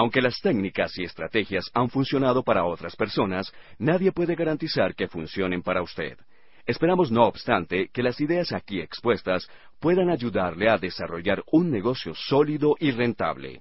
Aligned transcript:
Aunque 0.00 0.22
las 0.22 0.40
técnicas 0.40 0.98
y 0.98 1.04
estrategias 1.04 1.70
han 1.74 1.90
funcionado 1.90 2.42
para 2.42 2.64
otras 2.64 2.96
personas, 2.96 3.52
nadie 3.78 4.12
puede 4.12 4.34
garantizar 4.34 4.94
que 4.94 5.08
funcionen 5.08 5.60
para 5.60 5.82
usted. 5.82 6.16
Esperamos, 6.64 7.12
no 7.12 7.24
obstante, 7.26 7.90
que 7.92 8.02
las 8.02 8.18
ideas 8.18 8.50
aquí 8.52 8.80
expuestas 8.80 9.46
puedan 9.78 10.08
ayudarle 10.08 10.70
a 10.70 10.78
desarrollar 10.78 11.42
un 11.52 11.70
negocio 11.70 12.14
sólido 12.14 12.76
y 12.78 12.92
rentable. 12.92 13.60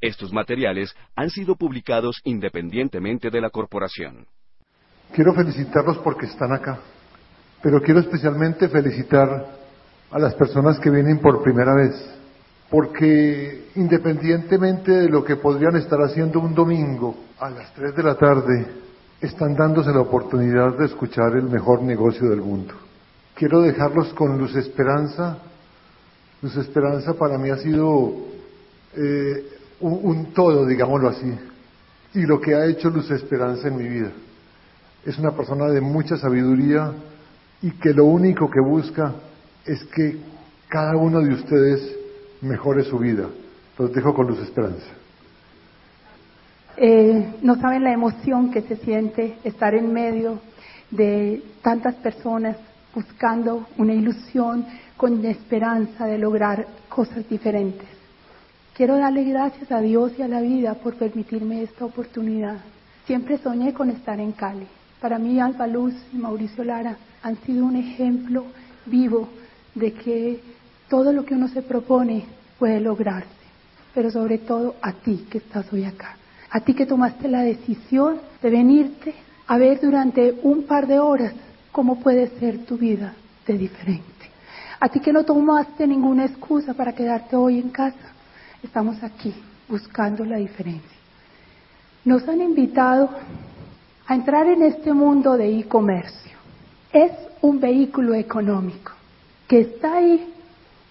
Estos 0.00 0.32
materiales 0.32 0.96
han 1.14 1.30
sido 1.30 1.54
publicados 1.54 2.20
independientemente 2.24 3.30
de 3.30 3.40
la 3.40 3.50
corporación. 3.50 4.26
Quiero 5.14 5.32
felicitarlos 5.32 5.98
porque 5.98 6.26
están 6.26 6.54
acá, 6.54 6.80
pero 7.62 7.80
quiero 7.80 8.00
especialmente 8.00 8.68
felicitar 8.68 9.46
a 10.10 10.18
las 10.18 10.34
personas 10.34 10.80
que 10.80 10.90
vienen 10.90 11.20
por 11.20 11.40
primera 11.40 11.72
vez, 11.76 12.17
porque 12.70 13.70
independientemente 13.76 14.92
de 14.92 15.08
lo 15.08 15.24
que 15.24 15.36
podrían 15.36 15.76
estar 15.76 16.00
haciendo 16.00 16.40
un 16.40 16.54
domingo 16.54 17.14
a 17.38 17.50
las 17.50 17.72
3 17.74 17.96
de 17.96 18.02
la 18.02 18.14
tarde, 18.16 18.66
están 19.20 19.54
dándose 19.54 19.90
la 19.90 20.00
oportunidad 20.00 20.76
de 20.76 20.86
escuchar 20.86 21.34
el 21.36 21.44
mejor 21.44 21.82
negocio 21.82 22.28
del 22.28 22.40
mundo. 22.40 22.74
Quiero 23.34 23.62
dejarlos 23.62 24.12
con 24.14 24.38
Luz 24.38 24.54
Esperanza. 24.54 25.38
Luz 26.42 26.56
Esperanza 26.56 27.14
para 27.14 27.38
mí 27.38 27.50
ha 27.50 27.56
sido 27.56 28.12
eh, 28.94 29.48
un, 29.80 30.00
un 30.02 30.32
todo, 30.32 30.66
digámoslo 30.66 31.08
así, 31.08 31.32
y 32.14 32.22
lo 32.26 32.40
que 32.40 32.54
ha 32.54 32.66
hecho 32.66 32.90
Luz 32.90 33.10
Esperanza 33.10 33.68
en 33.68 33.76
mi 33.76 33.88
vida. 33.88 34.12
Es 35.04 35.18
una 35.18 35.30
persona 35.30 35.68
de 35.68 35.80
mucha 35.80 36.16
sabiduría 36.16 36.92
y 37.62 37.70
que 37.72 37.94
lo 37.94 38.04
único 38.04 38.50
que 38.50 38.60
busca 38.60 39.14
es 39.64 39.82
que 39.84 40.16
cada 40.68 40.96
uno 40.96 41.20
de 41.20 41.34
ustedes 41.34 41.97
mejore 42.42 42.84
su 42.84 42.98
vida. 42.98 43.28
Los 43.78 43.92
dejo 43.92 44.14
con 44.14 44.26
Luz 44.26 44.40
Esperanza. 44.40 44.86
Eh, 46.76 47.34
no 47.42 47.56
saben 47.60 47.82
la 47.82 47.92
emoción 47.92 48.50
que 48.50 48.62
se 48.62 48.76
siente 48.76 49.36
estar 49.44 49.74
en 49.74 49.92
medio 49.92 50.40
de 50.90 51.42
tantas 51.62 51.96
personas 51.96 52.56
buscando 52.94 53.66
una 53.76 53.94
ilusión 53.94 54.64
con 54.96 55.24
esperanza 55.24 56.06
de 56.06 56.18
lograr 56.18 56.66
cosas 56.88 57.28
diferentes. 57.28 57.88
Quiero 58.74 58.96
darle 58.96 59.24
gracias 59.24 59.72
a 59.72 59.80
Dios 59.80 60.12
y 60.18 60.22
a 60.22 60.28
la 60.28 60.40
vida 60.40 60.74
por 60.74 60.94
permitirme 60.94 61.62
esta 61.62 61.84
oportunidad. 61.84 62.58
Siempre 63.06 63.38
soñé 63.38 63.74
con 63.74 63.90
estar 63.90 64.20
en 64.20 64.32
Cali. 64.32 64.66
Para 65.00 65.18
mí 65.18 65.40
Alba 65.40 65.66
Luz 65.66 65.94
y 66.12 66.16
Mauricio 66.16 66.62
Lara 66.64 66.96
han 67.22 67.36
sido 67.38 67.64
un 67.64 67.76
ejemplo 67.76 68.44
vivo 68.86 69.28
de 69.74 69.92
que 69.92 70.40
todo 70.88 71.12
lo 71.12 71.24
que 71.24 71.34
uno 71.34 71.48
se 71.48 71.62
propone 71.62 72.24
puede 72.58 72.80
lograrse, 72.80 73.28
pero 73.94 74.10
sobre 74.10 74.38
todo 74.38 74.76
a 74.82 74.92
ti 74.92 75.26
que 75.30 75.38
estás 75.38 75.72
hoy 75.72 75.84
acá, 75.84 76.16
a 76.50 76.60
ti 76.60 76.74
que 76.74 76.86
tomaste 76.86 77.28
la 77.28 77.42
decisión 77.42 78.20
de 78.42 78.50
venirte 78.50 79.14
a 79.46 79.56
ver 79.58 79.80
durante 79.80 80.38
un 80.42 80.64
par 80.64 80.86
de 80.86 80.98
horas 80.98 81.34
cómo 81.72 82.00
puede 82.00 82.28
ser 82.38 82.64
tu 82.64 82.76
vida 82.76 83.14
de 83.46 83.58
diferente. 83.58 84.04
A 84.80 84.88
ti 84.88 85.00
que 85.00 85.12
no 85.12 85.24
tomaste 85.24 85.86
ninguna 85.86 86.24
excusa 86.24 86.74
para 86.74 86.94
quedarte 86.94 87.36
hoy 87.36 87.58
en 87.58 87.70
casa, 87.70 88.12
estamos 88.62 89.02
aquí 89.02 89.34
buscando 89.68 90.24
la 90.24 90.36
diferencia. 90.36 90.98
Nos 92.04 92.26
han 92.28 92.40
invitado 92.40 93.10
a 94.06 94.14
entrar 94.14 94.46
en 94.46 94.62
este 94.62 94.92
mundo 94.92 95.36
de 95.36 95.58
e-comercio. 95.58 96.38
Es 96.92 97.12
un 97.42 97.60
vehículo 97.60 98.14
económico 98.14 98.92
que 99.46 99.60
está 99.60 99.96
ahí 99.96 100.34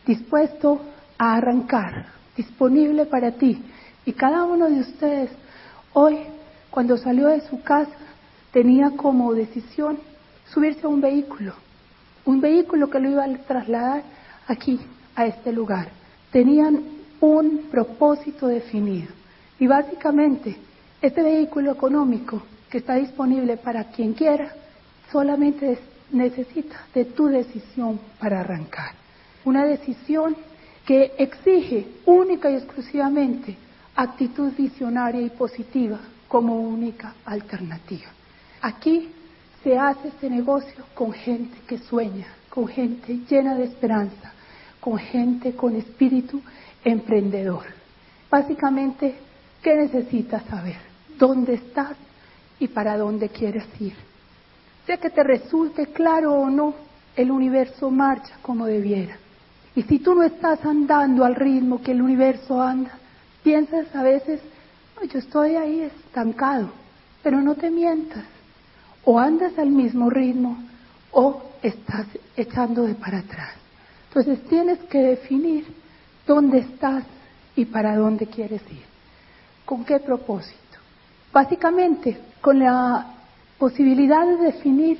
dispuesto 0.07 0.81
a 1.17 1.35
arrancar, 1.35 2.07
disponible 2.35 3.05
para 3.05 3.31
ti. 3.33 3.61
Y 4.05 4.13
cada 4.13 4.43
uno 4.45 4.69
de 4.69 4.79
ustedes 4.79 5.29
hoy, 5.93 6.19
cuando 6.71 6.97
salió 6.97 7.27
de 7.27 7.41
su 7.41 7.61
casa, 7.61 7.91
tenía 8.51 8.91
como 8.91 9.33
decisión 9.33 9.99
subirse 10.51 10.85
a 10.85 10.89
un 10.89 11.01
vehículo, 11.01 11.53
un 12.25 12.39
vehículo 12.39 12.89
que 12.89 12.99
lo 12.99 13.09
iba 13.09 13.25
a 13.25 13.37
trasladar 13.39 14.03
aquí, 14.47 14.79
a 15.15 15.25
este 15.25 15.51
lugar. 15.51 15.89
Tenían 16.31 16.83
un 17.19 17.67
propósito 17.69 18.47
definido. 18.47 19.09
Y 19.59 19.67
básicamente, 19.67 20.55
este 21.01 21.23
vehículo 21.23 21.71
económico 21.71 22.43
que 22.69 22.77
está 22.77 22.95
disponible 22.95 23.57
para 23.57 23.85
quien 23.85 24.13
quiera, 24.13 24.53
solamente 25.11 25.79
necesita 26.11 26.75
de 26.93 27.05
tu 27.05 27.27
decisión 27.27 27.99
para 28.19 28.41
arrancar. 28.41 29.06
Una 29.47 29.63
decisión 29.63 30.35
que 30.85 31.13
exige 31.17 31.87
única 32.05 32.51
y 32.51 32.55
exclusivamente 32.55 33.55
actitud 33.95 34.51
visionaria 34.51 35.21
y 35.21 35.29
positiva 35.29 36.01
como 36.27 36.59
única 36.59 37.13
alternativa. 37.23 38.09
Aquí 38.61 39.07
se 39.63 39.77
hace 39.77 40.09
este 40.09 40.29
negocio 40.29 40.83
con 40.93 41.13
gente 41.13 41.59
que 41.65 41.77
sueña, 41.77 42.27
con 42.49 42.67
gente 42.67 43.19
llena 43.29 43.55
de 43.55 43.63
esperanza, 43.63 44.33
con 44.81 44.97
gente 44.97 45.55
con 45.55 45.77
espíritu 45.77 46.41
emprendedor. 46.83 47.67
Básicamente, 48.29 49.15
¿qué 49.61 49.75
necesitas 49.77 50.43
saber? 50.43 50.75
¿Dónde 51.17 51.53
estás 51.53 51.95
y 52.59 52.67
para 52.67 52.97
dónde 52.97 53.29
quieres 53.29 53.63
ir? 53.79 53.95
Sea 54.85 54.97
que 54.97 55.09
te 55.09 55.23
resulte 55.23 55.87
claro 55.93 56.33
o 56.33 56.49
no, 56.49 56.73
el 57.15 57.31
universo 57.31 57.89
marcha 57.89 58.33
como 58.41 58.65
debiera. 58.65 59.17
Y 59.77 59.83
si 59.83 59.99
tú 59.99 60.15
no 60.15 60.23
estás 60.23 60.65
andando 60.65 61.23
al 61.23 61.35
ritmo 61.35 61.83
que 61.83 61.91
el 61.91 62.01
universo 62.01 62.59
anda, 62.59 62.97
piensas 63.43 63.85
a 63.95 64.01
veces, 64.01 64.41
yo 65.07 65.19
estoy 65.19 65.55
ahí 65.55 65.81
estancado, 65.81 66.71
pero 67.21 67.39
no 67.41 67.53
te 67.53 67.69
mientas. 67.69 68.23
O 69.05 69.19
andas 69.19 69.55
al 69.59 69.69
mismo 69.69 70.09
ritmo 70.09 70.57
o 71.11 71.43
estás 71.61 72.07
echando 72.35 72.87
de 72.87 72.95
para 72.95 73.19
atrás. 73.19 73.51
Entonces 74.07 74.43
tienes 74.49 74.79
que 74.85 74.97
definir 74.97 75.67
dónde 76.25 76.57
estás 76.57 77.03
y 77.55 77.65
para 77.65 77.95
dónde 77.97 78.25
quieres 78.25 78.63
ir. 78.71 78.83
¿Con 79.63 79.85
qué 79.85 79.99
propósito? 79.99 80.57
Básicamente, 81.31 82.17
con 82.41 82.57
la 82.57 83.13
posibilidad 83.59 84.25
de 84.25 84.37
definir 84.37 84.97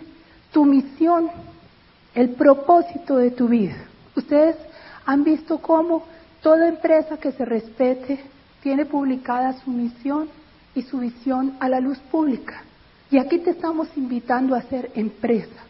tu 0.52 0.66
misión, 0.66 1.32
el 2.14 2.30
propósito 2.30 3.18
de 3.18 3.32
tu 3.32 3.48
vida. 3.48 3.76
Ustedes 4.16 4.67
han 5.08 5.24
visto 5.24 5.60
cómo 5.60 6.04
toda 6.42 6.68
empresa 6.68 7.18
que 7.18 7.32
se 7.32 7.46
respete 7.46 8.20
tiene 8.62 8.86
publicada 8.86 9.54
su 9.64 9.72
misión 9.72 10.28
y 10.76 10.82
su 10.82 11.00
visión 11.00 11.56
a 11.62 11.70
la 11.70 11.80
luz 11.80 11.98
pública. 12.12 12.62
Y 13.10 13.18
aquí 13.18 13.40
te 13.40 13.52
estamos 13.52 13.88
invitando 13.96 14.54
a 14.54 14.62
ser 14.64 14.92
empresa, 14.96 15.64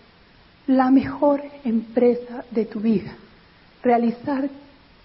la 0.66 0.90
mejor 0.90 1.44
empresa 1.64 2.46
de 2.50 2.66
tu 2.66 2.80
vida, 2.80 3.14
realizar 3.84 4.50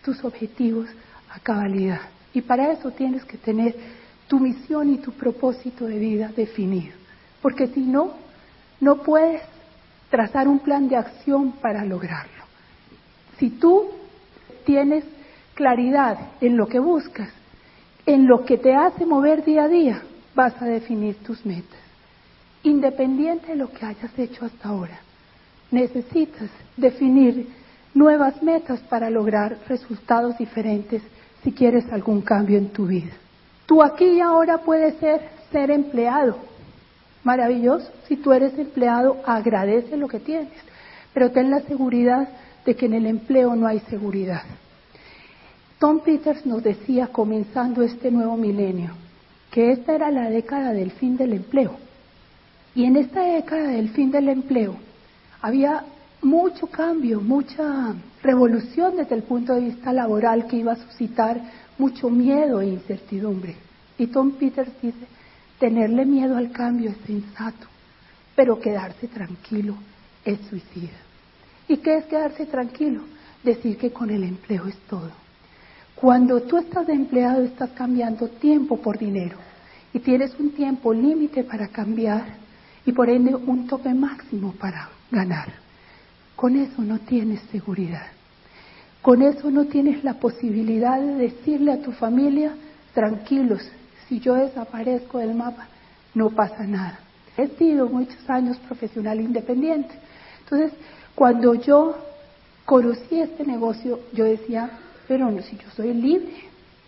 tus 0.03 0.25
objetivos 0.25 0.89
a 1.29 1.39
cabalidad. 1.39 2.01
Y 2.33 2.41
para 2.41 2.73
eso 2.73 2.91
tienes 2.91 3.27
que 3.27 3.37
tener 3.37 3.77
tu 4.29 4.41
misión 4.41 4.89
y 4.95 4.97
tu 4.97 5.13
propósito 5.13 5.85
de 5.85 5.99
vida 5.99 6.33
definido. 6.35 6.95
Porque 7.43 7.67
si 7.67 7.81
no, 7.81 8.15
no 8.81 9.03
puedes 9.03 9.43
trazar 10.09 10.49
un 10.49 10.61
plan 10.61 10.89
de 10.89 10.97
acción 10.97 11.53
para 11.53 11.85
lograrlo. 11.85 12.45
Si 13.39 13.51
tú 13.51 13.91
tienes 14.65 15.05
claridad 15.55 16.19
en 16.41 16.57
lo 16.57 16.67
que 16.67 16.79
buscas, 16.79 17.31
en 18.07 18.27
lo 18.27 18.45
que 18.45 18.59
te 18.59 18.75
hace 18.75 19.07
mover 19.07 19.45
día 19.45 19.65
a 19.65 19.69
día, 19.69 20.03
vas 20.35 20.61
a 20.61 20.65
definir 20.65 21.17
tus 21.17 21.45
metas. 21.47 21.81
Independiente 22.63 23.49
de 23.49 23.57
lo 23.57 23.71
que 23.71 23.85
hayas 23.85 24.19
hecho 24.19 24.45
hasta 24.45 24.69
ahora, 24.69 24.99
necesitas 25.71 26.51
definir 26.77 27.49
nuevas 27.95 28.43
metas 28.43 28.81
para 28.81 29.11
lograr 29.11 29.59
resultados 29.69 30.39
diferentes 30.39 31.03
si 31.43 31.53
quieres 31.53 31.91
algún 31.93 32.23
cambio 32.23 32.59
en 32.59 32.71
tu 32.71 32.87
vida. 32.87 33.13
Tú 33.67 33.83
aquí 33.83 34.05
y 34.05 34.21
ahora 34.21 34.59
puedes 34.59 34.97
ser 34.97 35.21
ser 35.53 35.71
empleado. 35.71 36.37
Maravilloso. 37.23 37.89
Si 38.09 38.17
tú 38.17 38.33
eres 38.33 38.59
empleado, 38.59 39.19
agradece 39.25 39.97
lo 39.97 40.09
que 40.09 40.19
tienes, 40.19 40.53
pero 41.15 41.31
ten 41.31 41.51
la 41.51 41.61
seguridad 41.61 42.29
de 42.65 42.75
que 42.75 42.87
en 42.87 42.95
el 42.95 43.07
empleo 43.07 43.55
no 43.55 43.67
hay 43.67 43.81
seguridad. 43.81 44.43
Tom 45.83 45.99
Peters 45.99 46.47
nos 46.47 46.63
decía, 46.63 47.09
comenzando 47.09 47.83
este 47.83 48.13
nuevo 48.13 48.37
milenio, 48.37 48.93
que 49.51 49.73
esta 49.73 49.97
era 49.97 50.13
la 50.13 50.31
década 50.31 50.73
del 50.73 50.93
fin 50.93 51.17
del 51.17 51.33
empleo. 51.33 51.75
Y 52.73 52.85
en 52.85 52.97
esta 52.97 53.25
década 53.25 53.67
del 53.71 53.89
fin 53.89 54.13
del 54.13 54.29
empleo 54.29 54.77
había 55.41 55.85
mucho 56.23 56.69
cambio, 56.69 57.21
mucha 57.21 57.97
revolución 58.23 58.97
desde 58.97 59.17
el 59.17 59.25
punto 59.25 59.55
de 59.55 59.63
vista 59.63 59.93
laboral 59.93 60.47
que 60.47 60.59
iba 60.59 60.75
a 60.75 60.77
suscitar 60.77 61.43
mucho 61.79 62.09
miedo 62.09 62.61
e 62.61 62.69
incertidumbre. 62.69 63.57
Y 63.99 64.07
Tom 64.07 64.31
Peters 64.39 64.71
dice, 64.81 65.09
tenerle 65.59 66.07
miedo 66.07 66.37
al 66.37 66.53
cambio 66.53 66.91
es 66.91 66.97
sensato, 67.05 67.67
pero 68.37 68.61
quedarse 68.61 69.09
tranquilo 69.09 69.75
es 70.25 70.39
suicida. 70.49 71.01
¿Y 71.67 71.79
qué 71.79 71.97
es 71.97 72.05
quedarse 72.05 72.47
tranquilo? 72.47 73.03
Decir 73.43 73.77
que 73.77 73.91
con 73.91 74.11
el 74.11 74.23
empleo 74.23 74.69
es 74.69 74.77
todo. 74.89 75.22
Cuando 76.03 76.43
tú 76.43 76.59
estás 76.59 76.85
de 76.89 76.95
empleado 76.95 77.45
estás 77.45 77.71
cambiando 77.71 78.27
tiempo 78.27 78.77
por 78.79 78.99
dinero 78.99 79.37
y 79.93 80.01
tienes 80.01 80.35
un 80.37 80.51
tiempo 80.51 80.93
límite 80.93 81.45
para 81.45 81.69
cambiar 81.69 82.25
y 82.85 82.91
por 82.91 83.09
ende 83.09 83.37
un 83.37 83.69
tope 83.69 83.95
máximo 83.95 84.53
para 84.59 84.89
ganar. 85.13 85.53
Con 86.35 86.57
eso 86.57 86.83
no 86.83 86.99
tienes 86.99 87.41
seguridad. 87.53 88.09
Con 89.01 89.23
eso 89.23 89.49
no 89.53 89.67
tienes 89.67 90.03
la 90.03 90.15
posibilidad 90.15 91.01
de 91.01 91.15
decirle 91.15 91.71
a 91.71 91.83
tu 91.83 91.93
familia, 91.93 92.53
tranquilos, 92.95 93.63
si 94.09 94.19
yo 94.19 94.35
desaparezco 94.35 95.19
del 95.19 95.37
mapa, 95.37 95.69
no 96.17 96.31
pasa 96.31 96.65
nada. 96.65 96.99
He 97.37 97.47
sido 97.47 97.89
muchos 97.89 98.29
años 98.29 98.57
profesional 98.67 99.21
independiente. 99.21 99.95
Entonces, 100.41 100.73
cuando 101.15 101.55
yo 101.55 101.97
conocí 102.65 103.21
este 103.21 103.45
negocio, 103.47 104.01
yo 104.13 104.25
decía, 104.25 104.69
pero 105.09 105.31
si 105.43 105.57
yo 105.57 105.71
soy 105.75 105.95
libre, 105.95 106.33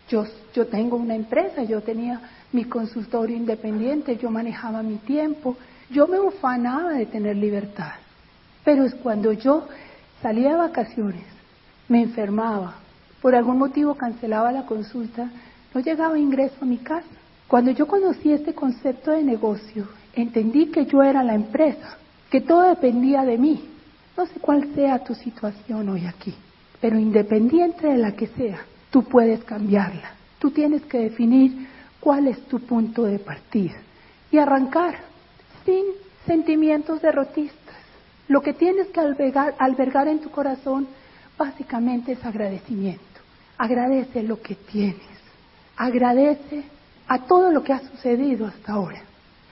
yo, 0.08 0.26
yo 0.54 0.66
tengo 0.66 0.96
una 0.96 1.14
empresa, 1.14 1.62
yo 1.62 1.80
tenía 1.80 2.20
mi 2.52 2.64
consultorio 2.64 3.36
independiente, 3.36 4.16
yo 4.16 4.30
manejaba 4.30 4.82
mi 4.82 4.96
tiempo, 4.96 5.56
yo 5.90 6.06
me 6.06 6.20
ufanaba 6.20 6.90
de 6.92 7.06
tener 7.06 7.36
libertad. 7.36 7.92
Pero 8.64 8.84
es 8.84 8.94
cuando 8.94 9.32
yo 9.32 9.66
salía 10.22 10.50
de 10.50 10.56
vacaciones, 10.56 11.24
me 11.88 12.02
enfermaba, 12.02 12.76
por 13.20 13.34
algún 13.34 13.58
motivo 13.58 13.94
cancelaba 13.94 14.52
la 14.52 14.66
consulta, 14.66 15.30
no 15.74 15.80
llegaba 15.80 16.18
ingreso 16.18 16.56
a 16.60 16.66
mi 16.66 16.78
casa. 16.78 17.08
Cuando 17.48 17.70
yo 17.72 17.86
conocí 17.86 18.32
este 18.32 18.54
concepto 18.54 19.10
de 19.10 19.22
negocio, 19.22 19.88
entendí 20.14 20.66
que 20.66 20.86
yo 20.86 21.02
era 21.02 21.22
la 21.22 21.34
empresa, 21.34 21.96
que 22.30 22.40
todo 22.40 22.62
dependía 22.62 23.22
de 23.22 23.38
mí. 23.38 23.68
No 24.16 24.26
sé 24.26 24.40
cuál 24.40 24.74
sea 24.74 25.00
tu 25.00 25.14
situación 25.14 25.88
hoy 25.88 26.06
aquí, 26.06 26.34
pero 26.80 26.98
independiente 26.98 27.86
de 27.86 27.98
la 27.98 28.12
que 28.12 28.26
sea, 28.28 28.58
tú 28.90 29.04
puedes 29.04 29.42
cambiarla. 29.44 30.12
Tú 30.38 30.50
tienes 30.50 30.82
que 30.82 30.98
definir 30.98 31.68
cuál 32.00 32.28
es 32.28 32.38
tu 32.46 32.60
punto 32.60 33.04
de 33.04 33.18
partida 33.18 33.76
y 34.30 34.38
arrancar 34.38 34.96
sin 35.64 35.84
sentimientos 36.26 37.00
derrotistas. 37.00 37.74
Lo 38.28 38.42
que 38.42 38.52
tienes 38.52 38.88
que 38.88 39.00
albergar, 39.00 39.54
albergar 39.58 40.08
en 40.08 40.20
tu 40.20 40.30
corazón 40.30 40.86
básicamente 41.38 42.12
es 42.12 42.24
agradecimiento. 42.24 43.02
Agradece 43.58 44.22
lo 44.22 44.40
que 44.40 44.54
tienes. 44.54 45.00
Agradece 45.76 46.64
a 47.08 47.20
todo 47.20 47.50
lo 47.50 47.62
que 47.62 47.72
ha 47.72 47.80
sucedido 47.80 48.46
hasta 48.46 48.72
ahora. 48.72 49.02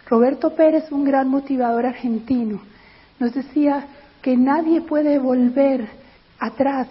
Roberto 0.07 0.55
Pérez, 0.55 0.91
un 0.91 1.05
gran 1.05 1.29
motivador 1.29 1.87
argentino, 1.87 2.61
nos 3.19 3.33
decía 3.35 3.87
que 4.21 4.37
nadie 4.37 4.81
puede 4.81 5.19
volver 5.19 5.89
atrás 6.39 6.89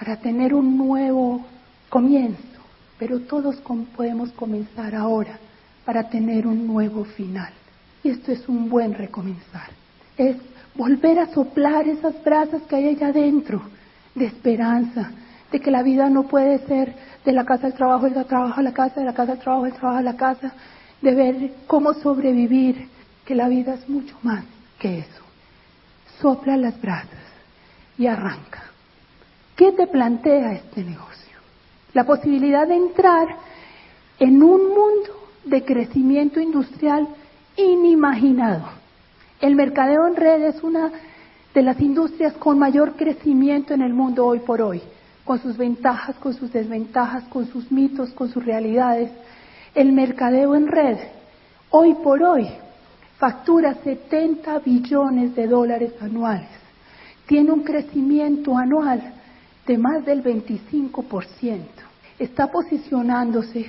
para 0.00 0.16
tener 0.16 0.54
un 0.54 0.78
nuevo 0.78 1.44
comienzo, 1.90 2.38
pero 2.98 3.20
todos 3.20 3.56
podemos 3.94 4.32
comenzar 4.32 4.94
ahora 4.94 5.38
para 5.84 6.08
tener 6.08 6.46
un 6.46 6.66
nuevo 6.66 7.04
final. 7.04 7.52
Y 8.02 8.08
esto 8.08 8.32
es 8.32 8.48
un 8.48 8.70
buen 8.70 8.94
recomenzar. 8.94 9.68
Es 10.16 10.36
volver 10.74 11.18
a 11.18 11.26
soplar 11.34 11.86
esas 11.86 12.14
brasas 12.24 12.62
que 12.62 12.76
hay 12.76 12.88
allá 12.88 13.08
adentro 13.08 13.60
de 14.14 14.24
esperanza, 14.24 15.12
de 15.52 15.60
que 15.60 15.70
la 15.70 15.82
vida 15.82 16.08
no 16.08 16.22
puede 16.22 16.66
ser 16.66 16.94
de 17.22 17.32
la 17.32 17.44
casa 17.44 17.66
al 17.66 17.74
trabajo, 17.74 18.08
del 18.08 18.24
trabajo 18.24 18.58
a 18.58 18.62
la 18.62 18.72
casa, 18.72 19.00
de 19.00 19.06
la 19.06 19.12
casa 19.12 19.32
al 19.32 19.38
trabajo, 19.38 19.64
del 19.64 19.74
trabajo 19.74 19.98
a 19.98 20.02
la 20.02 20.16
casa, 20.16 20.54
de 21.02 21.14
ver 21.14 21.52
cómo 21.66 21.92
sobrevivir, 21.92 22.88
que 23.26 23.34
la 23.34 23.48
vida 23.48 23.74
es 23.74 23.86
mucho 23.86 24.16
más 24.22 24.46
que 24.78 25.00
eso. 25.00 25.22
Sopla 26.22 26.56
las 26.56 26.80
brasas 26.80 27.20
y 27.98 28.06
arranca. 28.06 28.69
¿Qué 29.60 29.72
te 29.72 29.86
plantea 29.86 30.52
este 30.52 30.82
negocio? 30.82 31.36
La 31.92 32.04
posibilidad 32.04 32.66
de 32.66 32.76
entrar 32.76 33.28
en 34.18 34.42
un 34.42 34.68
mundo 34.68 35.28
de 35.44 35.62
crecimiento 35.66 36.40
industrial 36.40 37.06
inimaginado. 37.58 38.64
El 39.38 39.56
mercadeo 39.56 40.06
en 40.06 40.16
red 40.16 40.44
es 40.44 40.62
una 40.62 40.90
de 41.52 41.62
las 41.62 41.78
industrias 41.78 42.32
con 42.38 42.58
mayor 42.58 42.96
crecimiento 42.96 43.74
en 43.74 43.82
el 43.82 43.92
mundo 43.92 44.24
hoy 44.24 44.38
por 44.38 44.62
hoy, 44.62 44.80
con 45.24 45.42
sus 45.42 45.58
ventajas, 45.58 46.16
con 46.16 46.32
sus 46.32 46.50
desventajas, 46.50 47.24
con 47.24 47.46
sus 47.46 47.70
mitos, 47.70 48.12
con 48.12 48.32
sus 48.32 48.42
realidades. 48.42 49.10
El 49.74 49.92
mercadeo 49.92 50.54
en 50.54 50.68
red, 50.68 50.96
hoy 51.68 51.92
por 52.02 52.22
hoy, 52.22 52.48
factura 53.18 53.74
70 53.84 54.60
billones 54.60 55.34
de 55.34 55.46
dólares 55.46 55.92
anuales. 56.00 56.48
Tiene 57.26 57.52
un 57.52 57.62
crecimiento 57.62 58.56
anual 58.56 59.19
de 59.70 59.78
más 59.78 60.04
del 60.04 60.20
25%. 60.24 61.60
Está 62.18 62.48
posicionándose 62.48 63.66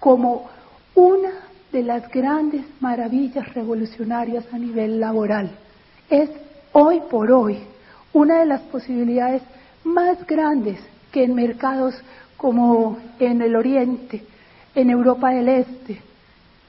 como 0.00 0.50
una 0.96 1.30
de 1.70 1.84
las 1.84 2.10
grandes 2.10 2.64
maravillas 2.80 3.54
revolucionarias 3.54 4.44
a 4.52 4.58
nivel 4.58 4.98
laboral. 4.98 5.52
Es 6.10 6.30
hoy 6.72 7.00
por 7.08 7.30
hoy 7.30 7.60
una 8.12 8.40
de 8.40 8.46
las 8.46 8.60
posibilidades 8.62 9.40
más 9.84 10.26
grandes 10.26 10.80
que 11.12 11.22
en 11.22 11.36
mercados 11.36 11.94
como 12.36 12.98
en 13.20 13.40
el 13.40 13.54
Oriente, 13.54 14.24
en 14.74 14.90
Europa 14.90 15.30
del 15.30 15.48
Este, 15.48 16.00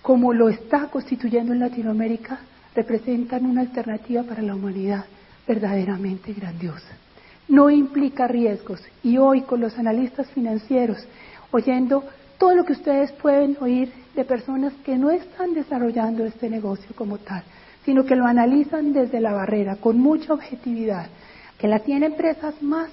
como 0.04 0.34
lo 0.34 0.50
está 0.50 0.86
constituyendo 0.92 1.52
en 1.52 1.62
Latinoamérica, 1.62 2.42
representan 2.76 3.48
una 3.48 3.62
alternativa 3.62 4.22
para 4.22 4.44
la 4.44 4.54
humanidad 4.54 5.06
verdaderamente 5.48 6.32
grandiosa. 6.32 7.07
No 7.48 7.70
implica 7.70 8.28
riesgos 8.28 8.82
y 9.04 9.18
hoy 9.18 9.42
con 9.42 9.62
los 9.62 9.78
analistas 9.78 10.30
financieros, 10.32 10.98
oyendo 11.52 12.04
todo 12.38 12.54
lo 12.56 12.66
que 12.66 12.74
ustedes 12.74 13.12
pueden 13.14 13.58
oír 13.62 13.92
de 14.16 14.26
personas 14.26 14.74
que 14.84 14.98
no 14.98 15.10
están 15.10 15.54
desarrollando 15.54 16.26
este 16.26 16.50
negocio 16.50 16.94
como 16.96 17.18
tal, 17.20 17.44
sino 17.86 18.04
que 18.04 18.16
lo 18.16 18.26
analizan 18.26 18.92
desde 18.92 19.22
la 19.22 19.32
barrera, 19.32 19.78
con 19.78 19.98
mucha 19.98 20.34
objetividad, 20.34 21.08
que 21.58 21.68
la 21.68 21.80
tiene 21.80 22.08
empresas 22.08 22.62
más 22.62 22.90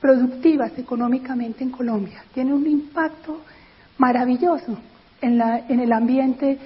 productivas 0.00 0.72
económicamente 0.78 1.62
en 1.62 1.70
Colombia, 1.70 2.24
tiene 2.32 2.54
un 2.54 2.66
impacto 2.66 3.42
maravilloso 3.98 4.78
en, 5.20 5.36
la, 5.36 5.58
en 5.68 5.78
el 5.78 5.92
ambiente 5.92 6.58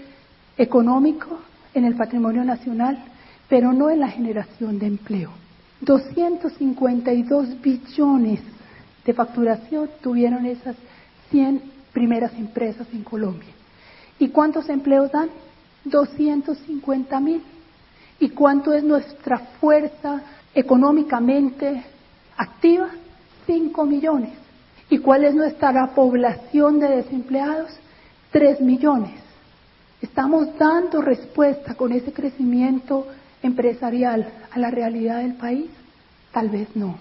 económico, 0.57 1.41
en 1.75 1.85
el 1.85 1.97
patrimonio 1.97 2.45
nacional, 2.45 2.97
pero 3.49 3.73
no 3.73 3.91
en 3.91 4.01
la 4.01 4.09
generación 4.09 4.79
de 4.79 4.87
empleo. 4.87 5.44
252 5.85 7.61
billones 7.61 8.41
de 9.05 9.13
facturación 9.13 9.91
tuvieron 10.03 10.47
esas 10.47 10.77
100 11.31 11.63
primeras 11.93 12.33
empresas 12.35 12.87
en 12.93 13.05
Colombia. 13.05 13.51
¿Y 14.19 14.29
cuántos 14.29 14.69
empleos 14.69 15.13
dan? 15.13 15.29
250 15.85 17.21
mil. 17.21 17.43
¿Y 18.19 18.31
cuánto 18.31 18.73
es 18.73 18.83
nuestra 18.83 19.39
fuerza 19.61 20.23
económicamente 20.55 21.85
activa? 22.37 22.89
5 23.47 23.85
millones. 23.85 24.33
¿Y 24.89 24.99
cuál 24.99 25.25
es 25.25 25.35
nuestra 25.35 25.95
población 25.95 26.79
de 26.79 26.89
desempleados? 26.89 27.71
3 28.31 28.61
millones. 28.61 29.21
¿Estamos 30.01 30.57
dando 30.59 31.03
respuesta 31.03 31.75
con 31.75 31.93
ese 31.93 32.13
crecimiento 32.13 33.07
empresarial 33.47 34.27
a 34.51 34.59
la 34.59 34.71
realidad 34.71 35.19
del 35.19 35.35
país? 35.35 35.71
Tal 36.33 36.49
vez 36.49 36.69
no. 36.75 36.99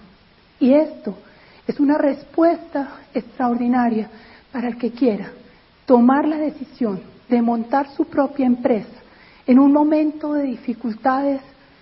Y 0.60 0.74
esto 0.74 1.16
es 1.66 1.80
una 1.80 1.98
respuesta 1.98 3.00
extraordinaria 3.12 4.08
para 4.52 4.68
el 4.68 4.76
que 4.76 4.92
quiera 4.92 5.32
tomar 5.86 6.26
la 6.26 6.36
decisión 6.36 7.00
de 7.28 7.42
montar 7.42 7.90
su 7.90 8.04
propia 8.04 8.46
empresa 8.46 8.88
en 9.46 9.58
un 9.58 9.72
momento 9.72 10.34
de 10.34 10.44
dificultades, 10.44 11.40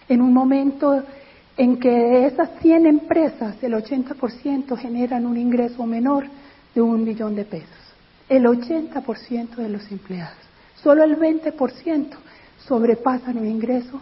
en 0.09 0.21
un 0.21 0.33
momento 0.33 1.03
en 1.57 1.79
que 1.79 1.91
de 1.91 2.27
esas 2.27 2.51
100 2.61 2.87
empresas 2.87 3.63
el 3.63 3.75
80% 3.75 4.77
generan 4.77 5.27
un 5.27 5.37
ingreso 5.37 5.85
menor 5.85 6.25
de 6.75 6.81
un 6.81 7.05
millón 7.05 7.35
de 7.35 7.45
pesos. 7.45 7.69
El 8.29 8.47
80% 8.47 9.57
de 9.57 9.69
los 9.69 9.91
empleados. 9.91 10.39
Solo 10.83 11.05
el 11.05 11.19
20% 11.19 12.09
sobrepasan 12.67 13.39
un 13.39 13.47
ingreso 13.47 14.01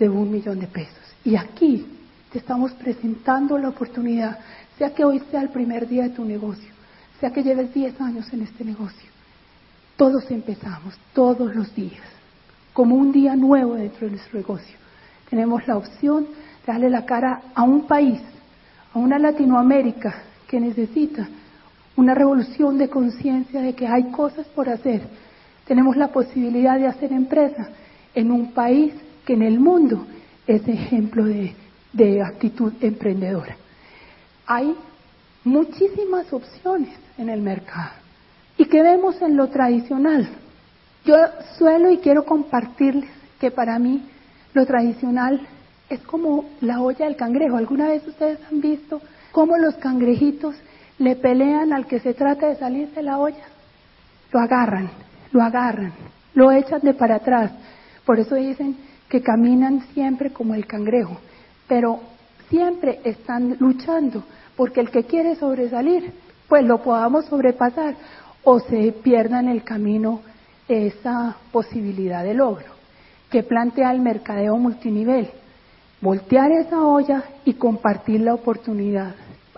de 0.00 0.08
un 0.08 0.32
millón 0.32 0.58
de 0.58 0.66
pesos. 0.66 0.96
Y 1.24 1.36
aquí 1.36 1.86
te 2.32 2.38
estamos 2.38 2.72
presentando 2.72 3.58
la 3.58 3.68
oportunidad, 3.68 4.38
sea 4.78 4.92
que 4.94 5.04
hoy 5.04 5.22
sea 5.30 5.42
el 5.42 5.50
primer 5.50 5.86
día 5.86 6.04
de 6.04 6.10
tu 6.10 6.24
negocio, 6.24 6.70
sea 7.20 7.30
que 7.30 7.42
lleves 7.42 7.72
10 7.72 8.00
años 8.00 8.32
en 8.32 8.42
este 8.42 8.64
negocio. 8.64 9.08
Todos 9.96 10.28
empezamos, 10.30 10.98
todos 11.12 11.54
los 11.54 11.72
días, 11.74 12.00
como 12.72 12.96
un 12.96 13.12
día 13.12 13.36
nuevo 13.36 13.74
dentro 13.74 14.06
de 14.06 14.12
nuestro 14.12 14.38
negocio. 14.38 14.76
Tenemos 15.28 15.68
la 15.68 15.76
opción 15.76 16.24
de 16.24 16.72
darle 16.72 16.88
la 16.88 17.04
cara 17.04 17.42
a 17.54 17.62
un 17.62 17.86
país, 17.86 18.20
a 18.94 18.98
una 18.98 19.18
Latinoamérica 19.18 20.22
que 20.48 20.58
necesita 20.58 21.28
una 21.96 22.14
revolución 22.14 22.78
de 22.78 22.88
conciencia 22.88 23.60
de 23.60 23.74
que 23.74 23.86
hay 23.86 24.10
cosas 24.10 24.46
por 24.46 24.70
hacer. 24.70 25.02
Tenemos 25.66 25.96
la 25.96 26.08
posibilidad 26.08 26.78
de 26.78 26.86
hacer 26.86 27.12
empresa 27.12 27.68
en 28.14 28.30
un 28.30 28.52
país 28.52 28.94
que 29.24 29.34
en 29.34 29.42
el 29.42 29.60
mundo 29.60 30.06
es 30.46 30.66
ejemplo 30.66 31.24
de, 31.24 31.54
de 31.92 32.22
actitud 32.22 32.72
emprendedora. 32.80 33.56
Hay 34.46 34.74
muchísimas 35.44 36.32
opciones 36.32 36.96
en 37.18 37.28
el 37.28 37.40
mercado 37.40 37.90
y 38.56 38.66
que 38.66 38.82
vemos 38.82 39.20
en 39.22 39.36
lo 39.36 39.48
tradicional. 39.48 40.28
Yo 41.04 41.16
suelo 41.56 41.90
y 41.90 41.98
quiero 41.98 42.24
compartirles 42.24 43.10
que 43.40 43.50
para 43.50 43.78
mí 43.78 44.02
lo 44.52 44.66
tradicional 44.66 45.40
es 45.88 46.00
como 46.02 46.44
la 46.60 46.80
olla 46.80 47.06
del 47.06 47.16
cangrejo. 47.16 47.56
¿Alguna 47.56 47.88
vez 47.88 48.06
ustedes 48.06 48.38
han 48.50 48.60
visto 48.60 49.00
cómo 49.32 49.56
los 49.56 49.76
cangrejitos 49.76 50.54
le 50.98 51.16
pelean 51.16 51.72
al 51.72 51.86
que 51.86 52.00
se 52.00 52.14
trata 52.14 52.48
de 52.48 52.56
salir 52.56 52.90
de 52.90 53.02
la 53.02 53.18
olla? 53.18 53.46
Lo 54.32 54.40
agarran, 54.40 54.90
lo 55.32 55.42
agarran, 55.42 55.92
lo 56.34 56.52
echan 56.52 56.80
de 56.82 56.94
para 56.94 57.16
atrás. 57.16 57.52
Por 58.04 58.20
eso 58.20 58.34
dicen 58.34 58.76
que 59.10 59.20
caminan 59.20 59.82
siempre 59.92 60.32
como 60.32 60.54
el 60.54 60.66
cangrejo, 60.66 61.18
pero 61.68 62.00
siempre 62.48 63.00
están 63.04 63.56
luchando 63.58 64.24
porque 64.56 64.80
el 64.80 64.90
que 64.90 65.04
quiere 65.04 65.36
sobresalir, 65.36 66.12
pues 66.48 66.64
lo 66.64 66.82
podamos 66.82 67.26
sobrepasar 67.26 67.96
o 68.44 68.60
se 68.60 68.92
pierda 68.92 69.40
en 69.40 69.48
el 69.48 69.64
camino 69.64 70.20
esa 70.68 71.36
posibilidad 71.52 72.22
de 72.22 72.34
logro 72.34 72.80
que 73.30 73.42
plantea 73.42 73.92
el 73.92 74.00
mercadeo 74.00 74.56
multinivel. 74.56 75.30
Voltear 76.00 76.50
esa 76.52 76.82
olla 76.82 77.24
y 77.44 77.54
compartir 77.54 78.20
la 78.20 78.34
oportunidad 78.34 79.14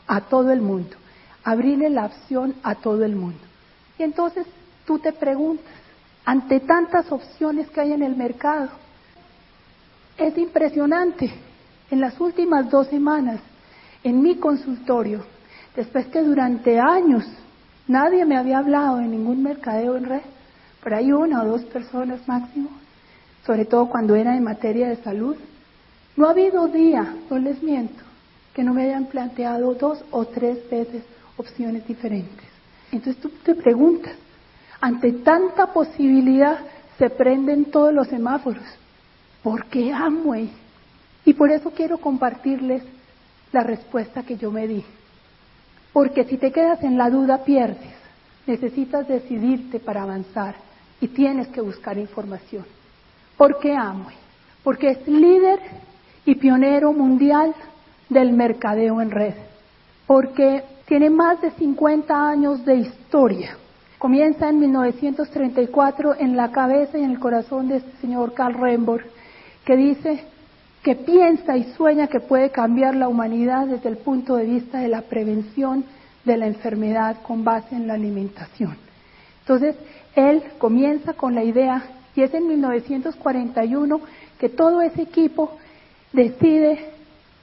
a 0.06 0.22
todo 0.22 0.50
el 0.50 0.60
mundo, 0.60 0.96
abrirle 1.44 1.88
la 1.88 2.06
opción 2.06 2.54
a 2.62 2.74
todo 2.74 3.04
el 3.04 3.16
mundo. 3.16 3.38
Y 3.98 4.02
entonces 4.02 4.46
tú 4.86 4.98
te 4.98 5.12
preguntas, 5.12 5.72
ante 6.24 6.60
tantas 6.60 7.10
opciones 7.12 7.70
que 7.70 7.80
hay 7.80 7.92
en 7.92 8.02
el 8.02 8.16
mercado, 8.16 8.70
es 10.16 10.36
impresionante. 10.38 11.32
En 11.90 12.00
las 12.00 12.18
últimas 12.20 12.70
dos 12.70 12.86
semanas, 12.88 13.40
en 14.02 14.22
mi 14.22 14.36
consultorio, 14.36 15.24
después 15.76 16.06
que 16.06 16.22
durante 16.22 16.78
años 16.80 17.24
nadie 17.86 18.24
me 18.24 18.36
había 18.36 18.58
hablado 18.58 18.96
de 18.96 19.06
ningún 19.06 19.42
mercadeo 19.42 19.96
en 19.96 20.04
red, 20.04 20.22
pero 20.82 20.96
hay 20.96 21.12
una 21.12 21.42
o 21.42 21.46
dos 21.46 21.64
personas 21.64 22.26
máximo, 22.26 22.70
sobre 23.46 23.64
todo 23.64 23.88
cuando 23.88 24.16
era 24.16 24.36
en 24.36 24.44
materia 24.44 24.88
de 24.88 24.96
salud, 24.96 25.36
no 26.16 26.26
ha 26.26 26.30
habido 26.30 26.66
día, 26.68 27.14
no 27.30 27.38
les 27.38 27.62
miento, 27.62 28.02
que 28.54 28.62
no 28.62 28.74
me 28.74 28.84
hayan 28.84 29.06
planteado 29.06 29.74
dos 29.74 30.04
o 30.10 30.26
tres 30.26 30.58
veces 30.70 31.02
opciones 31.36 31.86
diferentes. 31.86 32.46
Entonces 32.90 33.20
tú 33.20 33.30
te 33.42 33.54
preguntas, 33.54 34.14
ante 34.80 35.12
tanta 35.12 35.72
posibilidad 35.72 36.58
se 36.98 37.08
prenden 37.08 37.66
todos 37.66 37.94
los 37.94 38.08
semáforos. 38.08 38.64
¿Por 39.42 39.66
qué 39.66 39.92
Amway? 39.92 40.50
Y 41.24 41.34
por 41.34 41.50
eso 41.50 41.70
quiero 41.70 41.98
compartirles 41.98 42.82
la 43.52 43.62
respuesta 43.62 44.22
que 44.22 44.36
yo 44.36 44.50
me 44.50 44.66
di. 44.66 44.84
Porque 45.92 46.24
si 46.24 46.38
te 46.38 46.52
quedas 46.52 46.82
en 46.82 46.96
la 46.96 47.10
duda 47.10 47.44
pierdes. 47.44 47.92
Necesitas 48.46 49.06
decidirte 49.06 49.78
para 49.78 50.02
avanzar 50.02 50.56
y 51.00 51.08
tienes 51.08 51.48
que 51.48 51.60
buscar 51.60 51.96
información. 51.96 52.64
¿Por 53.36 53.60
qué 53.60 53.76
Amway? 53.76 54.16
Porque 54.64 54.90
es 54.90 55.06
líder 55.06 55.60
y 56.24 56.34
pionero 56.34 56.92
mundial 56.92 57.54
del 58.08 58.32
mercadeo 58.32 59.00
en 59.00 59.10
red. 59.10 59.34
Porque 60.06 60.64
tiene 60.86 61.08
más 61.08 61.40
de 61.40 61.52
50 61.52 62.28
años 62.28 62.64
de 62.64 62.76
historia 62.76 63.56
Comienza 64.02 64.48
en 64.48 64.58
1934 64.58 66.16
en 66.18 66.36
la 66.36 66.50
cabeza 66.50 66.98
y 66.98 67.04
en 67.04 67.12
el 67.12 67.20
corazón 67.20 67.68
de 67.68 67.76
este 67.76 67.96
señor 68.00 68.34
Karl 68.34 68.54
Rembor, 68.54 69.04
que 69.64 69.76
dice 69.76 70.24
que 70.82 70.96
piensa 70.96 71.56
y 71.56 71.64
sueña 71.74 72.08
que 72.08 72.20
puede 72.20 72.50
cambiar 72.50 72.96
la 72.96 73.08
humanidad 73.08 73.66
desde 73.66 73.88
el 73.88 73.98
punto 73.98 74.36
de 74.36 74.46
vista 74.46 74.78
de 74.80 74.88
la 74.88 75.02
prevención 75.02 75.84
de 76.24 76.36
la 76.36 76.46
enfermedad 76.46 77.18
con 77.22 77.44
base 77.44 77.74
en 77.74 77.86
la 77.86 77.94
alimentación. 77.94 78.76
Entonces, 79.40 79.76
él 80.14 80.42
comienza 80.58 81.14
con 81.14 81.34
la 81.34 81.44
idea, 81.44 81.84
y 82.14 82.22
es 82.22 82.34
en 82.34 82.46
1941 82.48 84.00
que 84.38 84.48
todo 84.48 84.82
ese 84.82 85.02
equipo 85.02 85.56
decide 86.12 86.90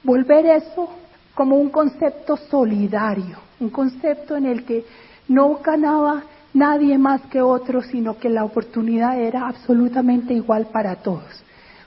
volver 0.02 0.46
eso 0.46 0.90
como 1.34 1.56
un 1.56 1.70
concepto 1.70 2.36
solidario, 2.36 3.38
un 3.58 3.70
concepto 3.70 4.36
en 4.36 4.46
el 4.46 4.64
que 4.64 4.84
no 5.28 5.58
ganaba 5.64 6.24
nadie 6.52 6.98
más 6.98 7.22
que 7.22 7.40
otro, 7.40 7.82
sino 7.82 8.18
que 8.18 8.28
la 8.28 8.44
oportunidad 8.44 9.18
era 9.18 9.46
absolutamente 9.46 10.34
igual 10.34 10.66
para 10.66 10.96
todos. 10.96 11.42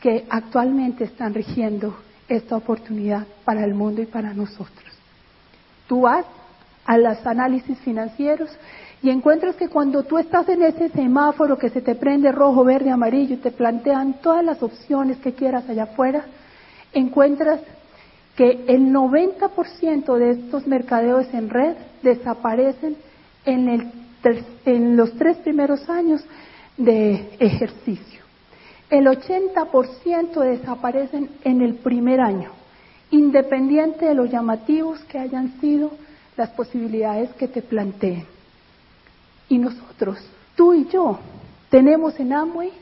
que 0.00 0.26
actualmente 0.28 1.04
están 1.04 1.34
rigiendo 1.34 1.96
esta 2.28 2.56
oportunidad 2.56 3.26
para 3.44 3.64
el 3.64 3.74
mundo 3.74 4.02
y 4.02 4.06
para 4.06 4.32
nosotros. 4.34 4.84
Tú 5.88 6.02
vas 6.02 6.26
a 6.84 6.98
los 6.98 7.24
análisis 7.26 7.78
financieros 7.80 8.50
y 9.02 9.10
encuentras 9.10 9.56
que 9.56 9.68
cuando 9.68 10.02
tú 10.02 10.18
estás 10.18 10.48
en 10.48 10.62
ese 10.62 10.88
semáforo 10.88 11.58
que 11.58 11.70
se 11.70 11.80
te 11.80 11.94
prende 11.94 12.32
rojo, 12.32 12.64
verde, 12.64 12.90
amarillo 12.90 13.34
y 13.34 13.38
te 13.38 13.50
plantean 13.50 14.14
todas 14.22 14.44
las 14.44 14.62
opciones 14.62 15.18
que 15.18 15.34
quieras 15.34 15.68
allá 15.68 15.84
afuera, 15.84 16.24
encuentras 16.92 17.60
que 18.36 18.64
el 18.68 18.92
90% 18.92 20.16
de 20.18 20.30
estos 20.30 20.66
mercadeos 20.66 21.26
en 21.32 21.50
red 21.50 21.76
desaparecen 22.02 22.96
en, 23.44 23.68
el, 23.68 23.90
en 24.64 24.96
los 24.96 25.12
tres 25.12 25.38
primeros 25.38 25.88
años 25.88 26.24
de 26.76 27.36
ejercicio. 27.38 28.20
El 28.90 29.06
80% 29.06 30.40
desaparecen 30.40 31.30
en 31.44 31.60
el 31.60 31.74
primer 31.74 32.20
año, 32.20 32.50
independiente 33.10 34.06
de 34.06 34.14
los 34.14 34.30
llamativos 34.30 35.00
que 35.04 35.18
hayan 35.18 35.60
sido 35.60 35.90
las 36.36 36.50
posibilidades 36.50 37.32
que 37.34 37.48
te 37.48 37.62
planteen. 37.62 38.24
Y 39.48 39.58
nosotros, 39.58 40.18
tú 40.54 40.74
y 40.74 40.86
yo, 40.88 41.18
tenemos 41.70 42.18
en 42.20 42.32
Amway 42.32 42.72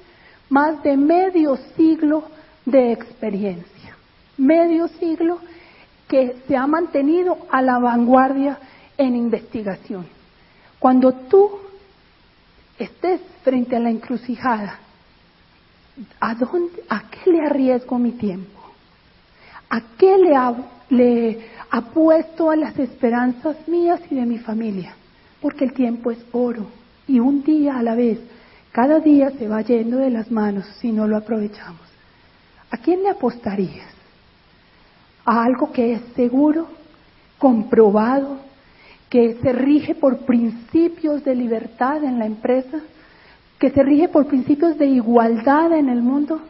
más 0.49 0.83
de 0.83 0.97
medio 0.97 1.57
siglo 1.77 2.25
de 2.67 2.93
experiencia 2.93 3.75
medio 4.37 4.89
siglo 4.89 5.39
que 6.09 6.37
se 6.47 6.57
ha 6.57 6.67
mantenido 6.67 7.39
a 7.51 7.63
la 7.63 7.79
vanguardia 7.79 8.59
en 8.97 9.17
investigación. 9.17 10.07
Cuando 10.79 11.13
tú 11.13 11.51
estés 12.79 13.21
frente 13.43 13.77
a 13.77 13.81
la 13.81 13.91
encrucijada, 13.91 14.79
¿a, 16.21 16.35
dónde, 16.35 16.83
a 16.89 17.05
qué 17.11 17.31
le 17.31 17.41
arriesgo 17.43 17.99
mi 17.99 18.13
tiempo? 18.13 18.61
¿A 19.71 19.81
qué 19.99 20.17
le, 20.19 20.35
le 20.97 21.49
apuesto 21.71 22.51
a 22.51 22.57
las 22.57 22.79
esperanzas 22.79 23.57
mías 23.69 24.01
y 24.11 24.15
de 24.15 24.27
mi 24.27 24.39
familia? 24.39 24.95
Porque 25.41 25.65
el 25.65 25.73
tiempo 25.73 26.11
es 26.11 26.19
oro 26.33 26.67
y 27.07 27.21
un 27.21 27.43
día 27.43 27.79
a 27.79 27.83
la 27.83 27.95
vez, 27.95 28.19
cada 28.73 28.99
día 28.99 29.31
se 29.31 29.49
va 29.49 29.63
yendo 29.63 29.99
de 29.99 30.11
las 30.11 30.31
manos 30.31 30.67
si 30.81 30.93
no 30.93 31.07
lo 31.07 31.17
aprovechamos. 31.17 31.83
¿A 32.71 32.77
quién 32.79 33.03
le 33.03 33.11
apostarías? 33.11 33.95
a 35.25 35.45
algo 35.45 35.73
que 35.73 35.95
es 35.95 36.03
seguro, 36.15 36.69
comprobado, 37.39 38.39
que 39.15 39.39
se 39.41 39.53
rige 39.53 39.95
por 39.95 40.27
principios 40.27 41.23
de 41.23 41.37
libertad 41.37 42.03
en 42.03 42.19
la 42.19 42.27
empresa, 42.27 42.81
que 43.61 43.71
se 43.71 43.81
rige 43.81 44.09
por 44.09 44.27
principios 44.27 44.77
de 44.77 44.87
igualdad 44.87 45.73
en 45.73 45.89
el 45.89 46.03
mundo, 46.03 46.41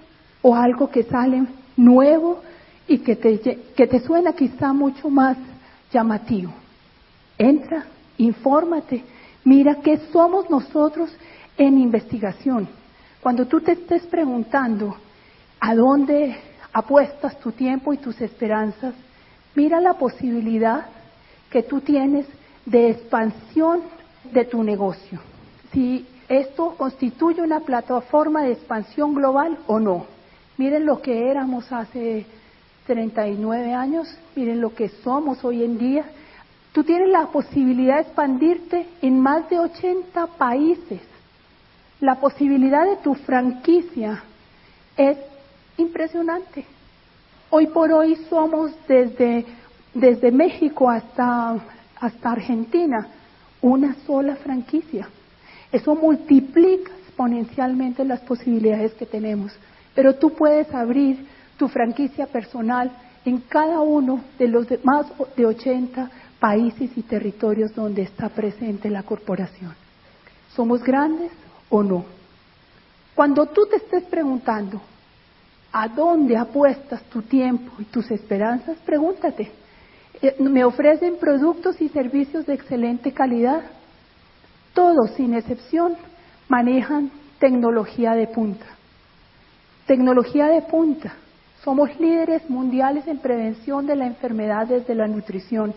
o 0.41 0.55
algo 0.57 0.89
que 0.89 1.03
sale 1.03 1.45
nuevo 1.77 2.41
y 2.89 3.01
que 3.01 3.17
te, 3.17 3.39
que 3.77 3.87
te 3.87 4.01
suena 4.01 4.33
quizá 4.33 4.73
mucho 4.73 5.11
más 5.11 5.37
llamativo. 5.93 6.55
Entra, 7.37 7.85
infórmate, 8.17 9.05
mira 9.45 9.83
qué 9.83 9.99
somos 10.11 10.49
nosotros 10.49 11.15
en 11.59 11.77
investigación. 11.77 12.67
Cuando 13.21 13.45
tú 13.45 13.61
te 13.61 13.73
estés 13.73 14.07
preguntando 14.07 14.97
a 15.61 15.75
dónde 15.75 16.35
apuestas 16.73 17.39
tu 17.41 17.53
tiempo 17.53 17.93
y 17.93 17.99
tus 17.99 18.19
esperanzas, 18.23 18.95
mira 19.55 19.83
la 19.83 19.99
posibilidad 19.99 20.87
que 21.51 21.63
tú 21.63 21.83
tienes 21.83 22.27
de 22.67 22.91
expansión 22.91 23.83
de 24.33 24.45
tu 24.45 24.63
negocio. 24.63 25.21
Si 25.73 26.07
esto 26.29 26.75
constituye 26.77 27.43
una 27.43 27.61
plataforma 27.61 28.43
de 28.43 28.53
expansión 28.53 29.15
global 29.15 29.59
o 29.67 29.79
no. 29.79 30.07
Miren 30.57 30.87
lo 30.87 31.03
que 31.03 31.31
éramos 31.31 31.71
hace 31.73 32.27
39 32.87 33.75
años, 33.75 34.09
miren 34.35 34.61
lo 34.61 34.75
que 34.75 34.89
somos 34.89 35.45
hoy 35.45 35.65
en 35.65 35.79
día. 35.79 36.05
Tú 36.73 36.85
tienes 36.85 37.09
la 37.09 37.27
posibilidad 37.27 37.97
de 37.97 38.03
expandirte 38.03 38.87
en 39.03 39.21
más 39.21 39.49
de 39.51 39.59
80 39.59 40.27
países. 40.39 41.01
La 42.01 42.17
posibilidad 42.17 42.85
de 42.85 42.97
tu 42.97 43.15
franquicia 43.15 44.23
es 44.97 45.19
impresionante. 45.77 46.65
Hoy 47.51 47.67
por 47.69 47.93
hoy 47.93 48.17
somos 48.29 48.73
desde, 48.89 49.45
desde 49.93 50.33
México 50.33 50.91
hasta, 50.91 51.57
hasta 52.05 52.33
Argentina 52.33 53.09
una 53.61 53.97
sola 54.07 54.37
franquicia. 54.37 55.09
Eso 55.73 55.95
multiplica 55.95 56.93
exponencialmente 57.07 58.05
las 58.05 58.21
posibilidades 58.21 58.93
que 58.95 59.07
tenemos. 59.07 59.53
Pero 59.95 60.17
tú 60.17 60.31
puedes 60.35 60.73
abrir 60.75 61.27
tu 61.57 61.69
franquicia 61.69 62.27
personal 62.27 62.91
en 63.25 63.39
cada 63.41 63.81
uno 63.81 64.23
de 64.39 64.49
los 64.49 64.67
más 64.85 65.07
de 65.37 65.47
80 65.47 66.11
países 66.39 66.91
y 66.97 67.03
territorios 67.03 67.75
donde 67.75 68.03
está 68.03 68.29
presente 68.29 68.91
la 68.91 69.03
corporación. 69.03 69.75
¿Somos 70.55 70.83
grandes 70.83 71.33
o 71.71 71.83
no? 71.83 72.05
Cuando 73.15 73.47
tú 73.47 73.67
te 73.67 73.77
estés 73.77 74.05
preguntando, 74.05 74.81
¿a 75.73 75.89
dónde 75.89 76.37
apuestas 76.37 77.03
tu 77.05 77.23
tiempo 77.23 77.73
y 77.79 77.85
tus 77.85 78.11
esperanzas? 78.11 78.77
Pregúntate, 78.85 79.51
¿me 80.39 80.65
ofrecen 80.65 81.17
productos 81.19 81.81
y 81.81 81.89
servicios 81.89 82.47
de 82.47 82.55
excelente 82.55 83.13
calidad? 83.13 83.63
Todos, 84.73 85.11
sin 85.17 85.35
excepción, 85.35 85.97
manejan 86.49 87.11
tecnología 87.39 88.15
de 88.15 88.27
punta. 88.27 88.67
Tecnología 89.87 90.47
de 90.47 90.63
punta. 90.63 91.15
Somos 91.63 91.89
líderes 91.99 92.49
mundiales 92.49 93.07
en 93.07 93.19
prevención 93.19 93.87
de 93.87 93.97
la 93.97 94.07
enfermedad 94.07 94.67
desde 94.67 94.95
la 94.95 95.07
nutrición. 95.07 95.75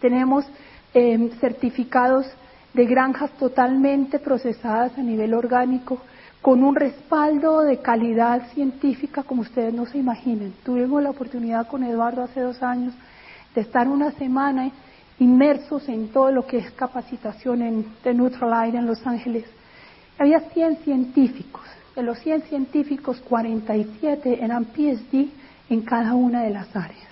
Tenemos 0.00 0.44
em, 0.92 1.30
certificados 1.40 2.26
de 2.72 2.84
granjas 2.86 3.30
totalmente 3.32 4.18
procesadas 4.18 4.96
a 4.98 5.02
nivel 5.02 5.34
orgánico, 5.34 5.98
con 6.42 6.62
un 6.62 6.76
respaldo 6.76 7.62
de 7.62 7.78
calidad 7.78 8.48
científica 8.52 9.22
como 9.22 9.42
ustedes 9.42 9.72
no 9.72 9.86
se 9.86 9.98
imaginan. 9.98 10.52
Tuvimos 10.64 11.02
la 11.02 11.10
oportunidad 11.10 11.66
con 11.68 11.82
Eduardo 11.84 12.22
hace 12.22 12.40
dos 12.40 12.62
años 12.62 12.92
de 13.54 13.60
estar 13.60 13.88
una 13.88 14.12
semana 14.12 14.70
inmersos 15.18 15.88
en 15.88 16.08
todo 16.08 16.30
lo 16.30 16.46
que 16.46 16.58
es 16.58 16.70
capacitación 16.72 17.62
en, 17.62 17.86
de 18.02 18.14
Neutralite 18.14 18.78
en 18.78 18.86
Los 18.86 19.06
Ángeles. 19.06 19.44
Había 20.18 20.40
100 20.40 20.78
científicos. 20.78 21.62
De 21.94 22.02
los 22.02 22.18
100 22.18 22.42
científicos, 22.42 23.20
47 23.28 24.42
eran 24.42 24.64
PhD 24.64 25.28
en 25.70 25.82
cada 25.82 26.14
una 26.14 26.42
de 26.42 26.50
las 26.50 26.74
áreas. 26.74 27.08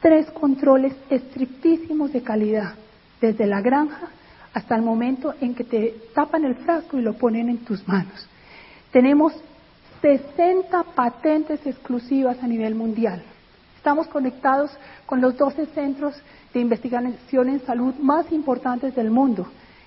Tres 0.00 0.30
controles 0.32 0.94
estrictísimos 1.08 2.12
de 2.12 2.22
calidad, 2.22 2.74
desde 3.20 3.46
la 3.46 3.60
granja 3.60 4.08
hasta 4.52 4.74
el 4.74 4.82
momento 4.82 5.34
en 5.40 5.54
que 5.54 5.64
te 5.64 5.94
tapan 6.14 6.44
el 6.44 6.56
frasco 6.56 6.98
y 6.98 7.02
lo 7.02 7.14
ponen 7.14 7.48
en 7.48 7.58
tus 7.58 7.86
manos. 7.86 8.26
Tenemos 8.90 9.32
60 10.02 10.82
patentes 10.94 11.64
exclusivas 11.64 12.42
a 12.42 12.48
nivel 12.48 12.74
mundial. 12.74 13.22
Estamos 13.80 14.08
conectados 14.08 14.70
con 15.06 15.22
los 15.22 15.38
12 15.38 15.64
centros 15.68 16.14
de 16.52 16.60
investigación 16.60 17.48
en 17.48 17.64
salud 17.64 17.94
más 17.94 18.30
importantes 18.30 18.94
del 18.94 19.10
mundo, 19.10 19.46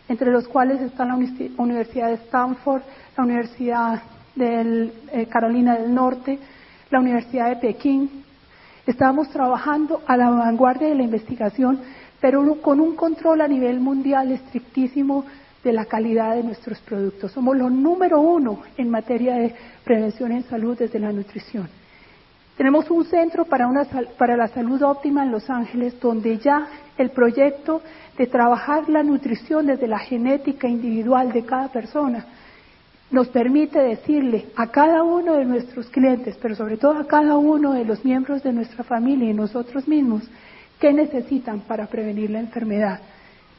entre 0.10 0.32
los 0.32 0.48
cuales 0.48 0.82
están 0.82 1.10
la 1.10 1.16
Universidad 1.58 2.08
de 2.08 2.16
Stanford, 2.16 2.82
la 3.16 3.24
Universidad 3.24 4.02
de 4.34 4.92
eh, 5.12 5.28
Carolina 5.28 5.78
del 5.78 5.94
Norte, 5.94 6.40
la 6.90 7.02
Universidad 7.02 7.50
de 7.50 7.58
Pekín. 7.58 8.24
Estamos 8.88 9.30
trabajando 9.30 10.02
a 10.08 10.18
la 10.18 10.32
vanguardia 10.32 10.88
de 10.88 10.96
la 10.96 11.04
investigación, 11.04 11.80
pero 12.20 12.44
con 12.64 12.80
un 12.80 12.96
control 12.96 13.42
a 13.42 13.48
nivel 13.48 13.80
mundial 13.80 14.32
estrictísimo 14.32 15.24
de 15.64 15.72
la 15.72 15.86
calidad 15.86 16.36
de 16.36 16.42
nuestros 16.42 16.80
productos. 16.80 17.32
Somos 17.32 17.56
los 17.56 17.72
número 17.72 18.20
uno 18.22 18.64
en 18.76 18.90
materia 18.90 19.36
de 19.36 19.54
prevención 19.84 20.32
en 20.32 20.46
salud 20.46 20.76
desde 20.80 20.98
la 20.98 21.12
nutrición. 21.12 21.83
Tenemos 22.58 22.90
un 22.92 23.06
centro 23.06 23.46
para, 23.46 23.68
para 24.18 24.38
la 24.38 24.48
salud 24.48 24.82
óptima 24.84 25.24
en 25.24 25.32
Los 25.32 25.50
Ángeles, 25.50 26.00
donde 26.00 26.38
ya 26.38 26.68
el 26.98 27.10
proyecto 27.10 27.82
de 28.18 28.28
trabajar 28.28 28.88
la 28.90 29.02
nutrición 29.02 29.66
desde 29.66 29.88
la 29.88 30.00
genética 30.00 30.68
individual 30.68 31.32
de 31.32 31.44
cada 31.46 31.70
persona 31.70 32.26
nos 33.14 33.28
permite 33.28 33.80
decirle 33.80 34.48
a 34.56 34.68
cada 34.68 35.04
uno 35.04 35.36
de 35.36 35.46
nuestros 35.46 35.88
clientes, 35.90 36.36
pero 36.42 36.56
sobre 36.56 36.78
todo 36.78 36.94
a 36.98 37.06
cada 37.06 37.38
uno 37.38 37.74
de 37.74 37.86
los 37.86 38.04
miembros 38.04 38.42
de 38.42 38.52
nuestra 38.52 38.84
familia 38.84 39.30
y 39.30 39.36
nosotros 39.36 39.88
mismos, 39.88 40.24
qué 40.80 40.92
necesitan 40.92 41.60
para 41.62 41.86
prevenir 41.86 42.32
la 42.32 42.40
enfermedad, 42.40 43.00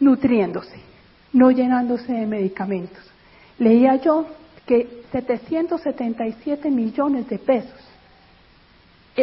nutriéndose, 0.00 0.76
no 1.32 1.52
llenándose 1.52 2.12
de 2.12 2.26
medicamentos. 2.26 3.02
Leía 3.58 3.94
yo 3.96 4.26
que 4.66 5.04
777 5.12 6.68
millones 6.70 7.28
de 7.28 7.38
pesos 7.38 7.93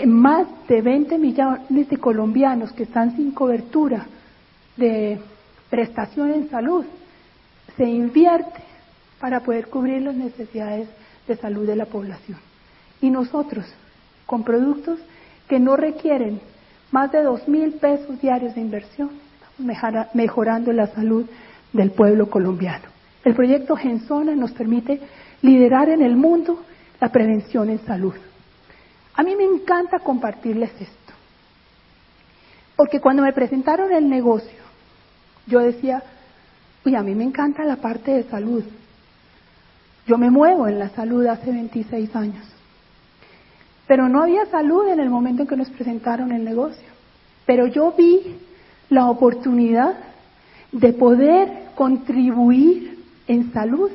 más 0.06 0.47
de 0.67 0.82
20 0.82 1.17
millones 1.17 1.89
de 1.89 1.97
colombianos 1.97 2.71
que 2.71 2.84
están 2.84 3.15
sin 3.15 3.32
cobertura 3.32 4.06
de 4.77 5.19
prestación 5.69 6.32
en 6.32 6.49
salud, 6.49 6.86
se 7.75 7.84
invierte 7.84 8.62
para 9.19 9.41
poder 9.41 9.67
cubrir 9.67 10.01
las 10.01 10.15
necesidades 10.15 10.88
de 11.27 11.36
salud 11.36 11.67
de 11.67 11.75
la 11.75 11.86
población. 11.86 12.38
Y 13.01 13.10
nosotros, 13.10 13.65
con 14.25 14.43
productos 14.43 14.99
que 15.47 15.60
no 15.60 15.75
requieren 15.75 16.39
más 16.91 17.12
de 17.12 17.23
dos 17.23 17.47
mil 17.47 17.73
pesos 17.73 18.19
diarios 18.21 18.56
de 18.56 18.62
inversión, 18.62 19.12
estamos 19.60 20.13
mejorando 20.13 20.71
la 20.71 20.88
salud 20.88 21.25
del 21.73 21.91
pueblo 21.91 22.30
colombiano. 22.30 22.86
El 23.23 23.36
proyecto 23.36 23.75
Gensona 23.75 24.36
nos 24.36 24.51
permite 24.51 24.99
liderar 25.41 25.89
en 25.89 26.01
el 26.01 26.15
mundo 26.15 26.63
la 26.99 27.12
prevención 27.12 27.69
en 27.69 27.80
salud. 27.86 28.15
A 29.15 29.24
mí 29.24 29.36
me 29.36 29.43
encanta 29.43 30.00
compartirles 30.00 30.71
esto. 30.80 31.13
Porque 32.76 33.00
cuando 33.00 33.24
me 33.24 33.34
presentaron 33.34 33.91
el 33.91 34.10
negocio, 34.10 34.60
yo 35.45 35.60
decía, 35.60 36.04
uy, 36.86 36.95
a 36.95 37.04
mí 37.04 37.13
me 37.13 37.24
encanta 37.24 37.63
la 37.63 37.76
parte 37.76 38.12
de 38.12 38.24
salud. 38.24 38.63
Yo 40.08 40.17
me 40.17 40.32
muevo 40.32 40.67
en 40.67 40.80
la 40.80 40.89
salud 40.89 41.26
hace 41.28 41.52
26 41.52 42.15
años. 42.15 42.45
Pero 43.88 44.08
no 44.08 44.24
había 44.24 44.45
salud 44.45 44.88
en 44.88 45.00
el 45.00 45.10
momento 45.10 45.43
en 45.43 45.47
que 45.47 45.58
nos 45.58 45.69
presentaron 45.69 46.32
el 46.32 46.43
negocio. 46.43 46.88
Pero 47.45 47.67
yo 47.67 47.91
vi 47.91 48.38
la 48.89 49.08
oportunidad 49.08 49.95
de 50.71 50.93
poder 50.93 51.65
contribuir 51.76 53.04
en 53.28 53.52
salud 53.54 53.91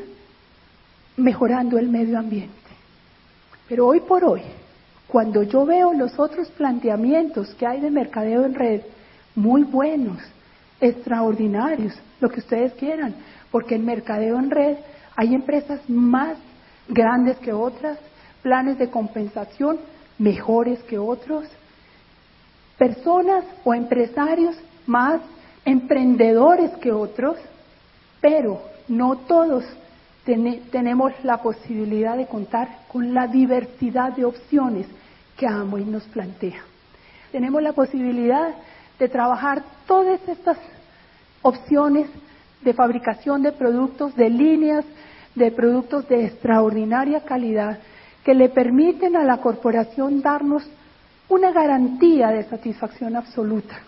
mejorando 1.16 1.79
el 1.79 1.88
medio 1.88 2.18
ambiente. 2.18 2.52
Pero 3.68 3.87
hoy 3.87 4.00
por 4.00 4.24
hoy, 4.24 4.42
cuando 5.09 5.42
yo 5.42 5.64
veo 5.64 5.92
los 5.92 6.19
otros 6.19 6.49
planteamientos 6.51 7.55
que 7.55 7.66
hay 7.66 7.81
de 7.81 7.90
mercadeo 7.90 8.45
en 8.45 8.55
red, 8.55 8.81
muy 9.35 9.62
buenos, 9.62 10.19
extraordinarios, 10.81 11.95
lo 12.21 12.29
que 12.29 12.40
ustedes 12.40 12.73
quieran, 12.75 13.14
porque 13.51 13.77
en 13.77 13.85
mercadeo 13.85 14.38
en 14.38 14.51
red 14.51 14.77
hay 15.14 15.35
empresas 15.35 15.81
más 15.88 16.37
grandes 16.88 17.37
que 17.38 17.53
otras, 17.53 17.99
planes 18.42 18.79
de 18.79 18.90
compensación 18.90 19.79
mejores 20.19 20.83
que 20.85 20.99
otros, 20.99 21.45
personas 22.79 23.45
o 23.64 23.75
empresarios 23.75 24.57
más 24.87 25.21
emprendedores 25.64 26.71
que 26.79 26.92
otros, 26.92 27.37
pero 28.21 28.62
no 28.88 29.16
todos 29.16 29.64
tenemos 30.26 31.12
la 31.22 31.38
posibilidad 31.38 32.16
de 32.16 32.26
contar 32.26 32.68
con 32.92 33.14
la 33.14 33.28
diversidad 33.28 34.12
de 34.12 34.24
opciones 34.24 34.86
que 35.36 35.46
Amway 35.46 35.84
nos 35.84 36.02
plantea. 36.04 36.62
Tenemos 37.30 37.62
la 37.62 37.72
posibilidad 37.72 38.54
de 38.98 39.08
trabajar 39.08 39.62
todas 39.86 40.20
estas 40.28 40.58
opciones 41.42 42.08
de 42.62 42.74
fabricación 42.74 43.42
de 43.42 43.52
productos, 43.52 44.16
de 44.16 44.28
líneas, 44.28 44.84
de 45.36 45.52
productos 45.52 46.08
de 46.08 46.24
extraordinaria 46.24 47.20
calidad 47.20 47.78
que 48.24 48.34
le 48.34 48.48
permiten 48.48 49.14
a 49.14 49.22
la 49.22 49.36
corporación 49.36 50.22
darnos 50.22 50.64
una 51.28 51.52
garantía 51.52 52.28
de 52.28 52.44
satisfacción 52.44 53.14
absoluta, 53.14 53.78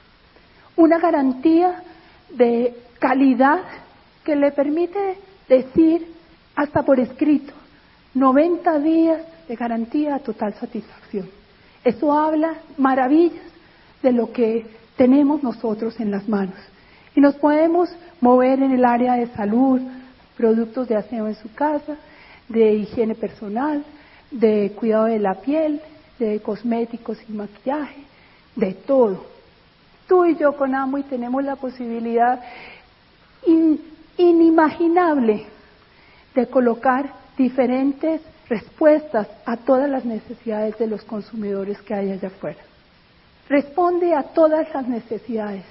una 0.77 0.99
garantía 0.99 1.83
de 2.31 2.77
calidad 3.01 3.61
que 4.23 4.37
le 4.37 4.53
permite 4.53 5.17
decir 5.49 6.18
hasta 6.59 6.83
por 6.83 6.99
escrito, 6.99 7.53
90 8.15 8.81
días 8.81 9.23
de 9.47 9.55
garantía 9.55 10.17
a 10.17 10.19
total 10.19 10.55
satisfacción. 10.55 11.31
Eso 11.85 12.13
habla 12.13 12.55
maravillas 12.77 13.47
de 14.03 14.11
lo 14.11 14.33
que 14.33 14.67
tenemos 14.97 15.45
nosotros 15.45 16.01
en 16.01 16.11
las 16.11 16.29
manos. 16.29 16.57
Y 17.15 17.21
nos 17.21 17.37
podemos 17.37 17.89
mover 18.21 18.61
en 18.61 18.73
el 18.73 18.85
área 18.85 19.15
de 19.15 19.29
salud, 19.29 19.81
productos 20.37 20.89
de 20.89 20.97
aseo 20.97 21.29
en 21.29 21.37
su 21.37 21.55
casa, 21.55 21.97
de 22.49 22.75
higiene 22.75 23.15
personal, 23.15 23.85
de 24.33 24.73
cuidado 24.75 25.05
de 25.05 25.21
la 25.21 25.35
piel, 25.35 25.81
de 26.19 26.41
cosméticos 26.41 27.19
y 27.29 27.33
maquillaje, 27.35 28.03
de 28.57 28.75
todo. 28.75 29.25
Tú 30.09 30.25
y 30.25 30.35
yo 30.35 30.57
con 30.57 30.75
y 30.75 31.03
tenemos 31.05 31.45
la 31.45 31.55
posibilidad 31.55 32.41
inimaginable 34.17 35.47
de 36.39 36.47
colocar 36.47 37.13
diferentes 37.37 38.21
respuestas 38.49 39.27
a 39.45 39.57
todas 39.57 39.91
las 39.91 40.05
necesidades 40.05 40.79
de 40.79 40.87
los 40.87 41.03
consumidores 41.03 41.83
que 41.83 41.95
hay 41.95 42.13
allá 42.13 42.29
afuera. 42.29 42.61
Responde 43.49 44.15
a 44.15 44.23
todas 44.23 44.73
las 44.73 44.87
necesidades, 44.87 45.65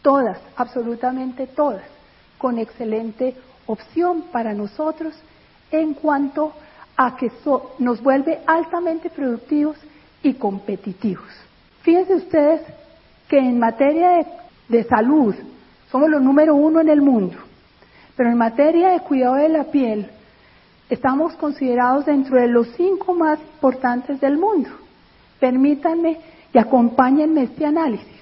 todas, 0.00 0.38
absolutamente 0.54 1.48
todas, 1.48 1.82
con 2.38 2.60
excelente 2.60 3.34
opción 3.66 4.26
para 4.30 4.54
nosotros 4.54 5.12
en 5.72 5.94
cuanto 5.94 6.52
a 6.96 7.16
que 7.16 7.32
nos 7.80 8.00
vuelve 8.00 8.38
altamente 8.46 9.10
productivos 9.10 9.76
y 10.22 10.34
competitivos. 10.34 11.28
Fíjense 11.82 12.14
ustedes 12.14 12.60
que 13.28 13.38
en 13.38 13.58
materia 13.58 14.24
de 14.68 14.84
salud 14.84 15.34
somos 15.90 16.08
los 16.08 16.22
número 16.22 16.54
uno 16.54 16.80
en 16.80 16.90
el 16.90 17.02
mundo, 17.02 17.38
pero 18.18 18.30
en 18.30 18.36
materia 18.36 18.88
de 18.88 19.00
cuidado 19.00 19.36
de 19.36 19.48
la 19.48 19.62
piel 19.70 20.10
estamos 20.90 21.34
considerados 21.34 22.04
dentro 22.04 22.36
de 22.36 22.48
los 22.48 22.66
cinco 22.76 23.14
más 23.14 23.38
importantes 23.38 24.20
del 24.20 24.36
mundo. 24.36 24.70
Permítanme 25.38 26.18
y 26.52 26.58
acompáñenme 26.58 27.44
este 27.44 27.64
análisis. 27.64 28.18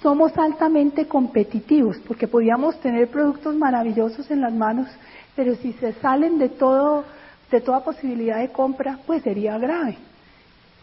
Somos 0.00 0.32
altamente 0.38 1.06
competitivos 1.06 1.98
porque 2.08 2.26
podíamos 2.26 2.80
tener 2.80 3.08
productos 3.08 3.54
maravillosos 3.54 4.30
en 4.30 4.40
las 4.40 4.54
manos, 4.54 4.88
pero 5.34 5.54
si 5.56 5.74
se 5.74 5.92
salen 5.94 6.38
de 6.38 6.48
todo 6.48 7.04
de 7.50 7.60
toda 7.60 7.84
posibilidad 7.84 8.38
de 8.38 8.48
compra, 8.48 9.00
pues 9.06 9.22
sería 9.22 9.58
grave. 9.58 9.98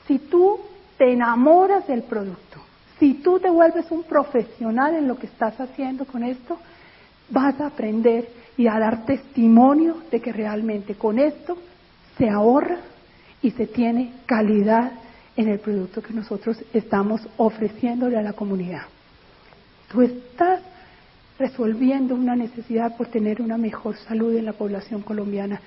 Si 0.06 0.20
tú 0.20 0.60
te 1.00 1.12
enamoras 1.12 1.88
del 1.88 2.04
producto, 2.04 2.60
si 3.00 3.16
tú 3.16 3.40
te 3.40 3.50
vuelves 3.50 3.90
un 3.90 4.04
profesional 4.04 4.94
en 4.94 5.08
lo 5.08 5.18
que 5.18 5.26
estás 5.26 5.60
haciendo 5.60 6.06
con 6.06 6.24
esto, 6.24 6.60
vas 7.30 7.60
a 7.60 7.68
aprender 7.68 8.43
y 8.58 8.68
a 8.68 8.80
dar 8.80 9.06
testimonio 9.06 9.98
de 10.12 10.22
que 10.22 10.32
realmente 10.32 10.96
con 10.96 11.20
esto 11.20 11.58
se 12.18 12.30
ahorra 12.30 12.78
y 13.42 13.52
se 13.52 13.68
tiene 13.68 14.14
calidad 14.26 14.92
en 15.36 15.50
el 15.50 15.60
producto 15.60 16.02
que 16.02 16.14
nosotros 16.14 16.64
estamos 16.74 17.22
ofreciéndole 17.38 18.18
a 18.18 18.22
la 18.22 18.34
comunidad. 18.34 18.84
Tú 19.92 20.02
estás 20.02 20.62
resolviendo 21.40 22.14
una 22.14 22.36
necesidad 22.36 22.96
por 22.96 23.08
tener 23.08 23.42
una 23.42 23.58
mejor 23.58 23.98
salud 23.98 24.36
en 24.36 24.46
la 24.46 24.54
población 24.54 25.02
colombiana. 25.02 25.60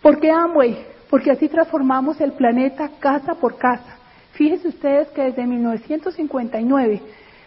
¿Por 0.00 0.20
qué 0.20 0.30
Amway? 0.30 0.78
Porque 1.10 1.30
así 1.30 1.48
transformamos 1.48 2.20
el 2.20 2.32
planeta 2.32 2.90
casa 3.00 3.34
por 3.34 3.58
casa. 3.58 3.98
Fíjense 4.32 4.68
ustedes 4.68 5.08
que 5.08 5.22
desde 5.22 5.46
1959 5.46 7.02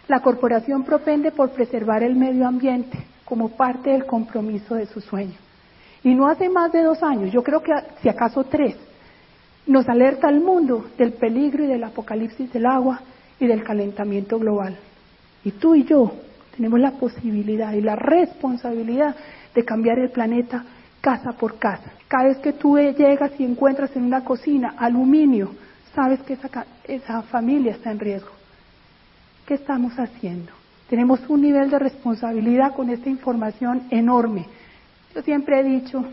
la 0.08 0.20
corporación 0.20 0.84
propende 0.84 1.32
por 1.32 1.50
preservar 1.50 2.02
el 2.02 2.14
medio 2.14 2.46
ambiente 2.46 2.98
como 3.26 3.50
parte 3.50 3.90
del 3.90 4.06
compromiso 4.06 4.76
de 4.76 4.86
su 4.86 5.02
sueño. 5.02 5.36
Y 6.02 6.14
no 6.14 6.28
hace 6.28 6.48
más 6.48 6.72
de 6.72 6.82
dos 6.82 7.02
años, 7.02 7.32
yo 7.32 7.42
creo 7.42 7.60
que 7.60 7.72
si 8.00 8.08
acaso 8.08 8.44
tres, 8.44 8.76
nos 9.66 9.88
alerta 9.88 10.28
al 10.28 10.40
mundo 10.40 10.86
del 10.96 11.12
peligro 11.12 11.64
y 11.64 11.66
del 11.66 11.82
apocalipsis 11.82 12.52
del 12.52 12.66
agua 12.66 13.00
y 13.40 13.46
del 13.46 13.64
calentamiento 13.64 14.38
global. 14.38 14.76
Y 15.44 15.50
tú 15.50 15.74
y 15.74 15.84
yo 15.84 16.12
tenemos 16.56 16.78
la 16.78 16.92
posibilidad 16.92 17.72
y 17.72 17.80
la 17.80 17.96
responsabilidad 17.96 19.16
de 19.54 19.64
cambiar 19.64 19.98
el 19.98 20.10
planeta 20.10 20.64
casa 21.00 21.32
por 21.32 21.58
casa. 21.58 21.92
Cada 22.08 22.28
vez 22.28 22.38
que 22.38 22.52
tú 22.52 22.78
llegas 22.78 23.32
y 23.38 23.44
encuentras 23.44 23.94
en 23.96 24.04
una 24.04 24.24
cocina 24.24 24.74
aluminio, 24.78 25.50
sabes 25.94 26.20
que 26.22 26.34
esa, 26.34 26.66
esa 26.84 27.22
familia 27.22 27.72
está 27.72 27.90
en 27.90 27.98
riesgo. 27.98 28.30
¿Qué 29.46 29.54
estamos 29.54 29.94
haciendo? 29.94 30.52
Tenemos 30.88 31.20
un 31.28 31.42
nivel 31.42 31.70
de 31.70 31.78
responsabilidad 31.78 32.74
con 32.74 32.90
esta 32.90 33.08
información 33.08 33.82
enorme. 33.90 34.46
Yo 35.14 35.22
siempre 35.22 35.60
he 35.60 35.64
dicho 35.64 36.04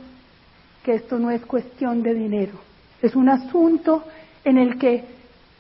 que 0.84 0.96
esto 0.96 1.20
no 1.20 1.30
es 1.30 1.46
cuestión 1.46 2.02
de 2.02 2.14
dinero, 2.14 2.54
es 3.02 3.16
un 3.16 3.30
asunto 3.30 4.04
en 4.44 4.58
el 4.58 4.78
que 4.78 5.04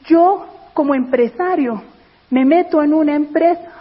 yo 0.06 0.48
como 0.74 0.96
empresario 0.96 1.82
me 2.30 2.46
meto 2.46 2.82
en 2.82 2.94
una 2.94 3.16
empresa 3.16 3.72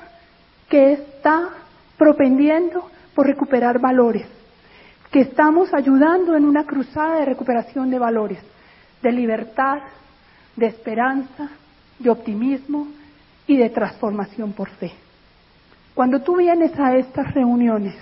que 0.69 0.93
está 0.93 1.49
propendiendo 1.97 2.91
por 3.15 3.27
recuperar 3.27 3.81
valores, 3.81 4.27
que 5.11 5.21
estamos 5.21 5.73
ayudando 5.75 6.37
en 6.37 6.45
una 6.45 6.65
cruzada 6.65 7.21
de 7.21 7.25
recuperación 7.25 7.91
de 7.91 7.99
valores, 7.99 8.39
de 9.03 9.13
libertad, 9.13 9.79
de 10.57 10.67
esperanza, 10.67 11.51
de 11.99 12.11
optimismo 12.11 12.89
y 13.47 13.57
de 13.57 13.71
transformación 13.71 14.53
por 14.53 14.69
fe. 14.71 14.93
Cuando 15.95 16.21
tú 16.21 16.37
vienes 16.37 16.79
a 16.79 16.97
estas 16.97 17.35
reuniones, 17.35 17.95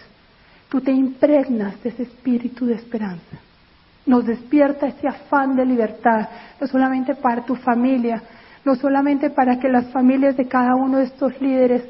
tú 0.69 0.81
te 0.81 0.93
impregnas 0.93 1.83
de 1.83 1.91
ese 1.91 2.05
espíritu 2.05 2.67
de 2.67 2.75
esperanza. 2.75 3.39
Nos 4.07 4.25
despierta 4.25 4.87
ese 4.87 5.09
afán 5.09 5.57
de 5.57 5.67
libertad, 5.67 6.29
no 6.61 6.67
solamente 6.67 7.15
para 7.17 7.45
tu 7.45 7.57
familia, 7.57 8.23
no 8.65 8.77
solamente 8.77 9.31
para 9.31 9.59
que 9.59 9.69
las 9.69 9.87
familias 9.87 10.37
de 10.37 10.47
cada 10.47 10.75
uno 10.75 10.99
de 10.99 11.05
estos 11.05 11.41
líderes 11.41 11.83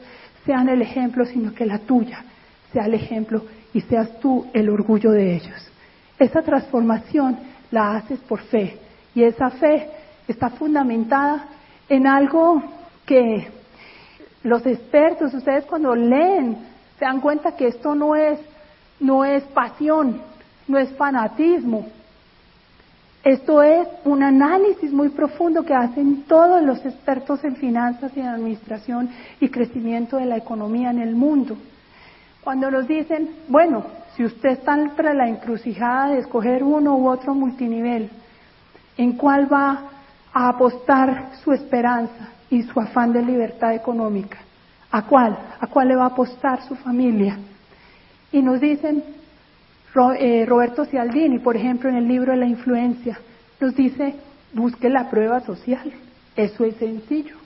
sean 0.47 0.69
el 0.69 0.81
ejemplo, 0.83 1.25
sino 1.27 1.53
que 1.53 1.67
la 1.67 1.79
tuya 1.81 2.25
sea 2.73 2.87
el 2.87 2.95
ejemplo 2.95 3.45
y 3.75 3.81
seas 3.83 4.19
tú 4.21 4.47
el 4.53 4.69
orgullo 4.69 5.11
de 5.11 5.35
ellos. 5.35 5.71
Esa 6.19 6.43
transformación 6.43 7.39
la 7.71 7.97
haces 7.97 8.19
por 8.21 8.41
fe 8.41 8.79
y 9.15 9.23
esa 9.25 9.51
fe 9.51 9.89
está 10.29 10.51
fundamentada 10.51 11.49
en 11.89 12.07
algo 12.07 12.63
que 13.05 13.49
los 14.43 14.65
expertos, 14.67 15.35
ustedes 15.35 15.65
cuando 15.67 15.95
leen, 15.95 16.57
se 16.99 17.05
dan 17.05 17.21
cuenta 17.21 17.57
que 17.57 17.69
esto 17.69 17.95
no 17.95 18.15
es, 18.15 18.39
no 18.99 19.25
es 19.25 19.43
pasión, 19.45 20.21
no 20.67 20.79
es 20.79 20.91
fanatismo. 20.97 21.87
Esto 23.23 23.63
es 23.63 23.87
un 24.05 24.23
análisis 24.23 24.91
muy 24.93 25.11
profundo 25.11 25.63
que 25.63 25.75
hacen 25.75 26.25
todos 26.25 26.63
los 26.63 26.85
expertos 26.87 27.45
en 27.45 27.57
finanzas 27.57 28.13
y 28.17 28.21
en 28.21 28.29
administración 28.29 29.11
y 29.41 29.51
crecimiento 29.51 30.17
de 30.17 30.25
la 30.25 30.39
economía 30.39 30.91
en 30.91 31.01
el 31.01 31.15
mundo. 31.15 31.57
Cuando 32.43 32.71
nos 32.71 32.89
dicen, 32.89 33.31
bueno, 33.49 33.85
si 34.17 34.25
usted 34.25 34.51
está 34.51 34.75
entre 34.75 35.13
la 35.13 35.29
encrucijada 35.29 36.09
de 36.09 36.21
escoger 36.21 36.65
uno 36.65 36.97
u 36.97 37.11
otro 37.11 37.35
multinivel, 37.35 38.09
¿en 38.97 39.13
cuál 39.19 39.53
va 39.53 39.83
a 40.33 40.49
apostar 40.49 41.33
su 41.45 41.53
esperanza 41.53 42.31
y 42.51 42.63
su 42.65 42.81
afán 42.81 43.13
de 43.13 43.23
libertad 43.23 43.75
económica. 43.75 44.39
¿A 44.91 45.07
cuál? 45.07 45.39
¿A 45.61 45.67
cuál 45.69 45.89
le 45.89 45.97
va 45.97 46.05
a 46.05 46.09
apostar 46.09 46.67
su 46.67 46.75
familia? 46.75 47.39
Y 48.33 48.43
nos 48.43 48.61
dicen, 48.61 49.03
eh, 50.19 50.45
Roberto 50.47 50.85
Cialdini, 50.85 51.39
por 51.39 51.57
ejemplo, 51.57 51.89
en 51.89 51.97
el 51.97 52.09
libro 52.09 52.33
de 52.33 52.39
la 52.39 52.47
influencia, 52.47 53.19
nos 53.61 53.75
dice, 53.75 54.15
busque 54.53 54.89
la 54.89 55.09
prueba 55.09 55.41
social. 55.41 55.93
Eso 56.35 56.65
es 56.65 56.77
sencillo. 56.77 57.37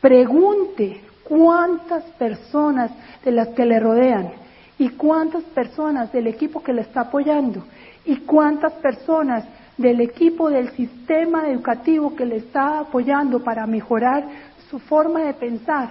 Pregunte 0.00 1.02
cuántas 1.24 2.04
personas 2.18 2.90
de 3.24 3.32
las 3.32 3.48
que 3.48 3.66
le 3.66 3.80
rodean 3.80 4.30
y 4.78 4.90
cuántas 4.90 5.42
personas 5.44 6.12
del 6.12 6.26
equipo 6.26 6.62
que 6.62 6.72
le 6.72 6.82
está 6.82 7.02
apoyando 7.02 7.64
y 8.04 8.18
cuántas 8.18 8.74
personas 8.74 9.44
del 9.76 10.00
equipo 10.00 10.50
del 10.50 10.70
sistema 10.70 11.48
educativo 11.48 12.16
que 12.16 12.24
le 12.24 12.36
está 12.36 12.80
apoyando 12.80 13.42
para 13.42 13.66
mejorar 13.66 14.24
su 14.70 14.78
forma 14.78 15.20
de 15.20 15.34
pensar, 15.34 15.90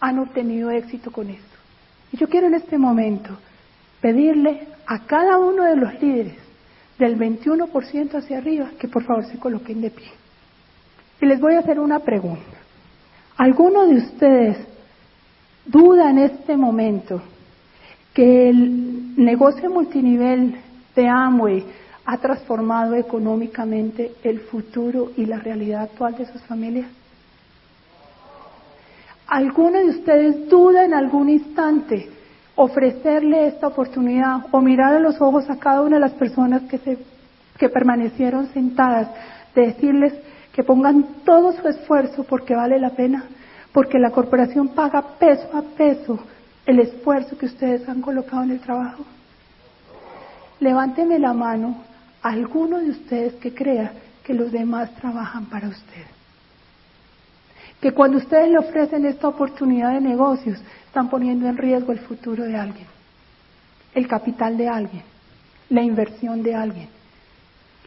han 0.00 0.18
obtenido 0.18 0.70
éxito 0.70 1.10
con 1.10 1.28
esto. 1.28 1.56
Y 2.12 2.16
yo 2.16 2.28
quiero 2.28 2.46
en 2.46 2.54
este 2.54 2.78
momento 2.78 3.36
pedirle 4.00 4.68
a 4.86 5.00
cada 5.06 5.38
uno 5.38 5.64
de 5.64 5.76
los 5.76 6.00
líderes 6.00 6.36
del 6.98 7.18
21% 7.18 8.14
hacia 8.14 8.38
arriba 8.38 8.70
que 8.78 8.88
por 8.88 9.04
favor 9.04 9.24
se 9.26 9.38
coloquen 9.38 9.80
de 9.80 9.90
pie. 9.90 10.10
Y 11.20 11.26
les 11.26 11.40
voy 11.40 11.54
a 11.54 11.60
hacer 11.60 11.80
una 11.80 12.00
pregunta. 12.00 12.42
¿Alguno 13.36 13.86
de 13.86 13.96
ustedes 13.96 14.58
duda 15.66 16.10
en 16.10 16.18
este 16.18 16.56
momento 16.56 17.22
que 18.12 18.48
el 18.48 19.16
negocio 19.16 19.70
multinivel 19.70 20.56
de 20.94 21.08
Amway 21.08 21.64
ha 22.06 22.18
transformado 22.18 22.94
económicamente 22.94 24.12
el 24.22 24.40
futuro 24.40 25.12
y 25.16 25.26
la 25.26 25.38
realidad 25.38 25.82
actual 25.82 26.16
de 26.16 26.26
sus 26.26 26.42
familias? 26.42 26.88
¿Alguno 29.26 29.78
de 29.78 29.88
ustedes 29.88 30.48
duda 30.48 30.84
en 30.84 30.92
algún 30.92 31.30
instante 31.30 32.10
ofrecerle 32.56 33.48
esta 33.48 33.68
oportunidad 33.68 34.46
o 34.50 34.60
mirar 34.60 34.94
a 34.94 35.00
los 35.00 35.20
ojos 35.20 35.48
a 35.50 35.58
cada 35.58 35.82
una 35.82 35.96
de 35.96 36.00
las 36.00 36.12
personas 36.12 36.62
que, 36.64 36.78
se, 36.78 36.98
que 37.58 37.68
permanecieron 37.68 38.48
sentadas, 38.52 39.08
de 39.54 39.66
decirles 39.66 40.14
que 40.52 40.62
pongan 40.62 41.22
todo 41.24 41.52
su 41.52 41.66
esfuerzo 41.66 42.24
porque 42.24 42.54
vale 42.54 42.78
la 42.78 42.90
pena, 42.90 43.24
porque 43.72 43.98
la 43.98 44.10
corporación 44.10 44.68
paga 44.68 45.02
peso 45.18 45.48
a 45.52 45.62
peso 45.62 46.18
el 46.66 46.78
esfuerzo 46.78 47.36
que 47.36 47.46
ustedes 47.46 47.88
han 47.88 48.02
colocado 48.02 48.44
en 48.44 48.52
el 48.52 48.60
trabajo? 48.60 49.04
Levánteme 50.60 51.18
la 51.18 51.32
mano 51.32 51.76
alguno 52.24 52.78
de 52.78 52.90
ustedes 52.90 53.34
que 53.34 53.54
crea 53.54 53.92
que 54.24 54.32
los 54.32 54.50
demás 54.50 54.94
trabajan 54.96 55.44
para 55.46 55.68
usted. 55.68 56.04
que 57.80 57.92
cuando 57.92 58.16
ustedes 58.16 58.48
le 58.50 58.58
ofrecen 58.58 59.04
esta 59.04 59.28
oportunidad 59.28 59.92
de 59.92 60.00
negocios, 60.00 60.58
están 60.86 61.10
poniendo 61.10 61.46
en 61.46 61.58
riesgo 61.58 61.92
el 61.92 61.98
futuro 61.98 62.44
de 62.44 62.56
alguien, 62.56 62.86
el 63.94 64.08
capital 64.08 64.56
de 64.56 64.68
alguien, 64.68 65.02
la 65.68 65.82
inversión 65.82 66.42
de 66.42 66.54
alguien. 66.54 66.88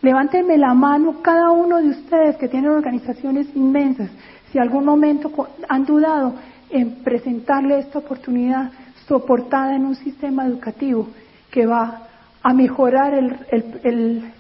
Levántenme 0.04 0.56
la 0.60 0.76
mano 0.76 1.24
cada 1.24 1.50
uno 1.50 1.78
de 1.78 1.90
ustedes 1.90 2.38
que 2.38 2.48
tienen 2.48 2.70
organizaciones 2.70 3.48
inmensas, 3.56 4.12
si 4.52 4.60
algún 4.60 4.86
momento 4.86 5.32
han 5.68 5.84
dudado 5.84 6.36
en 6.70 7.04
presentarle 7.04 7.80
esta 7.80 7.98
oportunidad 7.98 8.70
soportada 9.08 9.76
en 9.76 9.84
un 9.84 9.96
sistema 9.96 10.46
educativo 10.46 11.08
que 11.50 11.66
va 11.66 12.07
a 12.48 12.54
mejorar 12.54 13.12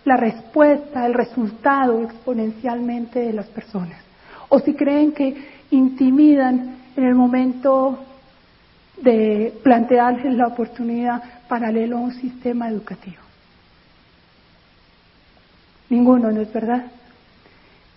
la 0.05 0.15
respuesta, 0.15 1.05
el 1.05 1.13
resultado 1.13 2.03
exponencialmente 2.03 3.19
de 3.19 3.33
las 3.33 3.47
personas. 3.47 4.01
O 4.47 4.59
si 4.59 4.75
creen 4.75 5.11
que 5.11 5.35
intimidan 5.71 6.77
en 6.95 7.03
el 7.03 7.15
momento 7.15 7.99
de 9.01 9.53
plantearles 9.61 10.33
la 10.35 10.47
oportunidad 10.47 11.21
paralelo 11.49 11.97
a 11.97 11.99
un 11.99 12.13
sistema 12.13 12.69
educativo. 12.69 13.17
Ninguno, 15.89 16.31
¿no 16.31 16.39
es 16.39 16.53
verdad? 16.53 16.85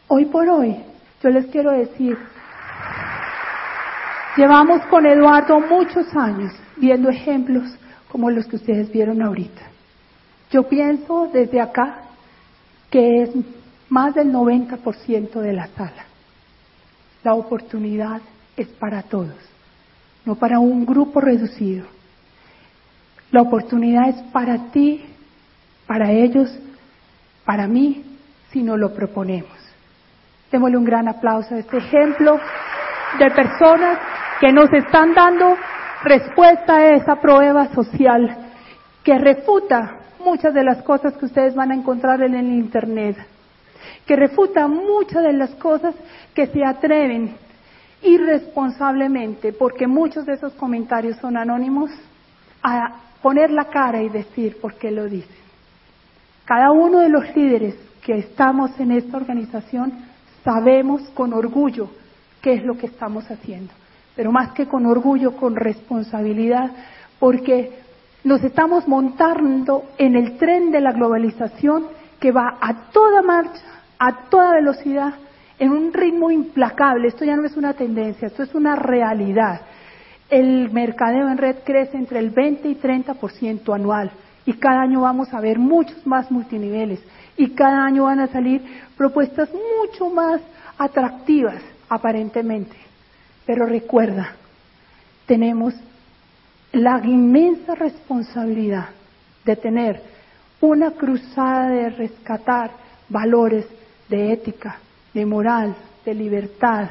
Hoy 0.08 0.24
por 0.24 0.48
hoy, 0.48 0.74
yo 1.22 1.28
les 1.28 1.46
quiero 1.46 1.70
decir, 1.70 2.18
llevamos 4.36 4.84
con 4.86 5.06
Eduardo 5.06 5.60
muchos 5.60 6.12
años 6.16 6.52
viendo 6.78 7.10
ejemplos 7.10 7.72
como 8.08 8.28
los 8.28 8.48
que 8.48 8.56
ustedes 8.56 8.90
vieron 8.90 9.22
ahorita. 9.22 9.69
Yo 10.50 10.64
pienso 10.64 11.28
desde 11.32 11.60
acá 11.60 12.02
que 12.90 13.22
es 13.22 13.30
más 13.88 14.14
del 14.14 14.32
90% 14.32 15.40
de 15.40 15.52
la 15.52 15.68
sala. 15.68 16.04
La 17.22 17.34
oportunidad 17.34 18.20
es 18.56 18.66
para 18.66 19.02
todos, 19.02 19.36
no 20.24 20.34
para 20.34 20.58
un 20.58 20.84
grupo 20.84 21.20
reducido. 21.20 21.86
La 23.30 23.42
oportunidad 23.42 24.08
es 24.08 24.16
para 24.32 24.70
ti, 24.72 25.04
para 25.86 26.10
ellos, 26.10 26.50
para 27.44 27.68
mí, 27.68 28.04
si 28.50 28.62
nos 28.62 28.78
lo 28.78 28.92
proponemos. 28.92 29.56
Démosle 30.50 30.78
un 30.78 30.84
gran 30.84 31.06
aplauso 31.06 31.54
a 31.54 31.58
este 31.58 31.78
ejemplo 31.78 32.40
de 33.18 33.30
personas 33.30 33.98
que 34.40 34.52
nos 34.52 34.72
están 34.72 35.14
dando 35.14 35.56
respuesta 36.02 36.76
a 36.76 36.96
esa 36.96 37.16
prueba 37.16 37.68
social 37.72 38.36
que 39.04 39.16
refuta 39.16 39.99
muchas 40.20 40.54
de 40.54 40.62
las 40.62 40.82
cosas 40.82 41.16
que 41.16 41.26
ustedes 41.26 41.54
van 41.54 41.72
a 41.72 41.74
encontrar 41.74 42.22
en 42.22 42.34
el 42.34 42.46
Internet, 42.46 43.16
que 44.06 44.16
refuta 44.16 44.68
muchas 44.68 45.22
de 45.22 45.32
las 45.32 45.50
cosas 45.56 45.94
que 46.34 46.46
se 46.46 46.64
atreven 46.64 47.34
irresponsablemente, 48.02 49.52
porque 49.52 49.86
muchos 49.86 50.24
de 50.26 50.34
esos 50.34 50.52
comentarios 50.54 51.16
son 51.18 51.36
anónimos, 51.36 51.90
a 52.62 53.00
poner 53.22 53.50
la 53.50 53.66
cara 53.66 54.02
y 54.02 54.08
decir 54.08 54.58
por 54.60 54.74
qué 54.74 54.90
lo 54.90 55.06
dicen. 55.06 55.40
Cada 56.44 56.70
uno 56.72 56.98
de 56.98 57.08
los 57.08 57.34
líderes 57.36 57.74
que 58.02 58.18
estamos 58.18 58.78
en 58.80 58.92
esta 58.92 59.16
organización 59.16 59.92
sabemos 60.44 61.02
con 61.14 61.32
orgullo 61.32 61.90
qué 62.40 62.54
es 62.54 62.64
lo 62.64 62.76
que 62.76 62.86
estamos 62.86 63.30
haciendo, 63.30 63.72
pero 64.16 64.32
más 64.32 64.52
que 64.52 64.66
con 64.66 64.86
orgullo, 64.86 65.36
con 65.36 65.54
responsabilidad, 65.54 66.70
porque 67.18 67.70
nos 68.24 68.42
estamos 68.44 68.86
montando 68.86 69.84
en 69.98 70.14
el 70.14 70.36
tren 70.36 70.70
de 70.70 70.80
la 70.80 70.92
globalización 70.92 71.86
que 72.18 72.32
va 72.32 72.58
a 72.60 72.90
toda 72.90 73.22
marcha, 73.22 73.62
a 73.98 74.28
toda 74.28 74.54
velocidad, 74.54 75.14
en 75.58 75.72
un 75.72 75.92
ritmo 75.92 76.30
implacable. 76.30 77.08
Esto 77.08 77.24
ya 77.24 77.36
no 77.36 77.46
es 77.46 77.56
una 77.56 77.74
tendencia, 77.74 78.28
esto 78.28 78.42
es 78.42 78.54
una 78.54 78.76
realidad. 78.76 79.62
El 80.28 80.70
mercadeo 80.70 81.28
en 81.28 81.38
red 81.38 81.56
crece 81.64 81.96
entre 81.96 82.18
el 82.18 82.30
20 82.30 82.68
y 82.68 82.74
30% 82.76 83.74
anual 83.74 84.10
y 84.46 84.54
cada 84.54 84.82
año 84.82 85.02
vamos 85.02 85.32
a 85.34 85.40
ver 85.40 85.58
muchos 85.58 86.06
más 86.06 86.30
multiniveles 86.30 87.00
y 87.36 87.50
cada 87.50 87.84
año 87.84 88.04
van 88.04 88.20
a 88.20 88.28
salir 88.28 88.62
propuestas 88.96 89.48
mucho 89.52 90.10
más 90.10 90.40
atractivas 90.78 91.62
aparentemente. 91.88 92.76
Pero 93.44 93.66
recuerda, 93.66 94.34
tenemos 95.26 95.74
la 96.72 97.00
inmensa 97.04 97.74
responsabilidad 97.74 98.90
de 99.44 99.56
tener 99.56 100.02
una 100.60 100.92
cruzada 100.92 101.68
de 101.68 101.90
rescatar 101.90 102.70
valores 103.08 103.66
de 104.08 104.32
ética, 104.32 104.78
de 105.12 105.26
moral, 105.26 105.74
de 106.04 106.14
libertad, 106.14 106.90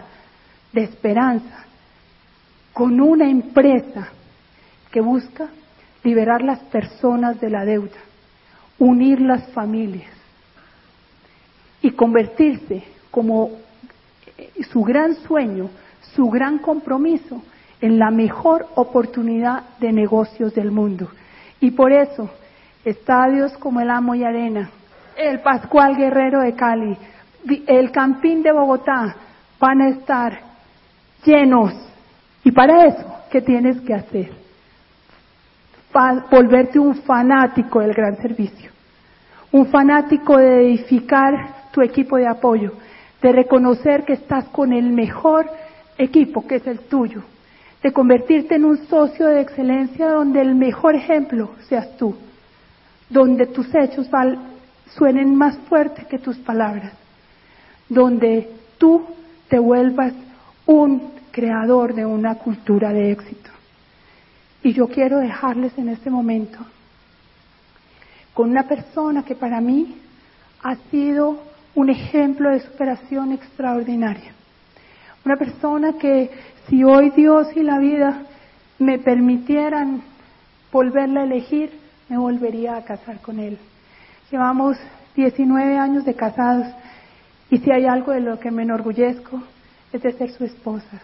de 0.74 0.84
esperanza, 0.84 1.66
con 2.74 3.00
una 3.00 3.30
empresa 3.30 4.10
que 4.92 5.02
busca 5.02 5.50
liberar 6.04 6.42
las 6.42 6.60
personas 6.60 7.40
de 7.40 7.50
la 7.50 7.66
deuda, 7.66 7.98
unir 8.80 9.22
las 9.22 9.50
familias 9.52 10.12
y 11.82 11.92
convertirse 11.92 12.84
como 13.12 13.52
su 14.72 14.84
gran 14.84 15.16
sueño, 15.16 15.70
su 16.16 16.30
gran 16.30 16.60
compromiso 16.60 17.42
en 17.82 18.00
la 18.00 18.12
mejor 18.12 18.68
oportunidad 18.76 19.64
de 19.80 19.92
negocios 19.92 20.54
del 20.54 20.72
mundo. 20.72 21.10
Y 21.60 21.72
por 21.72 21.92
eso, 21.92 22.30
estadios 22.84 23.58
como 23.58 23.80
el 23.80 23.90
Amo 23.90 24.16
y 24.16 24.24
Arena, 24.24 24.70
el 25.16 25.40
Pascual 25.42 25.96
Guerrero 25.96 26.42
de 26.42 26.54
Cali, 26.54 26.98
el 27.68 27.92
Campín 27.92 28.44
de 28.44 28.52
Bogotá 28.52 29.16
van 29.60 29.82
a 29.82 29.90
estar 29.90 30.40
llenos. 31.26 31.74
Y 32.44 32.52
para 32.52 32.86
eso, 32.86 33.06
¿qué 33.30 33.42
tienes 33.42 33.80
que 33.82 33.94
hacer? 33.94 34.40
volverte 36.30 36.78
un 36.78 36.96
fanático 37.02 37.80
del 37.80 37.94
gran 37.94 38.16
servicio, 38.18 38.70
un 39.52 39.66
fanático 39.68 40.38
de 40.38 40.62
edificar 40.68 41.72
tu 41.72 41.82
equipo 41.82 42.18
de 42.18 42.28
apoyo, 42.28 42.74
de 43.22 43.32
reconocer 43.32 44.06
que 44.06 44.14
estás 44.14 44.46
con 44.50 44.72
el 44.72 44.92
mejor 44.92 45.50
equipo 45.98 46.48
que 46.48 46.58
es 46.58 46.68
el 46.68 46.80
tuyo, 46.82 47.24
de 47.82 47.94
convertirte 47.94 48.56
en 48.56 48.66
un 48.66 48.88
socio 48.88 49.28
de 49.28 49.42
excelencia 49.42 50.10
donde 50.10 50.42
el 50.42 50.56
mejor 50.56 50.96
ejemplo 50.96 51.52
seas 51.68 51.96
tú, 51.98 52.16
donde 53.10 53.48
tus 53.48 53.74
hechos 53.74 54.08
suenen 54.96 55.36
más 55.36 55.58
fuertes 55.70 56.06
que 56.08 56.20
tus 56.20 56.38
palabras, 56.38 56.94
donde 57.88 58.50
tú 58.78 59.06
te 59.48 59.60
vuelvas 59.60 60.14
un 60.66 61.14
creador 61.32 61.94
de 61.94 62.06
una 62.06 62.36
cultura 62.36 62.92
de 62.92 63.12
éxito. 63.12 63.50
Y 64.62 64.74
yo 64.74 64.88
quiero 64.88 65.20
dejarles 65.20 65.78
en 65.78 65.90
este 65.90 66.10
momento 66.10 66.60
con 68.34 68.50
una 68.50 68.64
persona 68.64 69.24
que 69.24 69.36
para 69.36 69.62
mí 69.62 69.96
ha 70.64 70.76
sido 70.92 71.40
un 71.76 71.90
ejemplo 71.90 72.50
de 72.50 72.60
superación 72.60 73.32
extraordinaria. 73.32 74.34
Una 75.26 75.38
persona 75.38 75.94
que 75.94 76.30
si 76.70 76.84
hoy 76.84 77.10
Dios 77.10 77.48
y 77.56 77.64
la 77.64 77.80
vida 77.80 78.24
me 78.78 79.00
permitieran 79.00 80.02
volverla 80.72 81.22
a 81.22 81.24
elegir, 81.24 81.72
me 82.10 82.18
volvería 82.18 82.78
a 82.78 82.84
casar 82.84 83.20
con 83.22 83.40
Él. 83.40 83.58
Llevamos 84.32 84.78
19 85.16 85.78
años 85.78 86.06
de 86.06 86.14
casados 86.14 86.68
y 87.50 87.58
si 87.58 87.72
hay 87.72 87.86
algo 87.86 88.12
de 88.12 88.22
lo 88.22 88.40
que 88.40 88.52
me 88.52 88.64
enorgullezco 88.64 89.42
es 89.92 90.02
de 90.02 90.14
ser 90.14 90.32
su 90.32 90.46
esposa. 90.46 91.02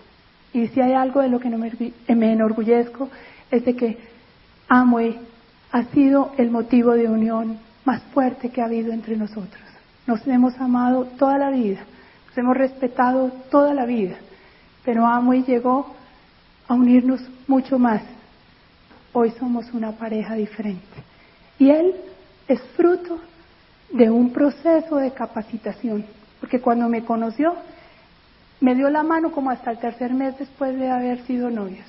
Y 0.53 0.67
si 0.67 0.79
hay 0.81 0.93
algo 0.93 1.21
de 1.21 1.29
lo 1.29 1.39
que 1.39 1.49
no 1.49 1.57
me, 1.57 1.71
me 2.07 2.31
enorgullezco 2.31 3.09
es 3.49 3.65
de 3.65 3.75
que 3.75 3.97
Amway 4.69 5.19
ha 5.71 5.83
sido 5.85 6.31
el 6.37 6.51
motivo 6.51 6.91
de 6.91 7.09
unión 7.09 7.57
más 7.83 8.01
fuerte 8.13 8.49
que 8.49 8.61
ha 8.61 8.65
habido 8.65 8.93
entre 8.93 9.17
nosotros. 9.17 9.63
Nos 10.05 10.25
hemos 10.27 10.55
amado 10.59 11.05
toda 11.17 11.37
la 11.39 11.49
vida, 11.49 11.79
nos 12.27 12.37
hemos 12.37 12.55
respetado 12.55 13.31
toda 13.49 13.73
la 13.73 13.85
vida 13.85 14.15
pero 14.85 15.05
Amway 15.05 15.43
llegó 15.43 15.93
a 16.67 16.75
unirnos 16.75 17.19
mucho 17.47 17.79
más. 17.79 18.03
Hoy 19.11 19.31
somos 19.39 19.73
una 19.73 19.93
pareja 19.93 20.35
diferente. 20.35 21.03
Y 21.57 21.71
él 21.71 21.95
es 22.47 22.61
fruto 22.77 23.19
de 23.91 24.09
un 24.09 24.31
proceso 24.31 24.97
de 24.97 25.11
capacitación, 25.11 26.05
porque 26.39 26.61
cuando 26.61 26.87
me 26.87 27.03
conoció, 27.03 27.55
me 28.59 28.75
dio 28.75 28.89
la 28.89 29.03
mano 29.03 29.31
como 29.31 29.49
hasta 29.49 29.71
el 29.71 29.79
tercer 29.79 30.13
mes 30.13 30.37
después 30.37 30.77
de 30.77 30.89
haber 30.89 31.25
sido 31.25 31.49
novios. 31.49 31.85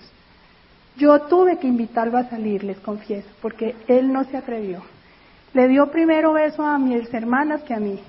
Yo 0.97 1.23
tuve 1.23 1.59
que 1.59 1.67
invitarlo 1.67 2.17
a 2.17 2.31
salir, 2.31 2.65
les 2.65 2.79
confieso, 2.81 3.29
porque 3.43 3.77
él 3.87 4.13
no 4.13 4.25
se 4.25 4.37
atrevió. 4.37 4.83
Le 5.53 5.69
dio 5.69 5.91
primero 5.91 6.33
beso 6.33 6.63
a 6.63 6.79
mis 6.79 7.13
hermanas 7.13 7.63
que 7.63 7.75
a 7.75 7.81
mí. 7.81 8.01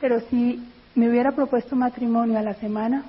Pero 0.00 0.20
si 0.28 0.62
me 0.94 1.08
hubiera 1.08 1.32
propuesto 1.32 1.74
matrimonio 1.74 2.38
a 2.38 2.42
la 2.42 2.54
semana, 2.54 3.04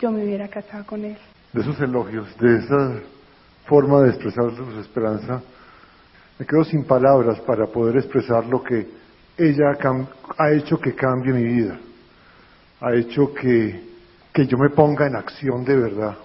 yo 0.00 0.10
me 0.10 0.24
hubiera 0.24 0.48
casado 0.48 0.84
con 0.86 1.04
él. 1.04 1.16
De 1.52 1.60
esos 1.60 1.80
elogios, 1.80 2.36
de 2.38 2.58
esa 2.58 3.00
forma 3.66 4.02
de 4.02 4.10
expresar 4.10 4.54
su 4.54 4.80
esperanza, 4.80 5.42
me 6.38 6.46
quedo 6.46 6.64
sin 6.64 6.84
palabras 6.84 7.40
para 7.40 7.66
poder 7.66 7.96
expresar 7.96 8.44
lo 8.46 8.62
que 8.62 8.88
ella 9.36 9.76
ha 10.38 10.50
hecho 10.52 10.78
que 10.78 10.94
cambie 10.94 11.32
mi 11.32 11.44
vida, 11.44 11.78
ha 12.80 12.94
hecho 12.94 13.32
que 13.32 13.94
que 14.34 14.48
yo 14.48 14.58
me 14.58 14.70
ponga 14.70 15.06
en 15.06 15.14
acción 15.14 15.64
de 15.64 15.76
verdad. 15.76 16.16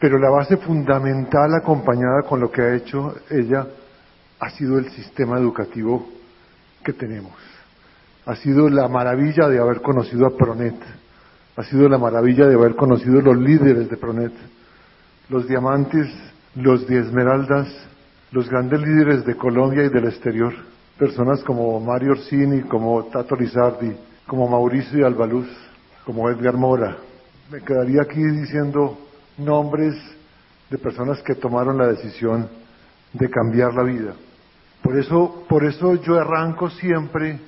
Pero 0.00 0.18
la 0.18 0.28
base 0.28 0.56
fundamental 0.56 1.54
acompañada 1.54 2.22
con 2.28 2.40
lo 2.40 2.50
que 2.50 2.60
ha 2.60 2.74
hecho 2.74 3.14
ella 3.30 3.64
ha 4.40 4.50
sido 4.50 4.78
el 4.78 4.90
sistema 4.90 5.38
educativo 5.38 6.08
que 6.84 6.92
tenemos. 6.92 7.34
Ha 8.26 8.34
sido 8.34 8.68
la 8.68 8.88
maravilla 8.88 9.48
de 9.48 9.60
haber 9.60 9.80
conocido 9.80 10.26
a 10.26 10.36
Pronet. 10.36 10.74
Ha 11.56 11.62
sido 11.64 11.88
la 11.88 11.96
maravilla 11.96 12.46
de 12.46 12.54
haber 12.54 12.76
conocido 12.76 13.20
los 13.22 13.36
líderes 13.38 13.88
de 13.88 13.96
Pronet. 13.96 14.32
Los 15.30 15.48
diamantes, 15.48 16.06
los 16.54 16.86
de 16.86 16.98
Esmeraldas, 17.00 17.66
los 18.30 18.48
grandes 18.48 18.80
líderes 18.82 19.24
de 19.24 19.36
Colombia 19.36 19.84
y 19.84 19.88
del 19.88 20.04
exterior. 20.04 20.52
Personas 20.98 21.42
como 21.44 21.80
Mario 21.80 22.12
Orsini, 22.12 22.62
como 22.62 23.04
Tato 23.04 23.34
Lizardi, 23.36 23.96
como 24.26 24.48
Mauricio 24.48 25.06
Albaluz, 25.06 25.48
como 26.04 26.28
Edgar 26.28 26.56
Mora. 26.56 26.98
Me 27.50 27.62
quedaría 27.62 28.02
aquí 28.02 28.22
diciendo 28.22 28.98
nombres 29.38 29.94
de 30.68 30.76
personas 30.76 31.22
que 31.22 31.36
tomaron 31.36 31.78
la 31.78 31.86
decisión 31.86 32.48
de 33.14 33.30
cambiar 33.30 33.72
la 33.72 33.82
vida. 33.82 34.14
Por 34.82 34.98
eso, 34.98 35.44
por 35.48 35.64
eso 35.64 35.94
yo 35.94 36.18
arranco 36.18 36.68
siempre 36.68 37.38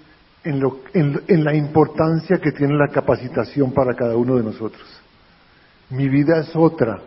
en, 0.48 0.60
lo, 0.60 0.80
en, 0.94 1.44
la 1.44 1.54
importancia 1.54 2.38
que 2.38 2.52
tiene 2.52 2.74
la 2.74 2.88
capacitación 2.88 3.70
para 3.72 3.94
cada 3.94 4.16
uno 4.16 4.36
de 4.36 4.42
nosotros. 4.42 4.82
Mi 5.90 6.08
vida 6.08 6.38
es 6.40 6.56
otra 6.56 7.02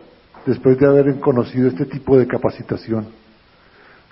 después 0.46 0.78
de 0.78 0.86
haber 0.86 1.18
conocido 1.18 1.66
este 1.66 1.86
tipo 1.86 2.16
de 2.16 2.28
capacitación. 2.28 3.08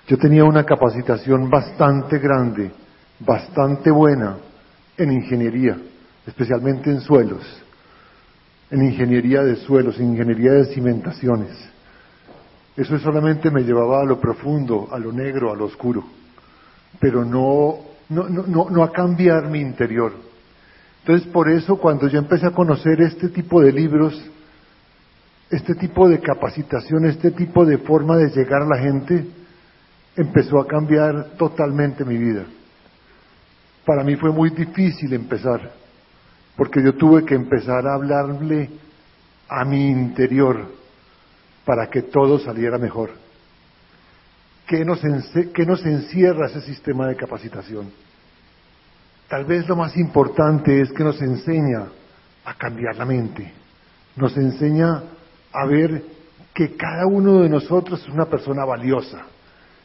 Yo 0.05 0.17
tenía 0.17 0.43
una 0.43 0.65
capacitación 0.65 1.49
bastante 1.49 2.19
grande, 2.19 2.71
bastante 3.19 3.89
buena 3.89 4.35
en 4.97 5.13
ingeniería, 5.13 5.77
especialmente 6.27 6.89
en 6.89 6.99
suelos, 6.99 7.41
en 8.69 8.83
ingeniería 8.83 9.43
de 9.43 9.55
suelos, 9.55 9.97
en 9.97 10.09
ingeniería 10.09 10.51
de 10.51 10.65
cimentaciones. 10.73 11.69
Eso 12.75 12.99
solamente 12.99 13.49
me 13.49 13.63
llevaba 13.63 14.01
a 14.01 14.05
lo 14.05 14.19
profundo, 14.19 14.89
a 14.91 14.99
lo 14.99 15.13
negro, 15.13 15.53
a 15.53 15.55
lo 15.55 15.65
oscuro, 15.65 16.03
pero 16.99 17.23
no, 17.23 17.91
no, 18.11 18.27
no, 18.27 18.69
no 18.69 18.83
a 18.83 18.91
cambiar 18.91 19.49
mi 19.49 19.59
interior. 19.59 20.13
Entonces, 20.99 21.27
por 21.29 21.49
eso, 21.49 21.77
cuando 21.77 22.07
yo 22.07 22.19
empecé 22.19 22.45
a 22.45 22.51
conocer 22.51 23.01
este 23.01 23.29
tipo 23.29 23.61
de 23.61 23.71
libros, 23.71 24.21
este 25.49 25.75
tipo 25.75 26.07
de 26.07 26.19
capacitación, 26.19 27.05
este 27.05 27.31
tipo 27.31 27.65
de 27.65 27.77
forma 27.79 28.17
de 28.17 28.29
llegar 28.29 28.61
a 28.61 28.67
la 28.67 28.77
gente, 28.77 29.25
empezó 30.15 30.59
a 30.59 30.67
cambiar 30.67 31.31
totalmente 31.37 32.03
mi 32.03 32.17
vida. 32.17 32.43
Para 33.85 34.03
mí 34.03 34.15
fue 34.17 34.31
muy 34.31 34.49
difícil 34.49 35.13
empezar, 35.13 35.71
porque 36.55 36.83
yo 36.83 36.93
tuve 36.95 37.25
que 37.25 37.35
empezar 37.35 37.87
a 37.87 37.95
hablarle 37.95 38.69
a 39.47 39.65
mi 39.65 39.89
interior 39.89 40.67
para 41.65 41.87
que 41.87 42.03
todo 42.03 42.39
saliera 42.39 42.77
mejor. 42.77 43.20
¿Qué 44.71 44.85
nos, 44.85 45.01
¿Qué 45.53 45.65
nos 45.65 45.85
encierra 45.85 46.47
ese 46.47 46.61
sistema 46.61 47.05
de 47.05 47.17
capacitación? 47.17 47.91
Tal 49.27 49.43
vez 49.43 49.67
lo 49.67 49.75
más 49.75 49.97
importante 49.97 50.79
es 50.79 50.93
que 50.93 51.03
nos 51.03 51.21
enseña 51.21 51.87
a 52.45 52.53
cambiar 52.53 52.95
la 52.95 53.03
mente, 53.03 53.51
nos 54.15 54.37
enseña 54.37 55.03
a 55.51 55.65
ver 55.65 56.01
que 56.53 56.77
cada 56.77 57.05
uno 57.05 57.41
de 57.41 57.49
nosotros 57.49 58.01
es 58.01 58.07
una 58.07 58.27
persona 58.27 58.63
valiosa, 58.63 59.23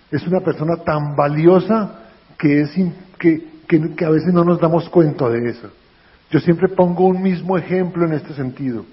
es 0.09 0.25
una 0.25 0.39
persona 0.39 0.77
tan 0.85 1.17
valiosa 1.17 2.03
que, 2.39 2.65
que, 3.19 3.43
que, 3.67 4.05
a 4.05 4.11
veces 4.11 4.33
no 4.33 4.45
nos 4.45 4.61
damos 4.61 4.89
cuenta 4.89 5.29
de 5.29 5.51
eso. 5.51 5.69
Yo 6.31 6.39
siempre 6.39 6.69
pongo 6.69 7.07
un 7.07 7.21
mismo 7.21 7.59
ejemplo 7.59 8.07
en 8.07 8.13
este 8.13 8.35
sentido, 8.35 8.87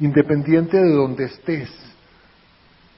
independiente 0.00 0.78
de 0.78 0.90
donde 0.90 1.24
estés, 1.24 1.68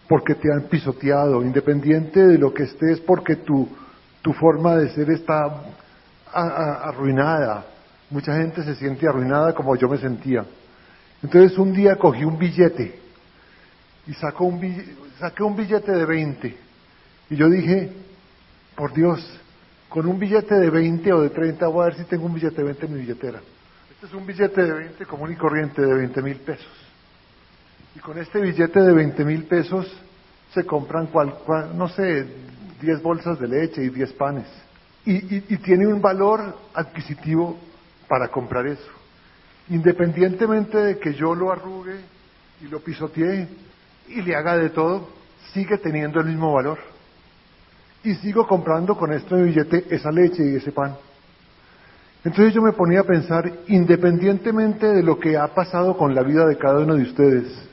porque 0.09 0.35
te 0.35 0.53
han 0.53 0.63
pisoteado, 0.69 1.43
independiente 1.43 2.21
de 2.21 2.39
lo 2.39 2.53
que 2.55 2.65
estés, 2.65 3.01
porque 3.01 3.37
tu, 3.37 3.69
tu 4.23 4.33
forma 4.33 4.77
de 4.77 4.91
ser 4.91 5.11
está 5.11 5.65
arruinada. 6.33 7.67
Mucha 8.11 8.37
gente 8.37 8.63
se 8.63 8.77
siente 8.77 9.09
arruinada 9.09 9.55
como 9.55 9.75
yo 9.77 9.89
me 9.89 9.99
sentía. 9.99 10.45
Entonces 11.23 11.59
un 11.59 11.73
día 11.73 11.97
cogí 11.97 12.25
un 12.25 12.39
billete 12.39 13.01
y 14.07 14.15
sacó 14.15 14.45
un 14.45 14.61
saqué 15.19 15.43
un 15.43 15.57
billete 15.57 15.91
de 15.91 16.05
20 16.05 16.57
y 17.31 17.37
yo 17.37 17.49
dije, 17.49 17.91
por 18.77 18.93
Dios, 18.93 19.41
con 19.89 20.07
un 20.07 20.19
billete 20.19 20.55
de 20.55 20.71
20 20.71 21.13
o 21.13 21.23
de 21.23 21.31
30 21.31 21.67
voy 21.69 21.83
a 21.83 21.85
ver 21.87 21.97
si 21.97 22.05
tengo 22.05 22.27
un 22.27 22.35
billete 22.35 22.57
de 22.57 22.65
20 22.65 22.87
en 22.87 22.93
mi 22.93 23.01
billetera. 23.01 23.41
Este 23.91 24.07
es 24.07 24.15
un 24.15 24.27
billete 24.27 24.63
de 24.63 24.73
20 24.73 25.07
común 25.07 25.33
y 25.33 25.37
corriente 25.37 25.83
de 25.83 25.95
20 25.95 26.23
mil 26.23 26.37
pesos. 26.37 26.86
Y 27.97 27.99
con 27.99 28.19
este 28.19 28.43
billete 28.43 28.79
de 28.79 28.93
20 28.93 29.25
mil 29.25 29.45
pesos 29.45 29.91
se 30.53 30.67
compran, 30.67 31.07
cual, 31.07 31.35
no 31.75 31.89
sé, 31.89 32.27
10 32.79 33.03
bolsas 33.03 33.41
de 33.41 33.49
leche 33.49 33.83
y 33.83 33.89
10 33.89 34.13
panes. 34.13 34.47
Y, 35.07 35.37
y 35.37 35.57
tiene 35.59 35.87
un 35.87 36.03
valor 36.03 36.59
adquisitivo 36.75 37.59
para 38.07 38.29
comprar 38.29 38.67
eso. 38.67 38.91
Independientemente 39.71 40.77
de 40.77 40.99
que 40.99 41.15
yo 41.15 41.35
lo 41.35 41.51
arrugue 41.51 41.97
y 42.61 42.69
lo 42.69 42.81
pisotee 42.81 43.49
y 44.09 44.21
le 44.21 44.37
haga 44.37 44.59
de 44.59 44.69
todo, 44.69 45.09
sigue 45.55 45.79
teniendo 45.79 46.21
el 46.21 46.27
mismo 46.27 46.53
valor 46.53 46.79
y 48.05 48.15
sigo 48.17 48.47
comprando 48.47 48.95
con 48.95 49.11
este 49.15 49.35
billete 49.43 49.87
esa 49.89 50.11
leche 50.13 50.45
y 50.45 50.57
ese 50.57 50.71
pan. 50.71 50.97
Entonces 52.25 52.53
yo 52.53 52.61
me 52.61 52.73
ponía 52.73 53.01
a 53.01 53.05
pensar, 53.05 53.51
independientemente 53.69 54.87
de 54.87 55.03
lo 55.03 55.19
que 55.19 55.39
ha 55.39 55.49
pasado 55.49 55.97
con 55.97 56.15
la 56.15 56.23
vida 56.23 56.45
de 56.45 56.59
cada 56.59 56.81
uno 56.81 56.95
de 56.95 57.03
ustedes, 57.03 57.67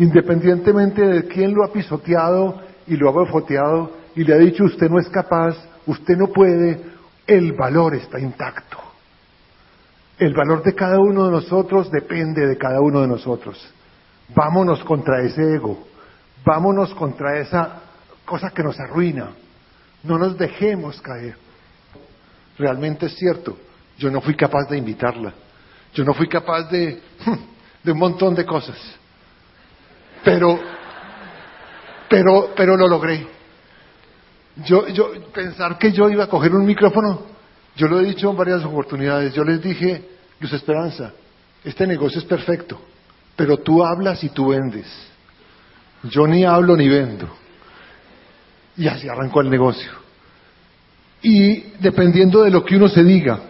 independientemente 0.00 1.06
de 1.06 1.24
quién 1.28 1.52
lo 1.52 1.62
ha 1.62 1.70
pisoteado 1.70 2.58
y 2.86 2.96
lo 2.96 3.10
ha 3.10 3.12
bofoteado 3.12 3.92
y 4.16 4.24
le 4.24 4.32
ha 4.32 4.38
dicho 4.38 4.64
usted 4.64 4.88
no 4.88 4.98
es 4.98 5.10
capaz, 5.10 5.54
usted 5.86 6.16
no 6.16 6.28
puede, 6.28 6.80
el 7.26 7.52
valor 7.52 7.94
está 7.94 8.18
intacto. 8.18 8.78
El 10.18 10.32
valor 10.32 10.62
de 10.62 10.74
cada 10.74 10.98
uno 10.98 11.26
de 11.26 11.32
nosotros 11.32 11.90
depende 11.90 12.46
de 12.46 12.56
cada 12.56 12.80
uno 12.80 13.02
de 13.02 13.08
nosotros. 13.08 13.58
Vámonos 14.34 14.82
contra 14.84 15.20
ese 15.22 15.42
ego, 15.54 15.86
vámonos 16.46 16.94
contra 16.94 17.38
esa 17.38 17.82
cosa 18.24 18.50
que 18.50 18.62
nos 18.62 18.80
arruina. 18.80 19.32
No 20.02 20.16
nos 20.16 20.38
dejemos 20.38 20.98
caer. 21.02 21.36
Realmente 22.56 23.04
es 23.04 23.16
cierto, 23.16 23.58
yo 23.98 24.10
no 24.10 24.22
fui 24.22 24.34
capaz 24.34 24.66
de 24.70 24.78
invitarla. 24.78 25.34
Yo 25.92 26.04
no 26.04 26.14
fui 26.14 26.26
capaz 26.26 26.70
de, 26.70 27.02
de 27.84 27.92
un 27.92 27.98
montón 27.98 28.34
de 28.34 28.46
cosas. 28.46 28.99
Pero, 30.24 30.60
pero, 32.08 32.52
pero 32.56 32.76
lo 32.76 32.88
logré. 32.88 33.26
Yo, 34.64 34.88
yo, 34.88 35.12
pensar 35.32 35.78
que 35.78 35.92
yo 35.92 36.08
iba 36.10 36.24
a 36.24 36.28
coger 36.28 36.52
un 36.52 36.66
micrófono, 36.66 37.22
yo 37.76 37.86
lo 37.86 38.00
he 38.00 38.04
dicho 38.04 38.30
en 38.30 38.36
varias 38.36 38.64
oportunidades, 38.64 39.32
yo 39.34 39.44
les 39.44 39.62
dije, 39.62 40.08
Luz 40.40 40.52
Esperanza, 40.52 41.12
este 41.64 41.86
negocio 41.86 42.20
es 42.20 42.26
perfecto, 42.26 42.80
pero 43.36 43.58
tú 43.58 43.84
hablas 43.84 44.22
y 44.24 44.30
tú 44.30 44.48
vendes. 44.48 44.86
Yo 46.04 46.26
ni 46.26 46.44
hablo 46.44 46.76
ni 46.76 46.88
vendo. 46.88 47.28
Y 48.76 48.88
así 48.88 49.08
arrancó 49.08 49.40
el 49.40 49.50
negocio. 49.50 49.90
Y 51.22 51.60
dependiendo 51.80 52.42
de 52.42 52.50
lo 52.50 52.64
que 52.64 52.76
uno 52.76 52.88
se 52.88 53.04
diga, 53.04 53.40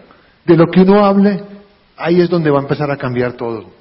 de 0.45 0.57
lo 0.57 0.65
que 0.67 0.81
uno 0.81 1.05
hable, 1.05 1.41
ahí 1.95 2.19
es 2.19 2.29
donde 2.29 2.49
va 2.49 2.59
a 2.59 2.63
empezar 2.63 2.91
a 2.91 2.97
cambiar 2.97 3.33
todo. 3.33 3.71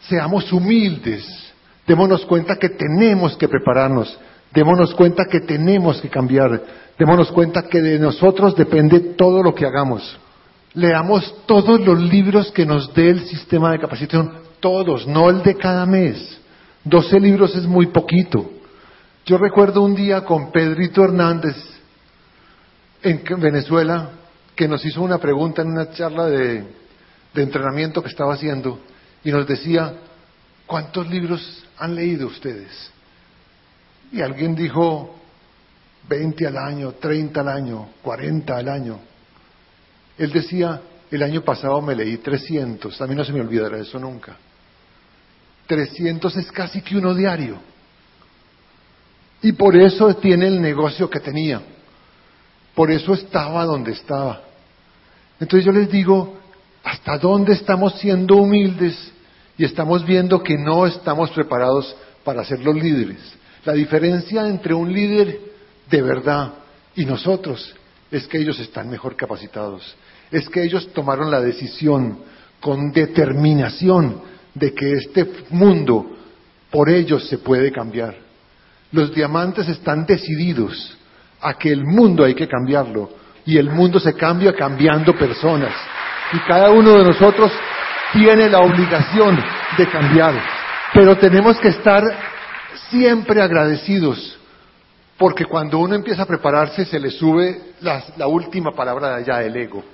Seamos 0.00 0.52
humildes, 0.52 1.45
démonos 1.86 2.24
cuenta 2.26 2.56
que 2.56 2.70
tenemos 2.70 3.36
que 3.36 3.48
prepararnos, 3.48 4.18
démonos 4.52 4.94
cuenta 4.94 5.24
que 5.30 5.40
tenemos 5.40 6.00
que 6.00 6.08
cambiar, 6.08 6.62
démonos 6.98 7.30
cuenta 7.32 7.62
que 7.62 7.80
de 7.80 7.98
nosotros 7.98 8.54
depende 8.56 9.00
todo 9.16 9.42
lo 9.42 9.54
que 9.54 9.66
hagamos. 9.66 10.18
Leamos 10.74 11.34
todos 11.46 11.80
los 11.80 11.98
libros 12.02 12.52
que 12.52 12.66
nos 12.66 12.92
dé 12.92 13.10
el 13.10 13.24
sistema 13.26 13.72
de 13.72 13.78
capacitación, 13.78 14.32
todos, 14.60 15.06
no 15.06 15.30
el 15.30 15.42
de 15.42 15.54
cada 15.54 15.86
mes. 15.86 16.38
Doce 16.84 17.18
libros 17.18 17.54
es 17.56 17.66
muy 17.66 17.86
poquito. 17.86 18.50
Yo 19.24 19.38
recuerdo 19.38 19.82
un 19.82 19.94
día 19.94 20.24
con 20.24 20.52
Pedrito 20.52 21.02
Hernández 21.02 21.56
en 23.02 23.22
Venezuela 23.40 24.10
que 24.54 24.68
nos 24.68 24.84
hizo 24.84 25.02
una 25.02 25.18
pregunta 25.18 25.62
en 25.62 25.68
una 25.68 25.90
charla 25.90 26.26
de, 26.26 26.64
entrenamiento 27.34 28.02
que 28.02 28.08
estaba 28.08 28.32
haciendo 28.32 28.80
y 29.22 29.30
nos 29.30 29.46
decía, 29.46 29.94
¿cuántos 30.66 31.06
libros 31.08 31.65
han 31.78 31.94
leído 31.94 32.26
ustedes? 32.26 32.90
Y 34.12 34.20
alguien 34.20 34.54
dijo, 34.54 35.16
20 36.08 36.46
al 36.46 36.56
año, 36.56 36.92
30 36.92 37.40
al 37.40 37.48
año, 37.48 37.88
40 38.02 38.56
al 38.56 38.68
año. 38.68 39.00
Él 40.18 40.30
decía, 40.30 40.80
el 41.10 41.22
año 41.22 41.42
pasado 41.42 41.80
me 41.82 41.94
leí 41.94 42.18
300, 42.18 43.00
a 43.00 43.06
mí 43.06 43.14
no 43.14 43.24
se 43.24 43.32
me 43.32 43.40
olvidará 43.40 43.78
eso 43.78 43.98
nunca. 43.98 44.36
300 45.66 46.36
es 46.36 46.52
casi 46.52 46.80
que 46.80 46.96
uno 46.96 47.14
diario. 47.14 47.58
Y 49.42 49.52
por 49.52 49.76
eso 49.76 50.14
tiene 50.16 50.46
el 50.46 50.60
negocio 50.62 51.10
que 51.10 51.20
tenía. 51.20 51.60
Por 52.74 52.90
eso 52.90 53.14
estaba 53.14 53.64
donde 53.64 53.92
estaba. 53.92 54.42
Entonces 55.38 55.64
yo 55.66 55.72
les 55.72 55.90
digo, 55.90 56.38
¿hasta 56.84 57.18
dónde 57.18 57.52
estamos 57.52 57.98
siendo 57.98 58.36
humildes 58.36 59.12
y 59.58 59.64
estamos 59.64 60.04
viendo 60.04 60.42
que 60.42 60.56
no 60.56 60.86
estamos 60.86 61.30
preparados 61.30 61.94
para 62.24 62.44
ser 62.44 62.60
los 62.60 62.74
líderes. 62.74 63.18
La 63.64 63.72
diferencia 63.72 64.46
entre 64.48 64.74
un 64.74 64.92
líder 64.92 65.40
de 65.90 66.02
verdad 66.02 66.52
y 66.94 67.04
nosotros 67.04 67.74
es 68.10 68.26
que 68.26 68.38
ellos 68.38 68.58
están 68.60 68.88
mejor 68.88 69.16
capacitados, 69.16 69.96
es 70.30 70.48
que 70.48 70.62
ellos 70.62 70.92
tomaron 70.92 71.30
la 71.30 71.40
decisión 71.40 72.18
con 72.60 72.90
determinación 72.92 74.22
de 74.54 74.72
que 74.72 74.92
este 74.92 75.26
mundo 75.50 76.16
por 76.70 76.88
ellos 76.88 77.28
se 77.28 77.38
puede 77.38 77.72
cambiar. 77.72 78.16
Los 78.92 79.14
diamantes 79.14 79.68
están 79.68 80.06
decididos 80.06 80.96
a 81.40 81.54
que 81.54 81.70
el 81.70 81.84
mundo 81.84 82.24
hay 82.24 82.34
que 82.34 82.48
cambiarlo 82.48 83.10
y 83.44 83.58
el 83.58 83.70
mundo 83.70 84.00
se 84.00 84.14
cambia 84.14 84.54
cambiando 84.54 85.16
personas. 85.16 85.72
Y 86.32 86.38
cada 86.40 86.70
uno 86.70 86.98
de 86.98 87.04
nosotros 87.04 87.52
tiene 88.12 88.48
la 88.48 88.60
obligación 88.60 89.42
de 89.76 89.88
cambiar. 89.88 90.34
Pero 90.92 91.16
tenemos 91.16 91.58
que 91.58 91.68
estar 91.68 92.02
siempre 92.90 93.42
agradecidos, 93.42 94.38
porque 95.18 95.44
cuando 95.44 95.78
uno 95.78 95.94
empieza 95.94 96.22
a 96.22 96.26
prepararse 96.26 96.84
se 96.84 97.00
le 97.00 97.10
sube 97.10 97.74
la, 97.80 98.26
última 98.26 98.72
palabra 98.72 99.08
de 99.10 99.14
allá, 99.16 99.42
el 99.42 99.56
ego. 99.56 99.84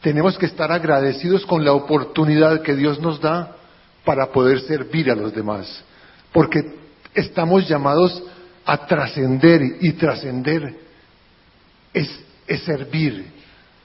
Tenemos 0.00 0.38
que 0.38 0.46
estar 0.46 0.72
agradecidos 0.72 1.44
con 1.44 1.64
la 1.64 1.72
oportunidad 1.72 2.62
que 2.62 2.74
Dios 2.74 3.00
nos 3.00 3.20
da 3.20 3.56
para 4.04 4.26
poder 4.26 4.60
servir 4.60 5.10
a 5.10 5.14
los 5.14 5.34
demás, 5.34 5.84
porque 6.32 6.60
estamos 7.14 7.68
llamados 7.68 8.22
a 8.64 8.86
trascender 8.86 9.60
y 9.80 9.92
trascender 9.92 10.74
es, 11.92 12.08
es 12.46 12.62
servir. 12.62 13.26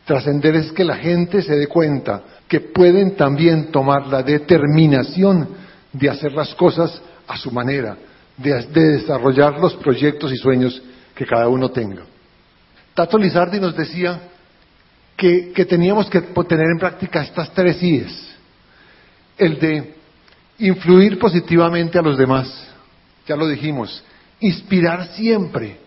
Trascender 0.05 0.55
es 0.55 0.71
que 0.71 0.83
la 0.83 0.97
gente 0.97 1.41
se 1.41 1.55
dé 1.55 1.67
cuenta 1.67 2.21
que 2.47 2.59
pueden 2.59 3.15
también 3.15 3.71
tomar 3.71 4.07
la 4.07 4.21
determinación 4.21 5.49
de 5.91 6.09
hacer 6.09 6.33
las 6.33 6.53
cosas 6.55 7.01
a 7.27 7.37
su 7.37 7.51
manera, 7.51 7.97
de, 8.37 8.63
desarrollar 8.71 9.59
los 9.59 9.75
proyectos 9.75 10.31
y 10.31 10.37
sueños 10.37 10.81
que 11.15 11.25
cada 11.25 11.47
uno 11.47 11.69
tenga. 11.69 12.03
Tato 12.93 13.17
Lizardi 13.17 13.59
nos 13.59 13.75
decía 13.75 14.19
que, 15.17 15.65
teníamos 15.67 16.09
que 16.09 16.21
tener 16.21 16.67
en 16.71 16.79
práctica 16.79 17.23
estas 17.23 17.51
tres 17.53 17.81
IES. 17.81 18.35
El 19.37 19.59
de 19.59 19.95
influir 20.59 21.17
positivamente 21.19 21.97
a 21.97 22.01
los 22.01 22.17
demás, 22.17 22.67
ya 23.27 23.35
lo 23.35 23.47
dijimos, 23.47 24.03
inspirar 24.39 25.07
siempre. 25.07 25.79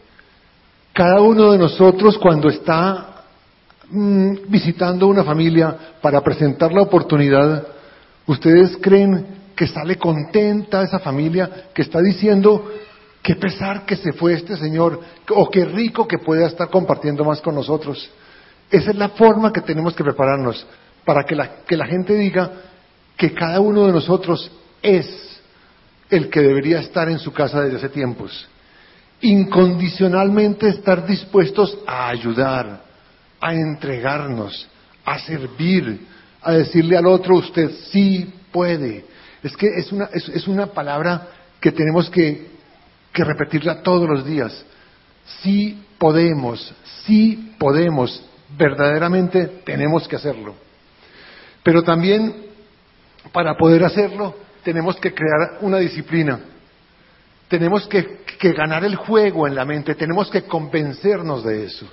Cada 0.93 1.21
uno 1.21 1.53
de 1.53 1.59
nosotros 1.59 2.19
cuando 2.19 2.49
está 2.49 3.18
mm, 3.91 4.33
visitando 4.49 5.07
una 5.07 5.25
familia 5.25 5.77
para 6.01 6.21
presentar 6.21 6.73
la 6.73 6.83
oportunidad, 6.83 7.67
¿ustedes 8.27 8.77
creen 8.81 9.27
que 9.57 9.67
sale 9.67 9.97
contenta 9.97 10.83
esa 10.83 10.99
familia, 10.99 11.69
que 11.75 11.83
está 11.83 12.01
diciendo, 12.01 12.71
qué 13.23 13.35
pesar 13.35 13.85
que 13.85 13.97
se 13.97 14.13
fue 14.13 14.35
este 14.35 14.57
señor, 14.57 15.01
o 15.31 15.51
qué 15.51 15.65
rico 15.65 16.07
que 16.07 16.19
pueda 16.19 16.47
estar 16.47 16.71
compartiendo 16.71 17.25
más 17.25 17.41
con 17.41 17.55
nosotros? 17.55 18.09
Esa 18.71 18.91
es 18.91 18.97
la 18.97 19.11
forma 19.11 19.53
que 19.53 19.63
tenemos 19.63 19.95
que 19.95 20.05
prepararnos, 20.05 20.67
para 21.05 21.25
que 21.25 21.35
la, 21.35 21.65
que 21.67 21.77
la 21.77 21.87
gente 21.87 22.15
diga 22.15 22.51
que 23.17 23.33
cada 23.35 23.61
uno 23.61 23.87
de 23.87 23.93
nosotros 23.93 24.51
es 24.81 25.41
el 26.11 26.31
que 26.31 26.41
debería 26.41 26.81
estar 26.81 27.09
en 27.09 27.19
su 27.19 27.33
casa 27.33 27.63
desde 27.63 27.79
hace 27.79 27.89
tiempos. 27.89 28.49
Incondicionalmente 29.21 30.69
estar 30.69 31.07
dispuestos 31.07 31.79
a 31.87 32.09
ayudar, 32.09 32.88
a 33.41 33.55
entregarnos, 33.55 34.69
a 35.05 35.19
servir, 35.21 36.07
a 36.43 36.53
decirle 36.53 36.97
al 36.97 37.07
otro, 37.07 37.37
usted 37.37 37.71
sí 37.91 38.33
puede. 38.53 39.05
Es 39.43 39.57
que 39.57 39.67
es 39.77 39.93
una, 39.93 40.07
es, 40.13 40.49
una 40.49 40.67
palabra 40.67 41.29
que 41.61 41.73
tenemos 41.73 42.11
que, 42.11 42.47
que 43.13 43.25
repetirla 43.25 43.83
todos 43.83 44.09
los 44.09 44.25
días. 44.25 44.65
Sí 45.43 45.83
podemos, 45.99 46.75
sí 47.05 47.55
podemos, 47.59 48.25
verdaderamente 48.57 49.47
tenemos 49.65 50.09
que 50.09 50.17
hacerlo. 50.17 50.55
Pero 51.63 51.83
también, 51.83 52.35
para 53.33 53.57
poder 53.57 53.85
hacerlo, 53.85 54.35
tenemos 54.63 54.97
que 54.97 55.13
crear 55.15 55.59
una 55.61 55.79
disciplina. 55.79 56.41
Tenemos 57.49 57.87
que, 57.87 58.19
ganar 58.55 58.85
el 58.85 58.95
juego 58.97 59.47
en 59.47 59.55
la 59.55 59.65
mente, 59.65 59.95
tenemos 59.95 60.31
que 60.31 60.43
convencernos 60.43 61.45
de 61.45 61.65
eso. 61.65 61.89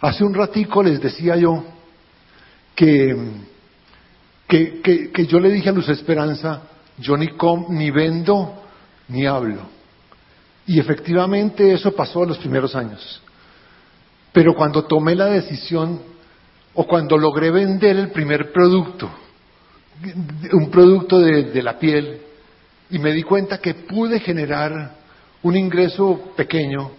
Hace 0.00 0.24
un 0.24 0.34
ratico 0.34 0.82
les 0.82 1.00
decía 1.00 1.36
yo 1.36 1.64
que, 2.74 3.16
que, 4.46 5.26
yo 5.26 5.40
le 5.40 5.50
dije 5.50 5.68
a 5.68 5.72
Luz 5.72 5.88
Esperanza, 5.88 6.62
yo 6.98 7.16
ni, 7.16 7.28
ni 7.70 7.90
vendo 7.90 8.62
ni 9.08 9.26
hablo. 9.26 9.62
Y 10.66 10.78
efectivamente 10.78 11.72
eso 11.72 11.92
pasó 11.92 12.22
en 12.22 12.28
los 12.28 12.38
primeros 12.38 12.76
años. 12.76 13.22
Pero 14.32 14.54
cuando 14.54 14.84
tomé 14.84 15.14
la 15.14 15.26
decisión 15.26 16.00
o 16.74 16.86
cuando 16.86 17.16
logré 17.18 17.50
vender 17.50 17.96
el 17.96 18.10
primer 18.10 18.52
producto, 18.52 19.10
un 20.52 20.70
producto 20.70 21.18
de, 21.18 21.62
la 21.62 21.78
piel 21.78 22.20
y 22.90 22.98
me 22.98 23.12
di 23.12 23.22
cuenta 23.22 23.58
que 23.58 23.74
pude 23.74 24.20
generar 24.20 24.94
un 25.42 25.56
ingreso 25.56 26.32
pequeño 26.36 26.92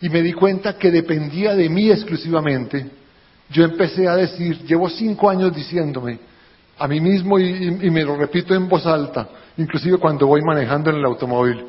y 0.00 0.08
me 0.08 0.22
di 0.22 0.32
cuenta 0.32 0.76
que 0.76 0.90
dependía 0.90 1.54
de 1.54 1.68
mí 1.68 1.90
exclusivamente, 1.90 2.86
yo 3.50 3.64
empecé 3.64 4.08
a 4.08 4.16
decir, 4.16 4.64
llevo 4.64 4.88
cinco 4.88 5.28
años 5.28 5.54
diciéndome 5.54 6.18
a 6.78 6.88
mí 6.88 7.00
mismo 7.00 7.38
y, 7.38 7.90
me 7.90 8.04
lo 8.04 8.16
repito 8.16 8.54
en 8.54 8.68
voz 8.68 8.86
alta, 8.86 9.28
inclusive 9.58 9.98
cuando 9.98 10.26
voy 10.26 10.40
manejando 10.42 10.90
en 10.90 10.96
el 10.96 11.04
automóvil, 11.04 11.66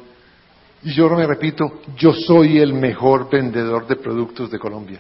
y 0.84 0.94
yo 0.94 1.10
me 1.10 1.28
repito, 1.28 1.82
yo 1.98 2.14
soy 2.14 2.60
el 2.60 2.74
mejor 2.74 3.30
vendedor 3.30 3.86
de 3.88 3.98
productos 3.98 4.50
de 4.50 4.58
Colombia. 4.58 5.00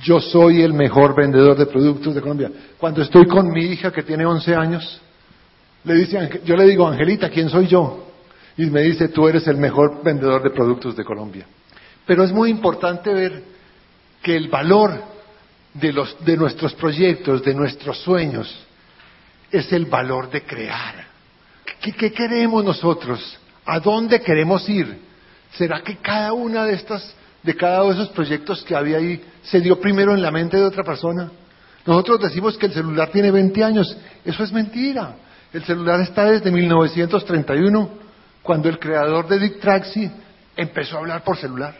Yo 0.00 0.20
soy 0.20 0.62
el 0.62 0.72
mejor 0.72 1.14
vendedor 1.14 1.56
de 1.56 1.66
productos 1.66 2.14
de 2.14 2.20
Colombia. 2.20 2.50
Cuando 2.78 3.02
estoy 3.02 3.26
con 3.26 3.50
mi 3.50 3.64
hija 3.64 3.92
que 3.92 4.02
tiene 4.02 4.24
11 4.24 4.54
años, 4.54 5.00
le 5.84 5.94
dice, 5.94 6.40
yo 6.44 6.56
le 6.56 6.64
digo, 6.64 6.88
Angelita, 6.88 7.28
¿quién 7.28 7.50
soy 7.50 7.66
yo? 7.66 8.06
Y 8.56 8.66
me 8.66 8.82
dice, 8.82 9.08
tú 9.08 9.28
eres 9.28 9.46
el 9.46 9.56
mejor 9.58 10.02
vendedor 10.02 10.42
de 10.42 10.50
productos 10.50 10.96
de 10.96 11.04
Colombia. 11.04 11.46
Pero 12.06 12.24
es 12.24 12.32
muy 12.32 12.50
importante 12.50 13.12
ver 13.12 13.42
que 14.22 14.36
el 14.36 14.48
valor 14.48 15.02
de, 15.74 15.92
los, 15.92 16.22
de 16.24 16.36
nuestros 16.36 16.74
proyectos, 16.74 17.42
de 17.42 17.54
nuestros 17.54 17.98
sueños, 17.98 18.54
es 19.50 19.72
el 19.72 19.86
valor 19.86 20.30
de 20.30 20.42
crear. 20.42 21.06
¿Qué, 21.80 21.92
¿Qué, 21.92 22.12
queremos 22.12 22.64
nosotros? 22.64 23.38
¿A 23.66 23.80
dónde 23.80 24.20
queremos 24.20 24.68
ir? 24.68 24.98
¿Será 25.52 25.82
que 25.82 25.96
cada 25.96 26.32
una 26.32 26.64
de 26.64 26.74
estas 26.74 27.14
de 27.44 27.54
cada 27.54 27.84
uno 27.84 27.94
de 27.94 28.02
esos 28.02 28.14
proyectos 28.14 28.64
que 28.64 28.74
había 28.74 28.96
ahí 28.96 29.22
se 29.42 29.60
dio 29.60 29.78
primero 29.78 30.14
en 30.14 30.22
la 30.22 30.30
mente 30.30 30.56
de 30.56 30.64
otra 30.64 30.82
persona. 30.82 31.30
Nosotros 31.86 32.20
decimos 32.20 32.56
que 32.56 32.66
el 32.66 32.72
celular 32.72 33.10
tiene 33.10 33.30
20 33.30 33.62
años. 33.62 33.96
Eso 34.24 34.42
es 34.42 34.50
mentira. 34.50 35.16
El 35.52 35.62
celular 35.64 36.00
está 36.00 36.24
desde 36.24 36.50
1931, 36.50 37.90
cuando 38.42 38.68
el 38.70 38.78
creador 38.78 39.28
de 39.28 39.38
Dick 39.38 39.60
Tracy 39.60 40.10
empezó 40.56 40.96
a 40.96 41.00
hablar 41.00 41.22
por 41.22 41.36
celular. 41.36 41.76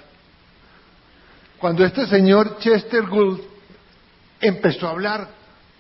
Cuando 1.59 1.85
este 1.85 2.07
señor 2.07 2.59
Chester 2.59 3.07
Gould 3.07 3.41
empezó 4.41 4.87
a 4.87 4.91
hablar 4.91 5.29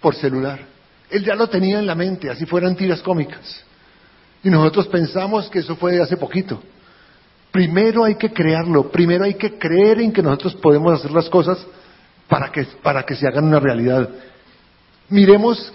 por 0.00 0.14
celular. 0.14 0.60
Él 1.10 1.24
ya 1.24 1.34
lo 1.34 1.48
tenía 1.48 1.78
en 1.78 1.86
la 1.86 1.94
mente, 1.94 2.30
así 2.30 2.46
fueran 2.46 2.76
tiras 2.76 3.00
cómicas. 3.02 3.62
Y 4.42 4.50
nosotros 4.50 4.88
pensamos 4.88 5.48
que 5.48 5.60
eso 5.60 5.76
fue 5.76 5.92
de 5.92 6.02
hace 6.02 6.16
poquito. 6.16 6.62
Primero 7.50 8.04
hay 8.04 8.16
que 8.16 8.32
crearlo, 8.32 8.90
primero 8.90 9.24
hay 9.24 9.34
que 9.34 9.58
creer 9.58 10.00
en 10.00 10.12
que 10.12 10.22
nosotros 10.22 10.56
podemos 10.56 10.98
hacer 10.98 11.12
las 11.12 11.28
cosas 11.28 11.64
para 12.28 12.50
que, 12.50 12.64
para 12.82 13.04
que 13.04 13.14
se 13.14 13.26
hagan 13.26 13.44
una 13.44 13.60
realidad. 13.60 14.08
Miremos 15.08 15.72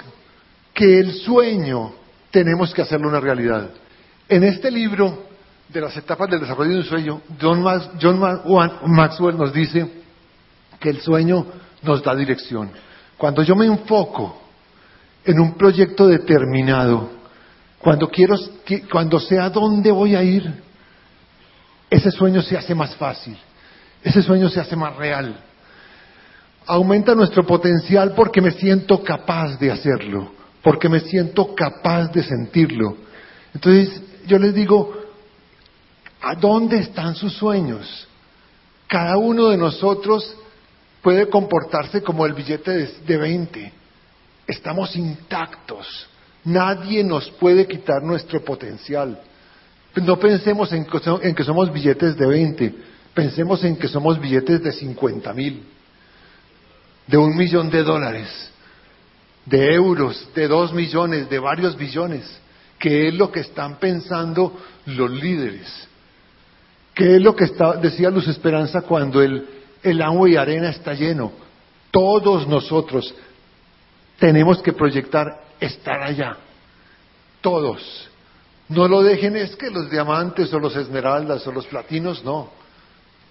que 0.74 1.00
el 1.00 1.14
sueño 1.14 1.94
tenemos 2.32 2.74
que 2.74 2.82
hacerlo 2.82 3.08
una 3.08 3.20
realidad. 3.20 3.70
En 4.28 4.44
este 4.44 4.70
libro 4.70 5.29
de 5.70 5.82
las 5.82 5.96
etapas 5.96 6.30
del 6.30 6.42
desarrollo 6.42 6.72
de 6.72 6.78
un 6.78 6.84
sueño, 6.84 7.22
John, 7.40 8.20
Maxwell 8.88 9.38
nos 9.38 9.54
dice 9.54 9.88
que 10.80 10.90
el 10.90 11.00
sueño 11.00 11.46
nos 11.84 12.04
da 12.04 12.16
dirección. 12.16 12.72
Cuando 13.18 13.44
yo 13.44 13.56
me 13.56 13.66
enfoco 13.66 14.42
en 15.24 15.40
un 15.40 15.54
proyecto 15.54 16.08
determinado, 16.08 17.12
cuando 17.78 18.10
quiero, 18.10 18.36
cuando 18.92 19.20
sé 19.20 19.40
a 19.40 19.50
dónde 19.50 19.92
voy 19.92 20.16
a 20.16 20.24
ir, 20.24 20.52
ese 21.90 22.12
sueño 22.12 22.42
se 22.42 22.58
hace 22.58 22.74
más 22.74 22.96
fácil, 22.96 23.38
ese 24.04 24.24
sueño 24.24 24.50
se 24.50 24.60
hace 24.60 24.76
más 24.76 24.96
real. 24.96 25.40
Aumenta 26.66 27.14
nuestro 27.14 27.46
potencial 27.46 28.14
porque 28.16 28.42
me 28.42 28.52
siento 28.52 29.04
capaz 29.04 29.58
de 29.60 29.72
hacerlo, 29.72 30.32
porque 30.64 30.90
me 30.90 31.00
siento 31.02 31.54
capaz 31.54 32.12
de 32.12 32.24
sentirlo. 32.24 32.98
Entonces 33.54 34.02
yo 34.28 34.38
les 34.40 34.54
digo, 34.54 34.99
¿a 36.22 36.36
dónde 36.36 36.80
están 36.80 37.16
sus 37.16 37.34
sueños? 37.34 38.08
Cada 38.88 39.18
uno 39.18 39.50
de 39.50 39.58
nosotros 39.58 40.36
puede 41.02 41.30
comportarse 41.30 42.02
como 42.02 42.26
el 42.26 42.34
billete 42.34 42.92
de, 43.06 43.18
20. 43.18 43.74
Estamos 44.48 44.96
intactos, 44.96 46.08
Nadie 46.46 47.04
nos 47.04 47.30
puede 47.32 47.68
quitar 47.68 48.02
nuestro 48.02 48.44
potencial. 48.44 49.20
No 49.96 50.18
pensemos 50.18 50.72
en 50.72 50.86
que 50.86 51.44
somos 51.44 51.72
billetes 51.72 52.16
de 52.16 52.26
20, 52.26 52.76
pensemos 53.14 53.64
en 53.64 53.76
que 53.76 53.88
somos 53.88 54.20
billetes 54.20 54.64
de 54.64 54.72
50 54.72 55.34
mil, 55.34 55.64
de 57.08 57.18
un 57.18 57.36
millón 57.36 57.70
de 57.70 57.84
dólares, 57.84 58.30
de 59.46 59.74
euros, 59.74 60.30
de 60.34 60.48
dos 60.48 60.74
millones, 60.74 61.30
de 61.30 61.40
varios 61.40 61.76
billones, 61.76 62.24
que 62.78 63.10
es 63.10 63.14
lo 63.14 63.32
que 63.32 63.42
están 63.42 63.78
pensando 63.78 64.58
los 64.86 65.12
líderes. 65.12 65.89
¿Qué 67.00 67.16
es 67.16 67.22
lo 67.22 67.34
que 67.34 67.50
decía 67.82 68.10
Luz 68.10 68.28
Esperanza 68.28 68.82
cuando 68.82 69.22
el, 69.22 69.48
el 69.82 70.02
agua 70.02 70.30
y 70.30 70.36
arena 70.36 70.70
está 70.70 70.94
lleno? 70.94 71.32
Todos 71.92 72.46
nosotros 72.46 73.16
tenemos 74.20 74.62
que 74.62 74.74
proyectar 74.74 75.46
estar 75.62 76.04
allá. 76.04 76.36
Todos. 77.40 78.10
No 78.68 78.86
lo 78.90 79.02
dejen 79.02 79.38
es 79.38 79.56
que 79.56 79.70
los 79.70 79.90
diamantes 79.90 80.54
o 80.54 80.60
los 80.60 80.76
esmeraldas 80.76 81.48
o 81.48 81.54
los 81.54 81.66
platinos, 81.68 82.22
no. 82.26 82.50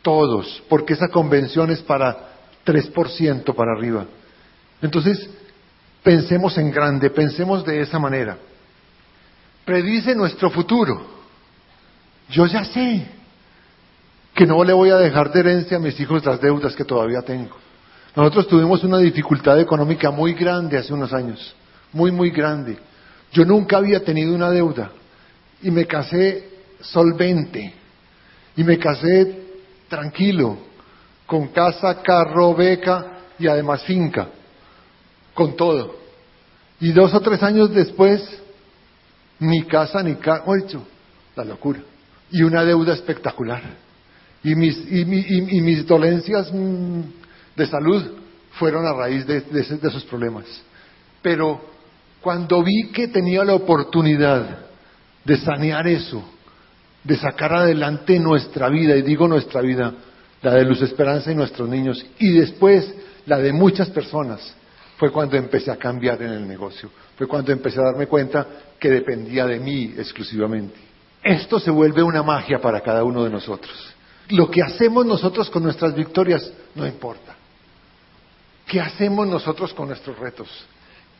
Todos, 0.00 0.62
porque 0.70 0.94
esa 0.94 1.08
convención 1.08 1.70
es 1.70 1.82
para 1.82 2.16
3% 2.64 3.54
para 3.54 3.72
arriba. 3.72 4.06
Entonces, 4.80 5.28
pensemos 6.02 6.56
en 6.56 6.70
grande, 6.70 7.10
pensemos 7.10 7.66
de 7.66 7.82
esa 7.82 7.98
manera. 7.98 8.38
Predice 9.66 10.14
nuestro 10.14 10.48
futuro. 10.48 11.18
Yo 12.30 12.46
ya 12.46 12.64
sé 12.64 13.17
que 14.35 14.47
no 14.47 14.62
le 14.64 14.72
voy 14.72 14.91
a 14.91 14.97
dejar 14.97 15.33
de 15.33 15.41
herencia 15.41 15.76
a 15.76 15.81
mis 15.81 15.99
hijos 15.99 16.24
las 16.24 16.41
deudas 16.41 16.74
que 16.74 16.85
todavía 16.85 17.22
tengo. 17.22 17.57
Nosotros 18.14 18.49
tuvimos 18.49 18.83
una 18.85 18.99
dificultad 18.99 19.61
económica 19.61 20.11
muy 20.11 20.35
grande 20.35 20.79
hace 20.79 20.93
unos 20.93 21.12
años, 21.12 21.55
muy, 21.93 22.11
muy 22.11 22.31
grande. 22.31 22.79
Yo 23.33 23.45
nunca 23.45 23.76
había 23.76 24.03
tenido 24.03 24.35
una 24.35 24.51
deuda 24.51 24.91
y 25.62 25.70
me 25.70 25.87
casé 25.87 26.49
solvente 26.81 27.74
y 28.57 28.64
me 28.64 28.79
casé 28.79 29.47
tranquilo, 29.89 30.59
con 31.26 31.49
casa, 31.49 32.03
carro, 32.03 32.55
beca 32.55 33.18
y 33.39 33.47
además 33.47 33.83
finca, 33.85 34.29
con 35.35 35.57
todo. 35.57 35.97
Y 36.81 36.93
dos 36.93 37.12
o 37.14 37.20
tres 37.20 37.43
años 37.43 37.72
después, 37.74 38.22
ni 39.39 39.64
casa 39.64 40.03
ni 40.03 40.16
carro, 40.16 40.55
la 41.37 41.45
locura. 41.45 41.81
Y 42.31 42.43
una 42.43 42.64
deuda 42.64 42.95
espectacular. 42.95 43.62
Y 44.45 44.55
mis, 44.55 44.76
y, 44.91 45.05
mis 45.05 45.86
dolencias 45.86 46.53
mm, 46.53 47.01
de 47.57 47.66
salud 47.66 48.03
fueron 48.53 48.86
a 48.86 48.93
raíz 48.93 49.26
de 49.26 49.43
esos 49.82 50.05
problemas. 50.05 50.45
Pero 51.22 51.61
cuando 52.20 52.62
vi 52.62 52.91
que 52.93 53.09
tenía 53.09 53.45
la 53.45 53.55
oportunidad 53.55 54.59
de 55.24 55.36
sanear 55.36 55.86
eso, 55.86 56.22
de 57.05 57.16
sacar 57.16 57.55
adelante 57.55 58.18
nuestra 58.18 58.68
vida, 58.68 58.97
y 58.97 59.03
digo 59.03 59.28
nuestra 59.28 59.61
vida, 59.61 59.95
la 60.43 60.55
de 60.55 60.64
Luz 60.64 60.82
Esperanza 60.82 61.30
y 61.30 61.34
nuestros 61.34 61.68
niños, 61.68 62.05
y 62.18 62.32
después 62.32 62.93
la 63.26 63.39
de 63.39 63.53
muchas 63.53 63.91
personas, 63.91 64.55
fue 64.97 65.12
cuando 65.12 65.36
empecé 65.36 65.70
a 65.70 65.76
cambiar 65.76 66.20
en 66.22 66.32
el 66.32 66.49
negocio, 66.49 66.91
fue 67.16 67.28
cuando 67.28 67.53
empecé 67.53 67.80
a 67.80 67.84
darme 67.84 68.07
cuenta 68.07 68.47
que 68.80 68.91
dependía 68.91 69.47
de 69.47 69.61
mí 69.61 69.95
exclusivamente. 69.97 70.76
Esto 71.22 71.61
se 71.61 71.70
vuelve 71.70 72.03
una 72.03 72.22
magia 72.22 72.61
para 72.61 72.80
cada 72.80 73.05
uno 73.05 73.22
de 73.22 73.30
nosotros. 73.30 73.95
Lo 74.31 74.51
que 74.51 74.62
hacemos 74.62 75.07
nosotros 75.07 75.49
con 75.51 75.62
nuestras 75.62 75.95
victorias 75.95 76.51
no 76.74 76.87
importa. 76.87 77.35
¿Qué 78.66 78.81
hacemos 78.81 79.26
nosotros 79.26 79.72
con 79.72 79.89
nuestros 79.89 80.18
retos? 80.18 80.49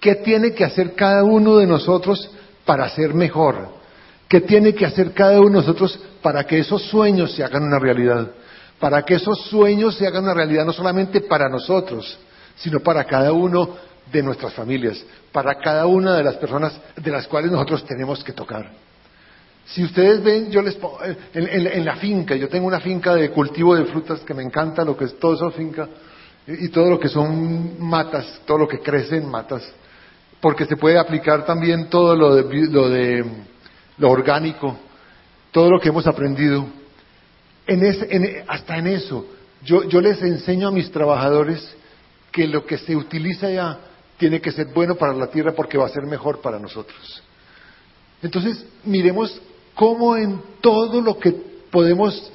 ¿Qué 0.01 0.17
tiene 0.17 0.53
que 0.53 0.65
hacer 0.65 0.95
cada 0.95 1.25
uno 1.25 1.57
de 1.57 1.67
nosotros 1.67 2.31
para 2.65 2.89
ser 2.91 3.15
mejor? 3.15 3.71
¿Qué 4.29 4.43
tiene 4.43 4.75
que 4.75 4.85
hacer 4.85 5.13
cada 5.13 5.41
uno 5.41 5.61
de 5.61 5.67
nosotros 5.67 5.99
para 6.21 6.45
que 6.45 6.59
esos 6.59 6.83
sueños 6.83 7.33
se 7.33 7.43
hagan 7.43 7.63
una 7.63 7.79
realidad? 7.79 8.31
Para 8.79 9.03
que 9.03 9.15
esos 9.15 9.47
sueños 9.47 9.97
se 9.97 10.07
hagan 10.07 10.25
una 10.25 10.35
realidad 10.35 10.67
no 10.67 10.73
solamente 10.73 11.23
para 11.23 11.49
nosotros, 11.49 12.19
sino 12.57 12.81
para 12.81 13.05
cada 13.05 13.33
uno 13.33 13.77
de 14.13 14.23
nuestras 14.23 14.53
familias, 14.53 15.03
para 15.33 15.55
cada 15.59 15.87
una 15.87 16.15
de 16.15 16.25
las 16.25 16.37
personas 16.37 16.79
de 16.97 17.11
las 17.11 17.27
cuales 17.27 17.51
nosotros 17.51 17.85
tenemos 17.87 18.23
que 18.23 18.33
tocar. 18.33 18.71
Si 19.71 19.85
ustedes 19.85 20.23
ven, 20.23 20.51
yo 20.51 20.63
les 20.63 20.75
pongo, 20.77 20.99
en, 21.35 21.85
la 21.85 21.97
finca, 21.97 22.35
yo 22.35 22.49
tengo 22.49 22.67
una 22.67 22.81
finca 22.81 23.15
de 23.15 23.31
cultivo 23.31 23.75
de 23.77 23.85
frutas 23.85 24.21
que 24.21 24.33
me 24.33 24.43
encanta, 24.43 24.85
lo 24.85 24.97
que 24.97 25.05
es 25.05 25.19
todo 25.19 25.35
eso 25.35 25.51
finca, 25.51 25.89
y 26.47 26.69
todo 26.69 26.89
lo 26.89 26.99
que 26.99 27.09
son 27.09 27.79
matas, 27.79 28.41
todo 28.47 28.59
lo 28.59 28.69
que 28.69 28.79
crece 28.79 29.17
en 29.17 29.29
matas, 29.29 29.63
porque 30.41 30.65
se 30.65 30.77
puede 30.77 30.99
aplicar 30.99 31.45
también 31.45 31.91
todo 31.91 32.17
lo 32.17 32.35
de 32.35 33.25
lo 33.99 34.11
orgánico, 34.11 34.79
todo 35.53 35.71
lo 35.71 35.81
que 35.81 35.91
hemos 35.91 36.07
aprendido. 36.07 36.67
En 37.67 38.45
hasta 38.47 38.79
en 38.79 38.87
eso, 38.87 39.27
yo, 39.63 39.85
yo 39.85 40.01
les 40.01 40.23
enseño 40.23 40.69
a 40.69 40.73
mis 40.73 40.91
trabajadores 40.91 41.77
que 42.33 42.47
lo 42.47 42.65
que 42.65 42.79
se 42.79 42.97
utiliza 42.97 43.51
ya 43.51 43.79
tiene 44.17 44.41
que 44.41 44.51
ser 44.51 44.69
bueno 44.69 44.95
para 44.95 45.13
la 45.13 45.27
tierra 45.27 45.53
porque 45.53 45.77
va 45.77 45.85
a 45.85 45.91
ser 45.91 46.05
mejor 46.05 46.41
para 46.41 46.59
nosotros. 46.59 47.23
Entonces, 48.23 48.65
miremos 48.85 49.41
cómo 49.79 50.17
en 50.17 50.43
todo 50.61 51.01
lo 51.01 51.21
que 51.21 51.31
podemos 51.71 52.33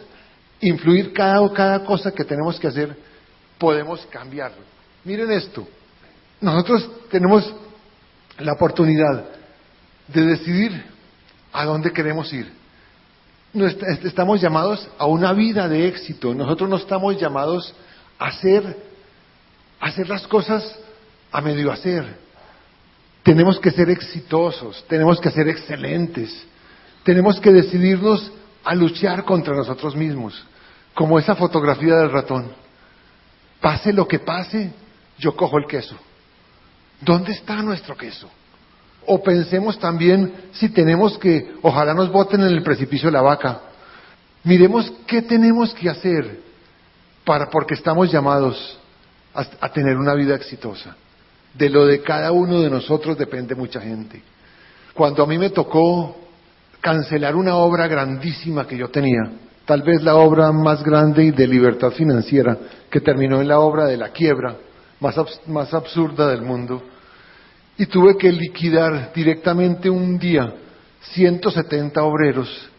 influir, 0.61 1.11
cada, 1.11 1.51
cada 1.51 1.83
cosa 1.83 2.09
que 2.09 2.23
tenemos 2.23 2.57
que 2.57 2.67
hacer, 2.67 2.95
podemos 3.57 3.99
cambiarlo. 4.05 4.63
Miren 5.03 5.29
esto, 5.29 5.67
nosotros 6.39 6.89
tenemos 7.11 7.53
la 8.39 8.53
oportunidad 8.53 9.25
de 10.07 10.21
decidir 10.25 10.85
a 11.51 11.65
dónde 11.65 11.91
queremos 11.91 12.31
ir. 12.31 12.49
estamos 14.03 14.39
llamados 14.39 14.87
a 14.97 15.05
una 15.05 15.33
vida 15.33 15.67
de 15.67 15.89
éxito. 15.89 16.33
Nosotros 16.33 16.69
no 16.69 16.77
estamos 16.77 17.19
llamados 17.19 17.75
a 18.19 18.27
hacer, 18.27 18.63
a 19.81 19.87
hacer 19.87 20.07
las 20.07 20.25
cosas 20.27 20.79
a 21.29 21.41
medio 21.41 21.73
hacer. 21.73 22.05
Tenemos 23.21 23.59
que 23.59 23.71
ser 23.71 23.89
exitosos, 23.89 24.85
tenemos 24.87 25.19
que 25.19 25.29
ser 25.29 25.49
excelentes, 25.49 26.47
tenemos 27.03 27.39
que 27.39 27.51
decidirnos 27.51 28.31
a 28.63 28.73
luchar 28.73 29.23
contra 29.25 29.55
nosotros 29.55 29.95
mismos, 29.95 30.41
como 30.93 31.19
esa 31.19 31.35
fotografía 31.35 31.95
del 31.95 32.11
ratón. 32.11 32.51
Pase 33.59 33.93
lo 33.93 34.07
que 34.07 34.19
pase, 34.19 34.71
yo 35.17 35.35
cojo 35.35 35.57
el 35.57 35.65
queso. 35.67 35.95
¿Dónde 37.01 37.33
está 37.33 37.61
nuestro 37.61 37.97
queso? 37.97 38.29
O 39.05 39.21
pensemos 39.21 39.77
también 39.79 40.33
si 40.53 40.69
tenemos 40.69 41.17
que, 41.17 41.55
ojalá 41.61 41.93
nos 41.93 42.09
boten 42.09 42.41
en 42.41 42.47
el 42.47 42.63
precipicio 42.63 43.09
de 43.09 43.13
la 43.13 43.21
vaca. 43.21 43.61
Miremos 44.45 44.91
qué 45.05 45.21
tenemos 45.21 45.73
que 45.73 45.89
hacer 45.89 46.39
para, 47.25 47.49
porque 47.49 47.73
estamos 47.73 48.11
llamados 48.11 48.79
a, 49.33 49.45
a 49.59 49.69
tener 49.73 49.97
una 49.97 50.13
vida 50.13 50.35
exitosa. 50.35 50.95
De 51.53 51.69
lo 51.69 51.85
de 51.85 52.01
cada 52.01 52.31
uno 52.31 52.61
de 52.61 52.69
nosotros 52.69 53.17
depende 53.17 53.55
mucha 53.55 53.81
gente. 53.81 54.21
Cuando 54.93 55.23
a 55.23 55.27
mí 55.27 55.37
me 55.37 55.49
tocó 55.49 56.22
cancelar 56.83 57.37
una 57.37 57.55
obra 57.55 57.87
grandísima 57.87 58.67
que 58.67 58.75
yo 58.75 58.89
tenía, 58.89 59.21
tal 59.65 59.83
vez 59.83 60.03
la 60.03 60.15
obra 60.15 60.51
más 60.51 60.83
grande 60.83 61.23
y 61.23 61.31
de 61.31 61.47
libertad 61.47 61.91
financiera, 61.91 62.57
que 62.91 62.99
terminó 62.99 63.39
en 63.39 63.47
la 63.47 63.61
obra 63.61 63.85
de 63.85 63.95
la 63.95 64.09
quiebra 64.09 64.57
más, 64.99 65.15
más 65.47 65.73
absurda 65.73 66.27
del 66.27 66.41
mundo, 66.41 66.83
y 67.77 67.85
tuve 67.85 68.17
que 68.17 68.29
liquidar 68.33 69.13
directamente 69.15 69.89
un 69.89 70.19
día 70.19 70.53
170 71.13 72.03
obreros. 72.03 72.69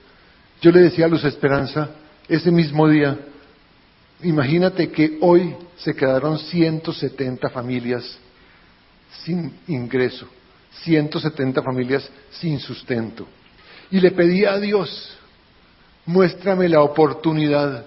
Yo 0.60 0.70
le 0.70 0.80
decía 0.80 1.06
a 1.06 1.08
Luz 1.08 1.24
Esperanza, 1.24 1.88
ese 2.28 2.50
mismo 2.50 2.86
día, 2.86 3.18
imagínate 4.22 4.90
que 4.90 5.16
hoy 5.22 5.56
se 5.78 5.94
quedaron 5.94 6.38
170 6.38 7.48
familias 7.48 8.18
sin 9.24 9.50
ingreso, 9.66 10.28
170 10.82 11.62
familias 11.62 12.06
sin 12.32 12.58
sustento. 12.58 13.26
Y 13.90 14.00
le 14.00 14.10
pedí 14.10 14.44
a 14.44 14.58
Dios, 14.58 15.16
muéstrame 16.06 16.68
la 16.68 16.80
oportunidad 16.80 17.84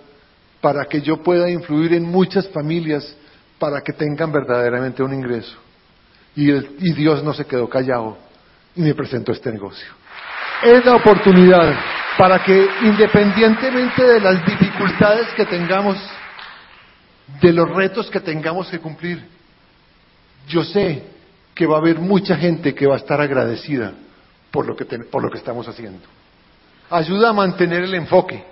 para 0.62 0.86
que 0.86 1.02
yo 1.02 1.18
pueda 1.24 1.50
influir 1.50 1.94
en 1.94 2.04
muchas 2.04 2.48
familias 2.50 3.16
para 3.60 3.82
que 3.82 3.94
tengan 3.94 4.32
verdaderamente 4.32 5.04
un 5.04 5.14
ingreso 5.14 5.58
y, 6.38 6.94
Dios 6.94 7.24
no 7.24 7.34
se 7.34 7.46
quedó 7.46 7.68
callado 7.68 8.18
y 8.76 8.82
me 8.82 8.94
presentó 8.94 9.32
este 9.32 9.52
negocio. 9.52 9.88
Es 10.64 10.86
la 10.86 10.96
oportunidad 10.96 11.76
para 12.18 12.44
que 12.44 12.68
independientemente 12.84 14.04
de 14.04 14.20
las 14.20 14.46
dificultades 14.46 15.28
que 15.36 15.46
tengamos, 15.46 15.98
de 17.42 17.54
los 17.54 17.70
retos 17.76 18.10
que 18.10 18.20
tengamos 18.20 18.68
que 18.70 18.80
cumplir, 18.80 19.24
yo 20.48 20.64
sé 20.64 21.04
que 21.56 21.66
va 21.66 21.78
a 21.78 21.80
haber 21.80 22.00
mucha 22.00 22.36
gente 22.36 22.74
que 22.74 22.86
va 22.86 22.96
a 22.96 23.00
estar 23.00 23.20
agradecida 23.20 23.94
por 24.52 24.66
lo 24.66 24.76
que, 24.76 24.86
por 24.86 25.24
lo 25.24 25.30
que 25.30 25.38
estamos 25.38 25.68
haciendo. 25.68 26.06
Ayuda 26.90 27.30
a 27.30 27.34
mantener 27.34 27.84
el 27.84 27.94
enfoque. 27.96 28.44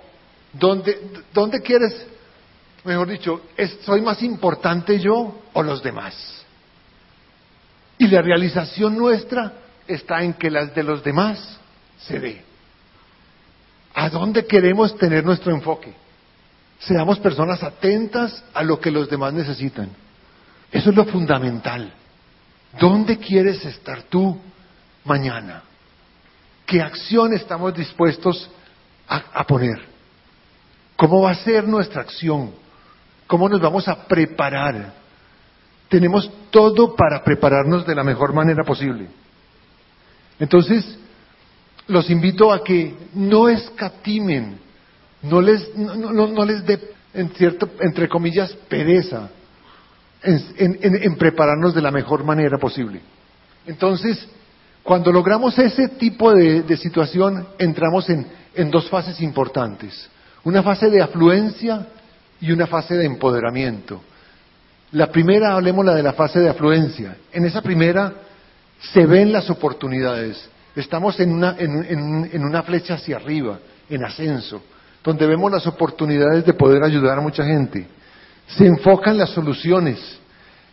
¿Dónde, 0.52 1.22
¿Dónde 1.32 1.60
quieres, 1.60 2.06
mejor 2.84 3.08
dicho, 3.08 3.42
soy 3.82 4.00
más 4.02 4.22
importante 4.22 4.98
yo 4.98 5.42
o 5.52 5.62
los 5.62 5.82
demás? 5.82 6.44
Y 7.98 8.08
la 8.08 8.22
realización 8.22 8.96
nuestra 8.96 9.52
está 9.86 10.22
en 10.22 10.34
que 10.34 10.50
las 10.50 10.74
de 10.74 10.82
los 10.82 11.02
demás 11.02 11.58
se 11.98 12.20
dé. 12.20 12.44
¿A 13.94 14.10
dónde 14.10 14.46
queremos 14.46 14.96
tener 14.98 15.24
nuestro 15.24 15.54
enfoque? 15.54 15.94
Seamos 16.78 17.18
personas 17.18 17.62
atentas 17.62 18.44
a 18.52 18.62
lo 18.62 18.78
que 18.78 18.90
los 18.90 19.08
demás 19.08 19.32
necesitan. 19.32 19.88
Eso 20.70 20.90
es 20.90 20.96
lo 20.96 21.06
fundamental. 21.06 21.92
¿Dónde 22.78 23.16
quieres 23.16 23.64
estar 23.64 24.02
tú 24.02 24.38
mañana? 25.04 25.62
¿Qué 26.66 26.82
acción 26.82 27.32
estamos 27.32 27.74
dispuestos 27.74 28.50
a, 29.08 29.44
poner? 29.46 29.80
¿Cómo 30.96 31.22
va 31.22 31.30
a 31.30 31.36
ser 31.36 31.66
nuestra 31.68 32.02
acción? 32.02 32.50
¿Cómo 33.28 33.48
nos 33.48 33.60
vamos 33.60 33.86
a 33.86 34.04
preparar? 34.06 34.92
Tenemos 35.88 36.28
todo 36.50 36.96
para 36.96 37.22
prepararnos 37.22 37.86
de 37.86 37.94
la 37.94 38.02
mejor 38.02 38.32
manera 38.34 38.64
posible. 38.64 39.06
Entonces, 40.40 40.98
los 41.86 42.10
invito 42.10 42.52
a 42.52 42.64
que 42.64 42.94
no 43.14 43.48
escatimen, 43.48 44.58
no 45.22 45.40
les, 45.40 45.72
no, 45.76 46.44
les 46.44 46.66
dé, 46.66 46.80
en 47.14 47.30
cierto, 47.30 47.70
entre 47.80 48.08
comillas, 48.08 48.52
pereza 48.68 49.30
en, 50.22 51.16
prepararnos 51.16 51.74
de 51.74 51.82
la 51.82 51.92
mejor 51.92 52.24
manera 52.24 52.58
posible. 52.58 53.00
Entonces, 53.66 54.28
cuando 54.86 55.10
logramos 55.10 55.58
ese 55.58 55.88
tipo 55.88 56.32
de, 56.32 56.76
situación, 56.76 57.44
entramos 57.58 58.08
en, 58.08 58.24
en 58.54 58.70
dos 58.70 58.88
fases 58.88 59.20
importantes. 59.20 60.08
Una 60.44 60.62
fase 60.62 60.88
de 60.88 61.02
afluencia 61.02 61.88
y 62.40 62.52
una 62.52 62.68
fase 62.68 62.94
de 62.94 63.04
empoderamiento. 63.04 64.00
La 64.92 65.10
primera, 65.10 65.54
hablemos 65.54 65.84
la 65.84 65.92
de 65.92 66.04
la 66.04 66.12
fase 66.12 66.38
de 66.38 66.48
afluencia. 66.48 67.16
En 67.32 67.44
esa 67.44 67.62
primera 67.62 68.12
se 68.92 69.04
ven 69.06 69.32
las 69.32 69.50
oportunidades. 69.50 70.48
Estamos 70.76 71.18
en 71.18 71.32
una, 71.32 71.56
en 71.58 72.44
una 72.44 72.62
flecha 72.62 72.94
hacia 72.94 73.16
arriba, 73.16 73.58
en 73.90 74.04
ascenso, 74.04 74.62
donde 75.02 75.26
vemos 75.26 75.50
las 75.50 75.66
oportunidades 75.66 76.46
de 76.46 76.54
poder 76.54 76.84
ayudar 76.84 77.18
a 77.18 77.22
mucha 77.22 77.44
gente. 77.44 77.88
Se 78.46 78.64
enfocan 78.64 79.18
las 79.18 79.30
soluciones. 79.30 79.98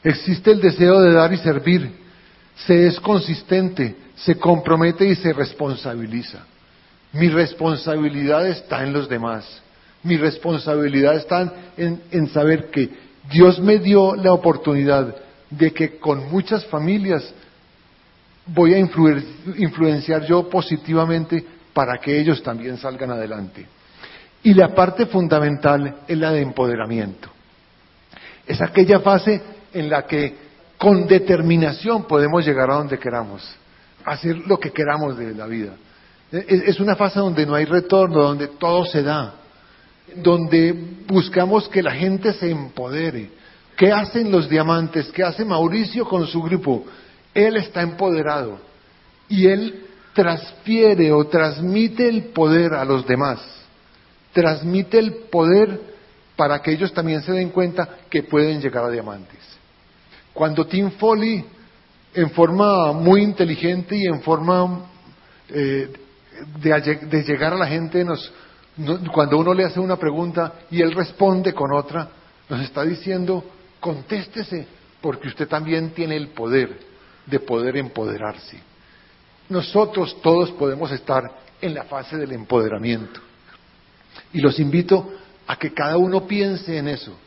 Existe 0.03 0.51
el 0.51 0.61
deseo 0.61 1.01
de 1.01 1.13
dar 1.13 1.33
y 1.33 1.37
servir. 1.37 2.02
Se 2.55 2.87
es 2.87 2.99
consistente, 2.99 3.95
se 4.15 4.35
compromete 4.35 5.05
y 5.05 5.15
se 5.15 5.33
responsabiliza. 5.33 6.45
Mi 7.13 7.29
responsabilidad 7.29 8.47
está 8.47 8.83
en 8.83 8.93
los 8.93 9.07
demás. 9.07 9.61
Mi 10.03 10.17
responsabilidad 10.17 11.15
está 11.15 11.53
en, 11.77 12.27
saber 12.27 12.69
que 12.69 12.89
Dios 13.31 13.59
me 13.59 13.79
dio 13.79 14.15
la 14.15 14.33
oportunidad 14.33 15.15
de 15.49 15.71
que 15.71 15.97
con 15.97 16.29
muchas 16.29 16.65
familias 16.65 17.33
voy 18.45 18.73
a 18.73 18.79
influenciar 18.79 20.25
yo 20.25 20.49
positivamente 20.49 21.45
para 21.73 21.97
que 21.99 22.19
ellos 22.19 22.43
también 22.43 22.77
salgan 22.77 23.11
adelante. 23.11 23.65
Y 24.43 24.53
la 24.53 24.75
parte 24.75 25.05
fundamental 25.05 26.01
es 26.07 26.17
la 26.17 26.31
de 26.31 26.41
empoderamiento. 26.41 27.29
Es 28.45 28.61
aquella 28.61 28.99
fase 28.99 29.41
en 29.73 29.89
la 29.89 30.05
que 30.05 30.42
con 30.83 31.07
determinación 31.07 32.03
podemos 32.03 32.45
llegar 32.45 32.69
a 32.69 32.73
donde 32.73 32.99
queramos, 32.99 33.41
hacer 34.03 34.35
lo 34.45 34.59
que 34.59 34.71
queramos 34.71 35.17
de 35.17 35.33
la 35.33 35.45
vida. 35.45 35.75
Es 36.29 36.77
una 36.81 36.97
fase 36.97 37.19
donde 37.19 37.45
no 37.45 37.55
hay 37.55 37.63
retorno, 37.63 38.21
donde 38.21 38.49
todo 38.49 38.83
se 38.83 39.01
da, 39.01 39.33
donde 40.17 40.73
buscamos 41.07 41.69
que 41.69 41.81
la 41.81 41.93
gente 41.93 42.33
se 42.33 42.51
empodere. 42.51 43.29
¿Qué 43.77 43.93
hacen 43.93 44.29
los 44.29 44.49
diamantes? 44.49 45.09
¿Qué 45.13 45.23
hace 45.23 45.45
Mauricio 45.45 46.03
con 46.03 46.27
su 46.27 46.41
grupo? 46.41 46.83
Él 47.33 47.55
está 47.55 47.81
empoderado 47.81 48.59
y 49.29 49.47
él 49.47 49.85
transfiere 50.11 51.13
o 51.13 51.25
transmite 51.27 52.09
el 52.09 52.25
poder 52.25 52.73
a 52.73 52.83
los 52.83 53.07
demás. 53.07 53.39
Transmite 54.33 54.99
el 54.99 55.13
poder 55.31 55.79
para 56.35 56.61
que 56.61 56.73
ellos 56.73 56.91
también 56.91 57.21
se 57.21 57.31
den 57.31 57.51
cuenta 57.51 57.87
que 58.09 58.23
pueden 58.23 58.59
llegar 58.59 58.83
a 58.83 58.89
diamantes. 58.89 59.42
Cuando 60.33 60.65
Tim 60.65 60.91
Foley, 60.91 61.45
en 62.13 62.29
forma 62.31 62.91
muy 62.93 63.21
inteligente 63.21 63.95
y 63.95 64.05
en 64.05 64.21
forma 64.21 64.85
eh, 65.49 65.91
de, 66.59 67.23
llegar 67.23 67.53
a 67.53 67.57
la 67.57 67.67
gente, 67.67 68.03
nos, 68.03 68.31
cuando 69.11 69.37
uno 69.37 69.53
le 69.53 69.65
hace 69.65 69.79
una 69.79 69.97
pregunta 69.97 70.53
y 70.71 70.81
él 70.81 70.93
responde 70.93 71.53
con 71.53 71.71
otra, 71.73 72.09
nos 72.49 72.61
está 72.61 72.83
diciendo, 72.83 73.43
contéstese, 73.79 74.67
porque 75.01 75.27
usted 75.27 75.47
también 75.47 75.91
tiene 75.91 76.15
el 76.15 76.29
poder 76.29 76.79
de 77.25 77.39
poder 77.39 77.77
empoderarse. 77.77 78.59
Nosotros 79.49 80.21
todos 80.21 80.51
podemos 80.51 80.91
estar 80.91 81.23
en 81.61 81.73
la 81.73 81.83
fase 81.83 82.17
del 82.17 82.31
empoderamiento. 82.31 83.19
Y 84.33 84.39
los 84.39 84.59
invito 84.59 85.13
a 85.47 85.57
que 85.57 85.73
cada 85.73 85.97
uno 85.97 86.25
piense 86.25 86.77
en 86.77 86.87
eso. 86.87 87.17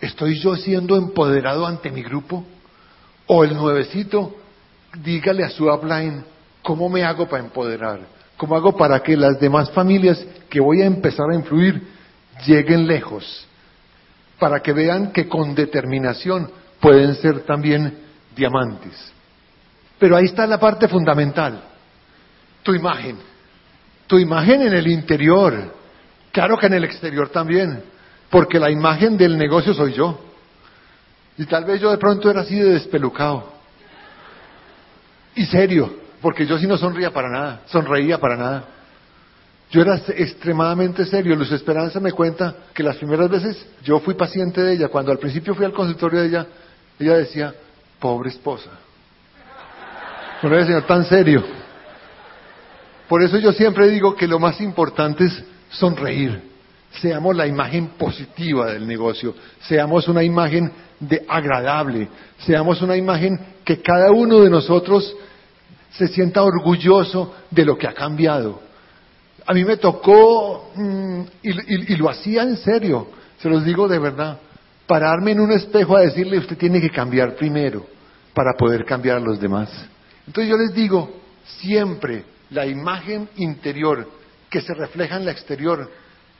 ¿Estoy 0.00 0.38
yo 0.38 0.56
siendo 0.56 0.96
empoderado 0.96 1.66
ante 1.66 1.90
mi 1.90 2.02
grupo? 2.02 2.44
O 3.26 3.44
el 3.44 3.54
nuevecito, 3.54 4.36
dígale 5.02 5.44
a 5.44 5.50
su 5.50 5.70
upline, 5.70 6.24
¿cómo 6.62 6.88
me 6.88 7.02
hago 7.02 7.28
para 7.28 7.42
empoderar? 7.42 8.00
¿Cómo 8.36 8.56
hago 8.56 8.76
para 8.76 9.00
que 9.00 9.16
las 9.16 9.38
demás 9.40 9.70
familias 9.70 10.24
que 10.50 10.60
voy 10.60 10.82
a 10.82 10.86
empezar 10.86 11.26
a 11.30 11.36
influir 11.36 11.82
lleguen 12.46 12.86
lejos? 12.86 13.46
Para 14.38 14.60
que 14.60 14.72
vean 14.72 15.12
que 15.12 15.28
con 15.28 15.54
determinación 15.54 16.50
pueden 16.80 17.14
ser 17.14 17.40
también 17.40 17.98
diamantes. 18.36 19.12
Pero 19.98 20.16
ahí 20.16 20.24
está 20.24 20.46
la 20.46 20.58
parte 20.58 20.88
fundamental, 20.88 21.62
tu 22.62 22.74
imagen. 22.74 23.16
Tu 24.06 24.18
imagen 24.18 24.62
en 24.62 24.74
el 24.74 24.86
interior, 24.88 25.72
claro 26.30 26.58
que 26.58 26.66
en 26.66 26.74
el 26.74 26.84
exterior 26.84 27.30
también, 27.30 27.82
porque 28.34 28.58
la 28.58 28.68
imagen 28.68 29.16
del 29.16 29.38
negocio 29.38 29.72
soy 29.72 29.92
yo. 29.92 30.18
Y 31.38 31.46
tal 31.46 31.64
vez 31.64 31.80
yo 31.80 31.92
de 31.92 31.98
pronto 31.98 32.28
era 32.28 32.40
así 32.40 32.56
de 32.56 32.70
despelucado. 32.70 33.48
Y 35.36 35.44
serio, 35.46 35.94
porque 36.20 36.44
yo 36.44 36.58
sí 36.58 36.66
no 36.66 36.76
sonría 36.76 37.12
para 37.12 37.28
nada, 37.30 37.60
sonreía 37.66 38.18
para 38.18 38.36
nada. 38.36 38.64
Yo 39.70 39.82
era 39.82 39.94
extremadamente 40.08 41.06
serio. 41.06 41.36
Luz 41.36 41.52
Esperanza 41.52 42.00
me 42.00 42.10
cuenta 42.10 42.56
que 42.74 42.82
las 42.82 42.96
primeras 42.96 43.30
veces 43.30 43.68
yo 43.84 44.00
fui 44.00 44.14
paciente 44.14 44.60
de 44.62 44.72
ella. 44.72 44.88
Cuando 44.88 45.12
al 45.12 45.18
principio 45.18 45.54
fui 45.54 45.64
al 45.64 45.72
consultorio 45.72 46.22
de 46.22 46.26
ella, 46.26 46.46
ella 46.98 47.18
decía, 47.18 47.54
pobre 48.00 48.30
esposa. 48.30 48.70
No 50.42 50.52
era 50.52 50.66
señor 50.66 50.88
tan 50.88 51.04
serio. 51.04 51.40
Por 53.08 53.22
eso 53.22 53.38
yo 53.38 53.52
siempre 53.52 53.88
digo 53.90 54.16
que 54.16 54.26
lo 54.26 54.40
más 54.40 54.60
importante 54.60 55.26
es 55.26 55.44
sonreír. 55.70 56.53
Seamos 57.00 57.36
la 57.36 57.46
imagen 57.46 57.88
positiva 57.98 58.72
del 58.72 58.86
negocio. 58.86 59.34
Seamos 59.60 60.06
una 60.08 60.22
imagen 60.22 60.70
de 61.00 61.24
agradable. 61.28 62.08
Seamos 62.38 62.80
una 62.82 62.96
imagen 62.96 63.38
que 63.64 63.80
cada 63.80 64.12
uno 64.12 64.40
de 64.40 64.50
nosotros 64.50 65.14
se 65.92 66.08
sienta 66.08 66.42
orgulloso 66.42 67.34
de 67.50 67.64
lo 67.64 67.76
que 67.76 67.86
ha 67.86 67.94
cambiado. 67.94 68.60
A 69.46 69.52
mí 69.52 69.64
me 69.64 69.76
tocó, 69.76 70.70
mm, 70.74 71.20
y, 71.42 71.96
lo 71.96 72.08
hacía 72.08 72.42
en 72.42 72.56
serio, 72.56 73.08
se 73.38 73.48
los 73.48 73.64
digo 73.64 73.86
de 73.88 73.98
verdad, 73.98 74.38
pararme 74.86 75.32
en 75.32 75.40
un 75.40 75.52
espejo 75.52 75.96
a 75.96 76.00
decirle 76.00 76.38
usted 76.38 76.56
tiene 76.56 76.80
que 76.80 76.90
cambiar 76.90 77.34
primero 77.36 77.86
para 78.32 78.52
poder 78.54 78.84
cambiar 78.84 79.18
a 79.18 79.20
los 79.20 79.40
demás. 79.40 79.70
Entonces 80.26 80.50
yo 80.50 80.56
les 80.56 80.74
digo, 80.74 81.10
siempre 81.60 82.24
la 82.50 82.66
imagen 82.66 83.28
interior 83.36 84.08
que 84.48 84.60
se 84.60 84.74
refleja 84.74 85.16
en 85.16 85.26
la 85.26 85.32
exterior 85.32 85.90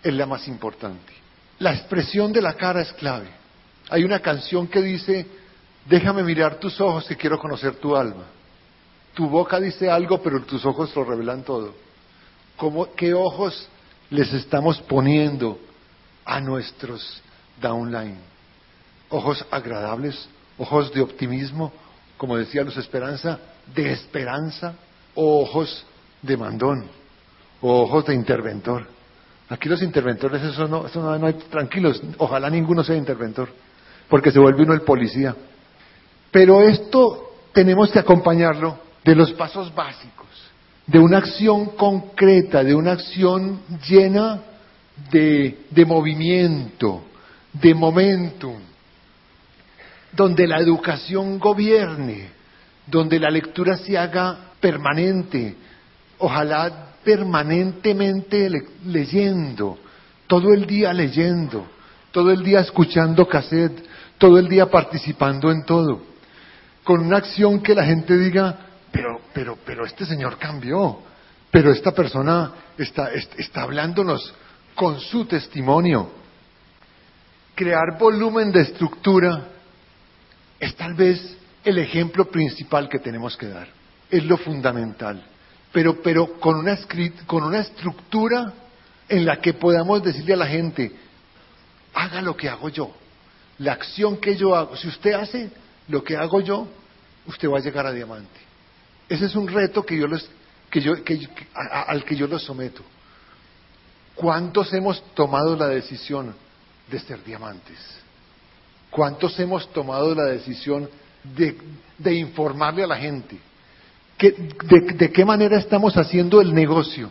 es 0.05 0.15
la 0.15 0.27
más 0.27 0.47
importante. 0.47 1.13
La 1.59 1.73
expresión 1.73 2.33
de 2.33 2.43
la 2.43 2.55
cara 2.55 2.83
es 2.83 2.93
clave. 2.93 3.29
Hay 3.89 4.05
una 4.05 4.21
canción 4.21 4.69
que 4.69 4.83
dice, 4.83 5.27
déjame 5.87 6.23
mirar 6.23 6.61
tus 6.61 6.81
ojos 6.81 7.07
que 7.07 7.17
quiero 7.17 7.39
conocer 7.39 7.77
tu 7.77 7.97
alma. 7.97 8.25
Tu 9.15 9.29
boca 9.29 9.59
dice 9.59 9.91
algo, 9.91 10.21
pero 10.23 10.43
tus 10.43 10.65
ojos 10.67 10.95
lo 10.95 11.05
revelan 11.05 11.43
todo. 11.43 11.75
¿Qué 12.97 13.15
ojos 13.15 13.69
les 14.11 14.33
estamos 14.33 14.81
poniendo 14.83 15.59
a 16.25 16.41
nuestros 16.41 17.23
downline? 17.61 18.19
Ojos 19.09 19.45
agradables, 19.51 20.29
ojos 20.59 20.93
de 20.93 21.01
optimismo, 21.01 21.73
como 22.17 22.37
decía 22.37 22.63
Luz 22.63 22.77
Esperanza, 22.77 23.39
de 23.75 23.93
esperanza, 23.93 24.75
o 25.15 25.43
ojos 25.43 25.85
de 26.23 26.37
mandón, 26.37 26.89
o 27.61 27.83
ojos 27.83 28.07
de 28.07 28.15
interventor. 28.15 28.94
Aquí 29.55 29.69
los 29.69 29.83
interventores, 29.83 30.43
eso 30.43 30.67
no, 30.67 30.85
eso 30.89 31.01
no, 31.01 31.17
no 31.17 31.29
hay, 31.29 31.35
tranquilos, 31.35 32.03
ojalá 32.19 32.51
ninguno 32.51 32.83
sea 32.83 32.97
interventor, 32.97 33.49
porque 34.09 34.33
se 34.33 34.41
vuelve 34.41 34.65
uno 34.65 34.75
el 34.75 34.81
policía. 34.81 35.37
Pero 36.33 36.61
esto 36.61 37.37
tenemos 37.53 37.93
que 37.93 38.01
acompañarlo 38.01 38.81
de 39.05 39.15
los 39.15 39.33
pasos 39.35 39.73
básicos, 39.73 40.27
de 40.89 40.99
una 40.99 41.19
acción 41.19 41.67
concreta, 41.77 42.65
de 42.65 42.75
una 42.75 42.93
acción 42.93 43.61
llena 43.89 44.41
de, 45.13 45.67
de 45.71 45.85
movimiento, 45.85 47.05
de 47.53 47.75
momentum, 47.77 48.59
donde 50.11 50.49
la 50.49 50.59
educación 50.59 51.39
gobierne, 51.39 52.29
donde 52.89 53.21
la 53.21 53.31
lectura 53.31 53.77
se 53.77 53.97
haga 53.97 54.51
permanente, 54.59 55.55
ojalá 56.19 56.94
permanentemente 57.05 58.51
leyendo, 58.87 59.79
todo 60.27 60.53
el 60.53 60.67
día 60.67 60.93
leyendo, 60.93 61.67
todo 62.11 62.31
el 62.31 62.43
día 62.43 62.61
escuchando 62.61 63.29
cassette, 63.29 63.85
todo 64.19 64.39
el 64.39 64.49
día 64.49 64.71
participando 64.71 65.51
en 65.51 65.65
todo, 65.65 66.03
con 66.83 67.01
una 67.01 67.19
acción 67.19 67.63
que 67.63 67.75
la 67.75 67.85
gente 67.85 68.17
diga, 68.17 68.59
pero, 68.91 69.21
pero, 69.33 69.59
pero 69.65 69.85
este 69.85 70.07
señor 70.07 70.39
cambió, 70.39 71.01
pero 71.51 71.71
esta 71.73 71.93
persona 71.93 72.53
está, 72.79 73.11
está 73.13 73.63
hablándonos 73.63 74.35
con 74.75 75.01
su 75.01 75.25
testimonio. 75.27 76.11
Crear 77.55 77.99
volumen 77.99 78.51
de 78.51 78.63
estructura 78.63 79.49
es 80.59 80.75
tal 80.77 80.95
vez 80.95 81.37
el 81.65 81.79
ejemplo 81.79 82.27
principal 82.27 82.89
que 82.89 82.99
tenemos 82.99 83.37
que 83.37 83.49
dar, 83.49 83.69
es 84.11 84.25
lo 84.25 84.37
fundamental, 84.37 85.25
pero, 85.75 86.01
pero 86.01 86.39
con, 86.39 86.55
una, 86.55 86.79
con 87.27 87.43
una 87.43 87.59
estructura 87.59 88.53
en 89.09 89.27
la 89.27 89.41
que 89.41 89.55
podamos 89.55 90.05
decirle 90.05 90.35
a 90.35 90.37
la 90.37 90.47
gente, 90.47 90.93
haga 91.93 92.23
lo 92.23 92.37
que 92.37 92.49
hago 92.49 92.69
yo, 92.69 92.93
la 93.59 93.73
acción 93.73 94.19
que 94.19 94.37
yo 94.37 94.55
hago, 94.55 94.77
si 94.77 94.87
usted 94.87 95.15
hace 95.15 95.51
lo 95.89 96.05
que 96.05 96.17
hago 96.17 96.41
yo, 96.41 96.69
usted 97.27 97.51
va 97.51 97.59
a 97.59 97.61
llegar 97.61 97.87
a 97.87 97.93
diamante. 97.93 98.41
Ese 99.09 99.27
es 99.27 99.35
un 99.35 99.49
reto 99.49 99.85
que 99.85 99.99
yo 99.99 100.07
que 100.71 100.81
yo, 100.81 100.95
al 101.55 102.05
que 102.05 102.15
yo 102.15 102.29
los 102.29 102.45
someto. 102.45 102.83
¿Cuántos 104.15 104.73
hemos 104.73 105.03
tomado 105.15 105.57
la 105.57 105.67
decisión 105.67 106.37
de 106.89 107.01
ser 107.01 107.23
diamantes? 107.25 107.79
¿Cuántos 108.91 109.39
hemos 109.41 109.73
tomado 109.73 110.15
la 110.15 110.27
decisión 110.27 110.89
de, 111.25 112.15
informarle 112.15 112.85
a 112.85 112.87
la 112.87 112.97
gente? 112.97 113.41
De, 114.31 115.13
qué 115.13 115.25
manera 115.25 115.59
estamos 115.59 115.97
haciendo 115.97 116.41
el 116.41 116.55
negocio 116.55 117.11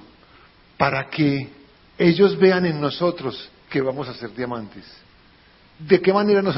para 0.77 1.09
que 1.09 1.49
ellos 1.97 2.37
vean 2.37 2.65
en 2.65 2.79
nosotros 2.79 3.49
que 3.69 3.81
vamos 3.81 4.07
a 4.07 4.13
ser 4.13 4.33
diamantes? 4.33 4.85
¿De 5.79 6.01
qué 6.01 6.13
manera 6.13 6.41
nos, 6.41 6.55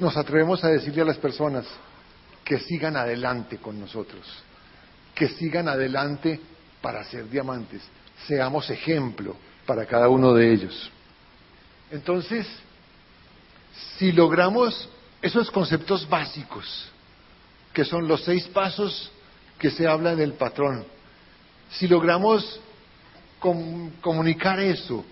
nos 0.00 0.16
atrevemos 0.16 0.64
a 0.64 0.68
decirle 0.68 1.02
a 1.02 1.06
las 1.06 1.18
personas 1.18 1.66
que 2.44 2.58
sigan 2.58 2.96
adelante 2.96 3.58
con 3.58 3.78
nosotros? 3.78 4.26
Que 5.14 5.28
sigan 5.28 5.68
adelante 5.68 6.40
para 6.80 7.04
ser 7.04 7.28
diamantes. 7.28 7.82
Seamos 8.26 8.68
ejemplo 8.70 9.36
para 9.66 9.86
cada 9.86 10.08
uno 10.08 10.32
de 10.32 10.52
ellos. 10.52 10.90
Entonces, 11.90 12.46
si 13.98 14.12
logramos 14.12 14.88
esos 15.20 15.50
conceptos 15.50 16.08
básicos, 16.08 16.90
que 17.72 17.84
son 17.84 18.08
los 18.08 18.24
seis 18.24 18.46
pasos 18.48 19.12
que 19.62 19.70
se 19.70 19.86
habla 19.86 20.10
en 20.10 20.18
el 20.18 20.32
patrón, 20.32 20.84
si 21.70 21.86
logramos 21.86 22.60
comunicar 23.38 24.58
eso, 24.58 25.04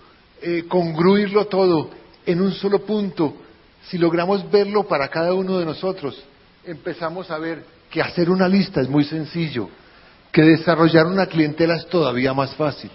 eh, 0.43 0.65
congruirlo 0.69 1.47
todo 1.47 1.91
en 2.27 2.41
un 2.41 2.51
solo 2.51 2.81
punto, 2.81 3.33
si 3.85 3.97
logramos 3.97 4.51
verlo 4.51 4.89
para 4.89 5.07
cada 5.07 5.35
uno 5.35 5.57
de 5.57 5.65
nosotros, 5.65 6.21
empezamos 6.65 7.31
a 7.31 7.39
ver 7.39 7.65
que 7.89 8.03
hacer 8.03 8.29
una 8.29 8.49
lista 8.49 8.81
es 8.81 8.89
muy 8.89 9.05
sencillo, 9.05 9.69
que 10.33 10.43
desarrollar 10.43 11.07
una 11.07 11.27
clientela 11.27 11.77
es 11.77 11.87
todavía 11.87 12.35
más 12.35 12.53
fácil. 12.57 12.91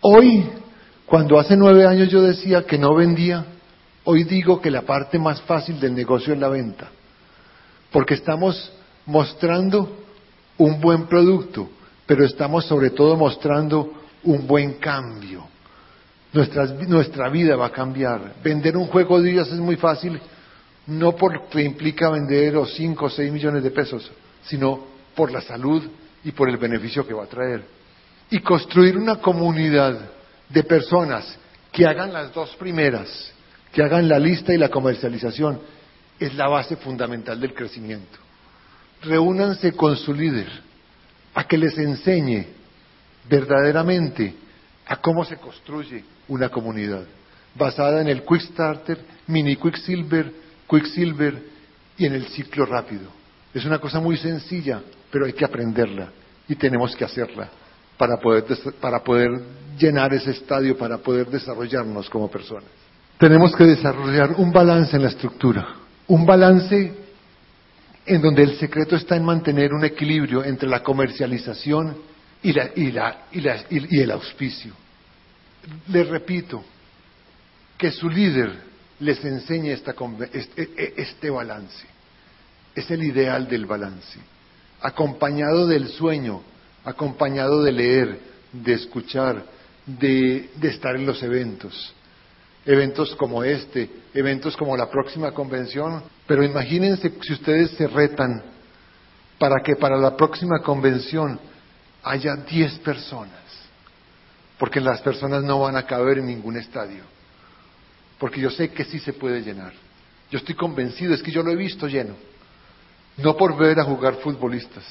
Hoy, 0.00 0.48
cuando 1.04 1.38
hace 1.38 1.58
nueve 1.58 1.86
años 1.86 2.08
yo 2.08 2.22
decía 2.22 2.64
que 2.64 2.78
no 2.78 2.94
vendía, 2.94 3.44
hoy 4.04 4.24
digo 4.24 4.62
que 4.62 4.70
la 4.70 4.82
parte 4.82 5.18
más 5.18 5.42
fácil 5.42 5.78
del 5.78 5.94
negocio 5.94 6.32
es 6.32 6.40
la 6.40 6.48
venta, 6.48 6.88
porque 7.92 8.14
estamos 8.14 8.72
mostrando 9.04 10.07
un 10.58 10.80
buen 10.80 11.06
producto, 11.06 11.70
pero 12.06 12.24
estamos 12.24 12.66
sobre 12.66 12.90
todo 12.90 13.16
mostrando 13.16 13.92
un 14.24 14.46
buen 14.46 14.74
cambio. 14.74 15.46
nuestra 16.32 17.28
vida 17.28 17.56
va 17.56 17.66
a 17.66 17.72
cambiar. 17.72 18.34
Vender 18.42 18.76
un 18.76 18.86
juego 18.86 19.20
de 19.20 19.30
días 19.30 19.48
es 19.48 19.58
muy 19.58 19.76
fácil, 19.76 20.20
no 20.86 21.16
porque 21.16 21.62
implica 21.62 22.10
vender 22.10 22.56
o 22.56 22.66
cinco 22.66 23.06
o 23.06 23.10
seis 23.10 23.32
millones 23.32 23.62
de 23.62 23.70
pesos, 23.70 24.10
sino 24.42 24.84
por 25.14 25.32
la 25.32 25.40
salud 25.40 25.82
y 26.24 26.32
por 26.32 26.48
el 26.48 26.56
beneficio 26.56 27.06
que 27.06 27.14
va 27.14 27.24
a 27.24 27.28
traer 27.28 27.78
y 28.30 28.40
construir 28.40 28.96
una 28.96 29.16
comunidad 29.16 29.98
de 30.48 30.62
personas 30.64 31.38
que 31.72 31.86
hagan 31.86 32.12
las 32.12 32.32
dos 32.32 32.54
primeras, 32.56 33.32
que 33.72 33.82
hagan 33.82 34.08
la 34.08 34.18
lista 34.18 34.52
y 34.52 34.58
la 34.58 34.68
comercialización, 34.68 35.60
es 36.18 36.34
la 36.34 36.48
base 36.48 36.76
fundamental 36.76 37.40
del 37.40 37.54
crecimiento. 37.54 38.18
Reúnanse 39.02 39.72
con 39.72 39.96
su 39.96 40.12
líder 40.12 40.48
a 41.34 41.44
que 41.44 41.58
les 41.58 41.76
enseñe 41.78 42.46
verdaderamente 43.28 44.34
a 44.86 44.96
cómo 44.96 45.24
se 45.24 45.36
construye 45.36 46.04
una 46.28 46.48
comunidad 46.48 47.04
basada 47.54 48.00
en 48.00 48.08
el 48.08 48.22
Quick 48.22 48.40
Starter, 48.40 48.98
Mini 49.26 49.56
Quicksilver, 49.56 50.32
Quicksilver 50.68 51.42
y 51.96 52.06
en 52.06 52.14
el 52.14 52.26
ciclo 52.28 52.64
rápido. 52.64 53.10
Es 53.52 53.64
una 53.64 53.78
cosa 53.78 54.00
muy 54.00 54.16
sencilla, 54.16 54.82
pero 55.10 55.26
hay 55.26 55.32
que 55.32 55.44
aprenderla 55.44 56.10
y 56.48 56.54
tenemos 56.54 56.94
que 56.96 57.04
hacerla 57.04 57.48
para 57.96 58.16
poder, 58.18 58.44
para 58.80 59.02
poder 59.02 59.30
llenar 59.78 60.14
ese 60.14 60.30
estadio, 60.30 60.76
para 60.76 60.98
poder 60.98 61.28
desarrollarnos 61.28 62.08
como 62.08 62.30
personas. 62.30 62.70
Tenemos 63.18 63.54
que 63.56 63.64
desarrollar 63.64 64.34
un 64.36 64.52
balance 64.52 64.94
en 64.96 65.02
la 65.02 65.08
estructura, 65.08 65.74
un 66.06 66.24
balance 66.24 66.94
en 68.08 68.22
donde 68.22 68.42
el 68.42 68.58
secreto 68.58 68.96
está 68.96 69.16
en 69.16 69.24
mantener 69.24 69.72
un 69.72 69.84
equilibrio 69.84 70.44
entre 70.44 70.68
la 70.68 70.82
comercialización 70.82 71.96
y, 72.42 72.52
la, 72.52 72.70
y, 72.74 72.90
la, 72.90 73.26
y, 73.70 73.96
y 73.96 74.00
el 74.00 74.10
auspicio. 74.10 74.72
Les 75.88 76.08
repito, 76.08 76.64
que 77.76 77.90
su 77.90 78.08
líder 78.08 78.52
les 79.00 79.24
enseñe 79.24 79.72
esta, 79.72 79.94
este, 80.32 80.62
e, 80.76 80.94
este 80.96 81.30
balance. 81.30 81.86
Es 82.74 82.90
el 82.90 83.02
ideal 83.02 83.48
del 83.48 83.66
balance, 83.66 84.18
acompañado 84.80 85.66
del 85.66 85.88
sueño 85.88 86.42
acompañado 86.88 87.62
de 87.62 87.72
leer, 87.72 88.18
de 88.52 88.72
escuchar, 88.72 89.44
de, 89.86 90.48
estar 90.62 90.96
en 90.96 91.06
los 91.06 91.22
eventos. 91.22 91.94
Eventos 92.68 93.16
como 93.16 93.42
este, 93.42 93.88
eventos 94.12 94.54
como 94.54 94.76
la 94.76 94.90
próxima 94.90 95.32
convención, 95.32 96.02
pero 96.26 96.44
imagínense 96.44 97.10
si 97.22 97.32
ustedes 97.32 97.70
se 97.70 97.86
retan 97.86 98.42
para 99.38 99.62
que 99.64 99.74
para 99.74 99.96
la 99.96 100.14
próxima 100.14 100.60
convención 100.60 101.40
haya 102.02 102.36
10 102.36 102.80
personas, 102.80 103.40
porque 104.58 104.82
las 104.82 105.00
personas 105.00 105.42
no 105.44 105.60
van 105.60 105.76
a 105.76 105.86
caber 105.86 106.18
en 106.18 106.26
ningún 106.26 106.58
estadio, 106.58 107.04
porque 108.18 108.42
yo 108.42 108.50
sé 108.50 108.68
que 108.68 108.84
sí 108.84 108.98
se 108.98 109.14
puede 109.14 109.40
llenar. 109.40 109.72
Yo 110.30 110.36
estoy 110.36 110.54
convencido, 110.54 111.14
es 111.14 111.22
que 111.22 111.30
yo 111.30 111.42
lo 111.42 111.50
he 111.50 111.56
visto 111.56 111.86
lleno, 111.86 112.16
no 113.16 113.34
por 113.34 113.56
ver 113.56 113.80
a 113.80 113.84
jugar 113.84 114.16
futbolistas, 114.16 114.84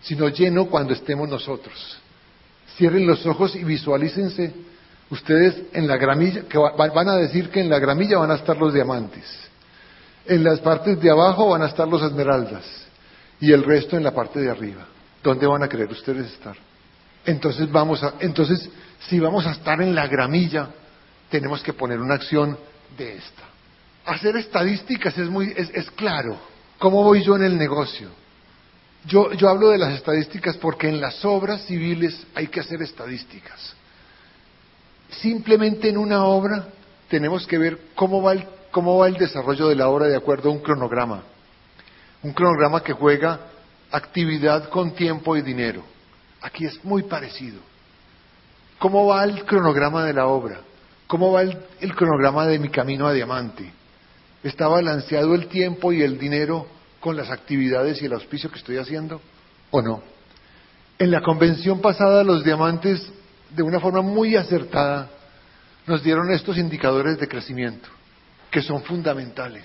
sino 0.00 0.30
lleno 0.30 0.64
cuando 0.64 0.94
estemos 0.94 1.28
nosotros. 1.28 1.98
Cierren 2.78 3.06
los 3.06 3.26
ojos 3.26 3.54
y 3.54 3.64
visualícense 3.64 4.67
ustedes 5.10 5.62
en 5.72 5.86
la 5.86 5.96
gramilla, 5.96 6.42
que 6.48 6.58
van 6.58 7.08
a 7.08 7.16
decir 7.16 7.50
que 7.50 7.60
en 7.60 7.70
la 7.70 7.78
gramilla 7.78 8.18
van 8.18 8.30
a 8.30 8.36
estar 8.36 8.56
los 8.56 8.74
diamantes, 8.74 9.24
en 10.26 10.44
las 10.44 10.60
partes 10.60 11.00
de 11.00 11.10
abajo 11.10 11.48
van 11.48 11.62
a 11.62 11.66
estar 11.66 11.88
los 11.88 12.02
esmeraldas 12.02 12.64
y 13.40 13.52
el 13.52 13.64
resto 13.64 13.96
en 13.96 14.04
la 14.04 14.12
parte 14.12 14.40
de 14.40 14.50
arriba. 14.50 14.86
¿Dónde 15.22 15.46
van 15.46 15.62
a 15.62 15.68
querer 15.68 15.88
ustedes 15.90 16.32
estar? 16.32 16.56
Entonces 17.24 17.70
vamos 17.70 18.02
a, 18.02 18.14
entonces 18.20 18.68
si 19.00 19.18
vamos 19.18 19.46
a 19.46 19.52
estar 19.52 19.80
en 19.80 19.94
la 19.94 20.06
gramilla, 20.06 20.70
tenemos 21.30 21.62
que 21.62 21.72
poner 21.72 22.00
una 22.00 22.14
acción 22.14 22.58
de 22.96 23.16
esta. 23.16 23.42
Hacer 24.06 24.36
estadísticas 24.36 25.16
es 25.18 25.28
muy, 25.28 25.52
es, 25.56 25.90
claro. 25.92 26.38
¿Cómo 26.78 27.02
voy 27.02 27.22
yo 27.22 27.36
en 27.36 27.42
el 27.42 27.58
negocio? 27.58 28.08
Yo, 29.04 29.30
hablo 29.48 29.70
de 29.70 29.78
las 29.78 29.94
estadísticas 29.94 30.56
porque 30.56 30.88
en 30.88 31.00
las 31.00 31.24
obras 31.24 31.62
civiles 31.62 32.26
hay 32.34 32.46
que 32.46 32.60
hacer 32.60 32.82
estadísticas. 32.82 33.74
Simplemente 35.10 35.88
en 35.88 35.98
una 35.98 36.24
obra 36.24 36.68
tenemos 37.08 37.46
que 37.46 37.58
ver 37.58 37.78
cómo 37.94 38.22
va 38.22 38.32
el, 38.32 38.46
cómo 38.70 38.98
va 38.98 39.08
el 39.08 39.14
desarrollo 39.14 39.68
de 39.68 39.76
la 39.76 39.88
obra 39.88 40.06
de 40.06 40.16
acuerdo 40.16 40.50
a 40.50 40.52
un 40.52 40.60
cronograma. 40.60 41.22
Un 42.22 42.32
cronograma 42.32 42.82
que 42.82 42.92
juega 42.92 43.40
actividad 43.90 44.68
con 44.68 44.92
tiempo 44.92 45.36
y 45.36 45.42
dinero. 45.42 45.82
Aquí 46.42 46.66
es 46.66 46.84
muy 46.84 47.04
parecido. 47.04 47.60
¿Cómo 48.78 49.06
va 49.06 49.24
el 49.24 49.44
cronograma 49.44 50.04
de 50.04 50.12
la 50.12 50.26
obra? 50.26 50.60
¿Cómo 51.06 51.32
va 51.32 51.42
el 51.42 51.94
cronograma 51.96 52.46
de 52.46 52.58
mi 52.58 52.68
camino 52.68 53.06
a 53.06 53.12
diamante? 53.12 53.72
¿Está 54.42 54.68
balanceado 54.68 55.34
el 55.34 55.48
tiempo 55.48 55.92
y 55.92 56.02
el 56.02 56.18
dinero 56.18 56.66
con 57.00 57.16
las 57.16 57.30
actividades 57.30 58.00
y 58.02 58.06
el 58.06 58.12
auspicio 58.12 58.50
que 58.50 58.58
estoy 58.58 58.76
haciendo 58.76 59.20
o 59.70 59.82
no. 59.82 60.02
En 60.98 61.10
la 61.10 61.20
convención 61.20 61.80
pasada 61.80 62.24
los 62.24 62.44
diamantes, 62.44 63.12
de 63.50 63.62
una 63.62 63.80
forma 63.80 64.02
muy 64.02 64.36
acertada, 64.36 65.08
nos 65.86 66.02
dieron 66.02 66.30
estos 66.30 66.58
indicadores 66.58 67.18
de 67.18 67.28
crecimiento, 67.28 67.88
que 68.50 68.60
son 68.62 68.82
fundamentales. 68.82 69.64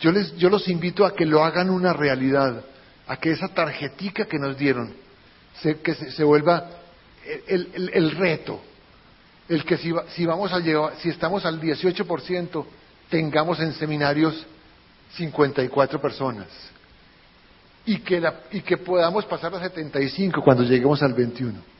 Yo, 0.00 0.12
les, 0.12 0.36
yo 0.36 0.48
los 0.48 0.68
invito 0.68 1.04
a 1.04 1.14
que 1.14 1.26
lo 1.26 1.44
hagan 1.44 1.70
una 1.70 1.92
realidad, 1.92 2.64
a 3.06 3.16
que 3.16 3.30
esa 3.30 3.48
tarjetica 3.48 4.26
que 4.26 4.38
nos 4.38 4.56
dieron 4.56 4.92
se, 5.62 5.80
que 5.80 5.94
se, 5.94 6.24
vuelva 6.24 6.68
el, 7.46 8.10
reto, 8.12 8.60
el 9.48 9.64
que 9.64 9.76
si, 9.78 9.92
si, 10.14 10.26
vamos 10.26 10.52
a 10.52 10.58
llevar, 10.58 10.94
si 10.98 11.08
estamos 11.08 11.44
al 11.44 11.60
18%, 11.60 12.64
tengamos 13.08 13.58
en 13.60 13.72
seminarios 13.72 14.46
54 15.14 16.00
personas 16.00 16.48
y 17.86 17.98
que, 17.98 18.20
la, 18.20 18.40
y 18.50 18.60
que 18.60 18.76
podamos 18.76 19.24
pasar 19.24 19.54
a 19.54 19.60
75 19.60 20.42
cuando 20.42 20.64
lleguemos 20.64 21.02
al 21.02 21.14
21. 21.14 21.75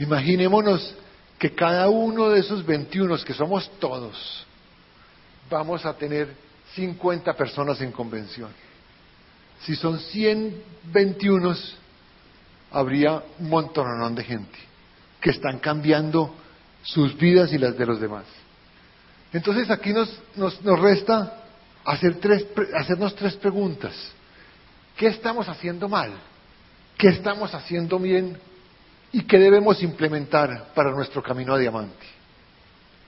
Imaginémonos 0.00 0.94
que 1.38 1.54
cada 1.54 1.90
uno 1.90 2.30
de 2.30 2.40
esos 2.40 2.64
21, 2.64 3.18
que 3.18 3.34
somos 3.34 3.70
todos, 3.78 4.46
vamos 5.50 5.84
a 5.84 5.92
tener 5.92 6.34
50 6.74 7.34
personas 7.34 7.80
en 7.82 7.92
convención. 7.92 8.48
Si 9.60 9.76
son 9.76 9.98
121, 9.98 11.54
habría 12.70 13.22
un 13.38 13.50
montonón 13.50 14.14
de 14.14 14.24
gente 14.24 14.58
que 15.20 15.30
están 15.30 15.58
cambiando 15.58 16.34
sus 16.82 17.14
vidas 17.18 17.52
y 17.52 17.58
las 17.58 17.76
de 17.76 17.84
los 17.84 18.00
demás. 18.00 18.24
Entonces 19.34 19.70
aquí 19.70 19.92
nos, 19.92 20.18
nos, 20.34 20.62
nos 20.62 20.80
resta 20.80 21.44
hacer 21.84 22.14
tres, 22.20 22.46
hacernos 22.74 23.14
tres 23.16 23.36
preguntas. 23.36 23.94
¿Qué 24.96 25.08
estamos 25.08 25.46
haciendo 25.46 25.90
mal? 25.90 26.12
¿Qué 26.96 27.08
estamos 27.08 27.54
haciendo 27.54 27.98
bien? 27.98 28.38
¿Y 29.12 29.22
qué 29.22 29.38
debemos 29.38 29.82
implementar 29.82 30.72
para 30.74 30.90
nuestro 30.92 31.22
camino 31.22 31.54
a 31.54 31.58
diamante? 31.58 32.06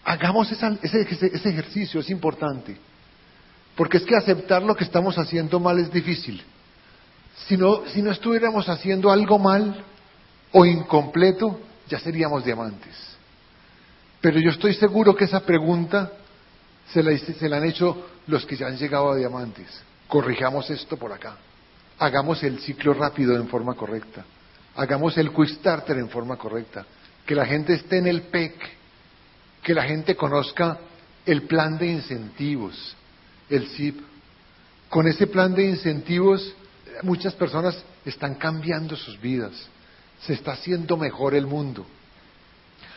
Hagamos 0.04 0.50
ese, 0.50 0.78
ese 0.82 1.48
ejercicio, 1.48 2.00
es 2.00 2.10
importante. 2.10 2.76
Porque 3.76 3.98
es 3.98 4.04
que 4.04 4.16
aceptar 4.16 4.62
lo 4.62 4.74
que 4.74 4.84
estamos 4.84 5.16
haciendo 5.16 5.60
mal 5.60 5.78
es 5.78 5.90
difícil. 5.92 6.42
Si 7.46 7.56
no, 7.56 7.86
si 7.86 8.02
no 8.02 8.10
estuviéramos 8.10 8.68
haciendo 8.68 9.10
algo 9.10 9.38
mal 9.38 9.84
o 10.52 10.66
incompleto, 10.66 11.60
ya 11.88 11.98
seríamos 11.98 12.44
diamantes. 12.44 12.94
Pero 14.20 14.38
yo 14.38 14.50
estoy 14.50 14.74
seguro 14.74 15.14
que 15.14 15.24
esa 15.24 15.40
pregunta 15.40 16.12
se 16.92 17.02
la, 17.02 17.16
se 17.16 17.48
la 17.48 17.56
han 17.56 17.64
hecho 17.64 18.08
los 18.26 18.44
que 18.44 18.56
ya 18.56 18.66
han 18.66 18.76
llegado 18.76 19.10
a 19.10 19.16
diamantes. 19.16 19.66
Corrijamos 20.08 20.68
esto 20.68 20.96
por 20.96 21.12
acá. 21.12 21.36
Hagamos 21.98 22.42
el 22.42 22.58
ciclo 22.60 22.92
rápido 22.92 23.36
en 23.36 23.48
forma 23.48 23.74
correcta. 23.74 24.24
Hagamos 24.76 25.16
el 25.18 25.32
quick 25.32 25.48
starter 25.48 25.96
en 25.98 26.08
forma 26.08 26.36
correcta. 26.36 26.86
Que 27.26 27.34
la 27.34 27.46
gente 27.46 27.74
esté 27.74 27.98
en 27.98 28.06
el 28.06 28.22
PEC. 28.22 28.54
Que 29.62 29.74
la 29.74 29.84
gente 29.84 30.16
conozca 30.16 30.78
el 31.24 31.42
plan 31.42 31.78
de 31.78 31.86
incentivos 31.86 32.96
el 33.52 33.68
CIP. 33.68 34.00
Con 34.88 35.06
ese 35.06 35.26
plan 35.26 35.54
de 35.54 35.64
incentivos, 35.64 36.54
muchas 37.02 37.34
personas 37.34 37.82
están 38.04 38.34
cambiando 38.34 38.96
sus 38.96 39.20
vidas. 39.20 39.52
Se 40.22 40.34
está 40.34 40.52
haciendo 40.52 40.96
mejor 40.96 41.34
el 41.34 41.46
mundo. 41.46 41.86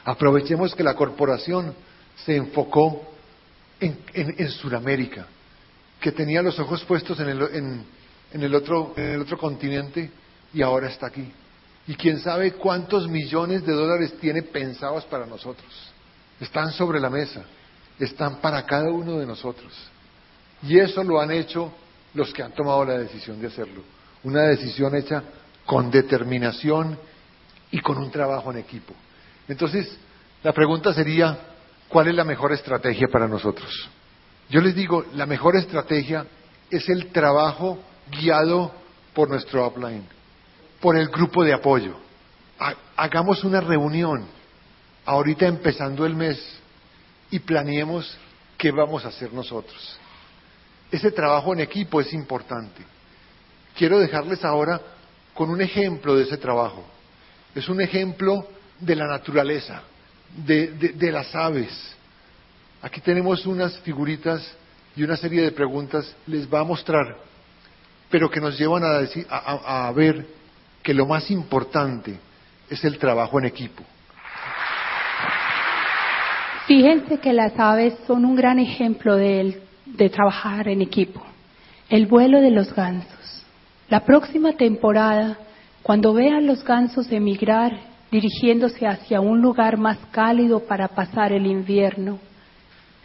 Aprovechemos 0.04 0.76
que 0.76 0.84
la 0.84 0.96
corporación 0.96 1.74
se 2.26 2.36
enfocó 2.36 3.02
en, 3.80 3.98
en, 4.14 4.50
Sudamérica, 4.50 5.28
que 6.00 6.12
tenía 6.12 6.42
los 6.42 6.60
ojos 6.60 6.84
puestos 6.86 7.20
en 7.20 7.30
el, 7.30 7.86
en 8.32 8.44
el, 8.44 8.56
otro, 8.56 8.94
en 8.96 9.10
el 9.12 9.22
otro 9.22 9.38
continente 9.38 10.10
y 10.54 10.62
ahora 10.62 10.88
está 10.88 11.08
aquí. 11.08 11.32
Y 11.88 11.96
quién 11.96 12.20
sabe 12.20 12.54
cuántos 12.54 13.08
millones 13.08 13.66
de 13.66 13.74
dólares 13.74 14.16
tiene 14.20 14.42
pensados 14.42 15.06
para 15.06 15.26
nosotros. 15.26 15.72
Están 16.40 16.72
sobre 16.72 17.00
la 17.00 17.10
mesa, 17.10 17.44
están 18.00 18.38
para 18.38 18.66
cada 18.66 18.90
uno 18.90 19.20
de 19.20 19.26
nosotros. 19.26 19.72
Y 20.64 20.80
eso 20.80 21.04
lo 21.04 21.22
han 21.22 21.32
hecho 21.32 21.72
los 22.14 22.34
que 22.34 22.42
han 22.42 22.54
tomado 22.54 22.84
la 22.86 22.98
decisión 22.98 23.40
de 23.40 23.48
hacerlo. 23.48 23.84
Una 24.24 24.44
decisión 24.44 24.96
hecha 24.96 25.24
con 25.66 25.92
determinación 25.92 26.98
y 27.72 27.80
con 27.80 27.98
un 27.98 28.10
trabajo 28.10 28.52
en 28.52 28.58
equipo. 28.58 28.94
Entonces, 29.48 29.98
la 30.44 30.54
pregunta 30.54 30.94
sería, 30.94 31.38
¿cuál 31.88 32.08
es 32.08 32.16
la 32.16 32.24
mejor 32.24 32.54
estrategia 32.54 33.08
para 33.08 33.28
nosotros? 33.28 33.90
Yo 34.50 34.62
les 34.62 34.76
digo, 34.76 35.06
la 35.14 35.26
mejor 35.26 35.56
estrategia 35.56 36.26
es 36.70 36.88
el 36.90 37.08
trabajo 37.12 37.80
guiado 38.12 38.72
por 39.14 39.30
nuestro 39.30 39.68
upline, 39.68 40.06
por 40.86 40.96
el 40.96 41.08
grupo 41.08 41.44
de 41.44 41.52
apoyo. 41.52 41.96
Hagamos 42.96 43.44
una 43.44 43.60
reunión 43.60 44.24
ahorita 45.04 45.48
empezando 45.48 46.06
el 46.06 46.16
mes 46.16 46.40
y 47.32 47.40
planeemos 47.40 48.16
qué 48.56 48.70
vamos 48.70 49.04
a 49.04 49.08
hacer 49.08 49.34
nosotros. 49.34 49.98
Ese 50.92 51.10
trabajo 51.10 51.54
en 51.54 51.62
equipo 51.62 52.00
es 52.02 52.14
importante. 52.14 52.84
Quiero 53.76 53.98
dejarles 53.98 54.46
ahora 54.46 54.80
con 55.34 55.50
un 55.50 55.60
ejemplo 55.60 56.16
de 56.16 56.22
ese 56.22 56.38
trabajo. 56.38 56.86
Es 57.56 57.68
un 57.68 57.82
ejemplo 57.82 58.48
de 58.80 58.96
la 58.96 59.08
naturaleza, 59.08 59.82
de, 60.38 61.12
las 61.12 61.34
aves. 61.34 61.96
Aquí 62.84 63.02
tenemos 63.02 63.48
unas 63.48 63.76
figuritas 63.80 64.56
y 64.96 65.02
una 65.02 65.18
serie 65.18 65.42
de 65.42 65.52
preguntas, 65.52 66.16
les 66.28 66.48
va 66.48 66.60
a 66.60 66.64
mostrar, 66.64 67.18
pero 68.12 68.30
que 68.30 68.40
nos 68.40 68.56
llevan 68.56 68.84
a, 68.84 69.88
a 69.88 69.92
ver 69.92 70.45
que 70.86 70.94
lo 70.94 71.08
más 71.08 71.32
importante 71.32 72.20
es 72.70 72.86
el 72.86 73.00
trabajo 73.00 73.40
en 73.40 73.46
equipo. 73.46 73.84
Fíjense 76.68 77.18
que 77.18 77.34
las 77.34 77.60
aves 77.60 77.96
son 78.06 78.24
un 78.24 78.36
gran 78.36 78.60
ejemplo 78.60 79.16
del 79.16 79.64
de 79.86 80.10
trabajar 80.12 80.68
en 80.68 80.82
equipo. 80.82 81.24
El 81.90 82.06
vuelo 82.06 82.40
de 82.40 82.52
los 82.52 82.74
gansos. 82.74 83.46
La 83.90 84.02
próxima 84.02 84.54
temporada, 84.54 85.38
cuando 85.82 86.14
vean 86.14 86.46
los 86.46 86.64
gansos 86.64 87.12
emigrar 87.12 87.72
dirigiéndose 88.12 88.86
hacia 88.86 89.22
un 89.22 89.42
lugar 89.42 89.78
más 89.78 89.98
cálido 90.12 90.68
para 90.68 90.88
pasar 90.90 91.32
el 91.32 91.48
invierno, 91.48 92.20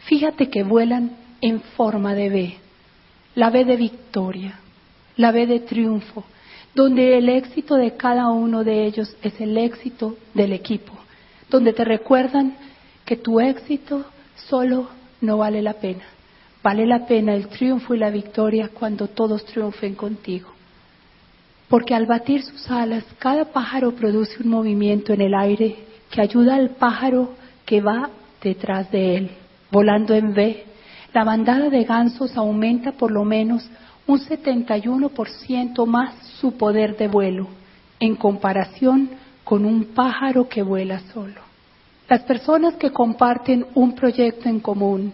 fíjate 0.04 0.50
que 0.50 0.64
vuelan 0.64 1.16
en 1.40 1.60
forma 1.60 2.14
de 2.14 2.28
V. 2.28 2.56
La 3.36 3.48
V 3.48 3.64
de 3.64 3.76
victoria, 3.76 4.60
la 5.16 5.30
V 5.30 5.46
de 5.46 5.60
triunfo, 5.60 6.24
donde 6.74 7.18
el 7.18 7.28
éxito 7.28 7.76
de 7.76 7.96
cada 7.96 8.28
uno 8.30 8.64
de 8.64 8.86
ellos 8.86 9.16
es 9.22 9.40
el 9.40 9.56
éxito 9.58 10.16
del 10.34 10.52
equipo, 10.52 10.92
donde 11.48 11.72
te 11.72 11.84
recuerdan 11.84 12.56
que 13.04 13.16
tu 13.16 13.40
éxito 13.40 14.04
solo 14.48 14.88
no 15.20 15.38
vale 15.38 15.62
la 15.62 15.74
pena 15.74 16.04
Vale 16.62 16.86
la 16.86 17.06
pena 17.06 17.34
el 17.34 17.48
triunfo 17.48 17.94
y 17.94 17.98
la 17.98 18.10
victoria 18.10 18.68
cuando 18.72 19.08
todos 19.08 19.44
triunfen 19.46 19.94
contigo. 19.94 20.50
Porque 21.68 21.94
al 21.94 22.06
batir 22.06 22.42
sus 22.42 22.70
alas, 22.70 23.04
cada 23.18 23.46
pájaro 23.46 23.92
produce 23.92 24.42
un 24.42 24.50
movimiento 24.50 25.12
en 25.14 25.22
el 25.22 25.34
aire 25.34 25.76
que 26.10 26.20
ayuda 26.20 26.56
al 26.56 26.70
pájaro 26.70 27.34
que 27.64 27.80
va 27.80 28.10
detrás 28.42 28.90
de 28.90 29.16
él. 29.16 29.30
Volando 29.70 30.14
en 30.14 30.32
V, 30.32 30.64
la 31.14 31.24
bandada 31.24 31.70
de 31.70 31.84
gansos 31.84 32.36
aumenta 32.36 32.92
por 32.92 33.10
lo 33.10 33.24
menos 33.24 33.66
un 34.10 34.18
71% 34.18 35.86
más 35.86 36.14
su 36.40 36.56
poder 36.56 36.96
de 36.96 37.06
vuelo 37.06 37.46
en 38.00 38.16
comparación 38.16 39.10
con 39.44 39.64
un 39.64 39.84
pájaro 39.94 40.48
que 40.48 40.62
vuela 40.62 40.98
solo. 41.12 41.40
Las 42.08 42.22
personas 42.22 42.74
que 42.74 42.90
comparten 42.90 43.66
un 43.74 43.94
proyecto 43.94 44.48
en 44.48 44.58
común 44.58 45.12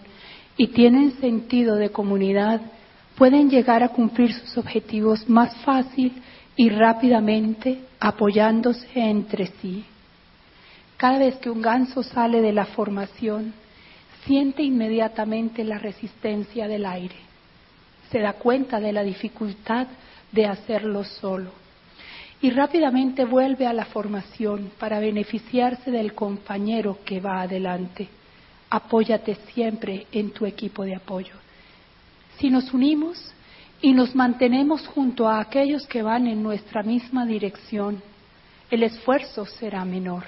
y 0.57 0.69
tienen 0.69 1.11
sentido 1.19 1.75
de 1.75 1.91
comunidad 1.91 2.59
pueden 3.15 3.51
llegar 3.51 3.83
a 3.83 3.89
cumplir 3.89 4.33
sus 4.33 4.57
objetivos 4.57 5.29
más 5.29 5.55
fácil 5.57 6.13
y 6.55 6.69
rápidamente 6.69 7.81
apoyándose 7.99 8.87
entre 8.95 9.45
sí. 9.61 9.85
Cada 10.97 11.19
vez 11.19 11.35
que 11.35 11.51
un 11.51 11.61
ganso 11.61 12.01
sale 12.01 12.41
de 12.41 12.51
la 12.51 12.65
formación, 12.65 13.53
siente 14.25 14.63
inmediatamente 14.63 15.63
la 15.63 15.77
resistencia 15.77 16.67
del 16.67 16.87
aire. 16.87 17.26
Se 18.11 18.19
da 18.19 18.33
cuenta 18.33 18.79
de 18.79 18.93
la 18.93 19.03
dificultad 19.03 19.87
de 20.31 20.45
hacerlo 20.45 21.03
solo 21.03 21.51
y 22.41 22.51
rápidamente 22.51 23.25
vuelve 23.25 23.65
a 23.65 23.73
la 23.73 23.85
formación 23.85 24.71
para 24.79 24.99
beneficiarse 24.99 25.89
del 25.91 26.13
compañero 26.13 26.99
que 27.03 27.19
va 27.19 27.41
adelante 27.41 28.09
apóyate 28.69 29.35
siempre 29.53 30.07
en 30.11 30.31
tu 30.31 30.45
equipo 30.45 30.83
de 30.83 30.95
apoyo. 30.95 31.33
Si 32.37 32.49
nos 32.49 32.73
unimos 32.73 33.33
y 33.81 33.93
nos 33.93 34.15
mantenemos 34.15 34.87
junto 34.87 35.27
a 35.27 35.39
aquellos 35.39 35.87
que 35.87 36.01
van 36.01 36.27
en 36.27 36.43
nuestra 36.43 36.83
misma 36.83 37.25
dirección, 37.25 38.01
el 38.69 38.83
esfuerzo 38.83 39.45
será 39.45 39.85
menor. 39.85 40.23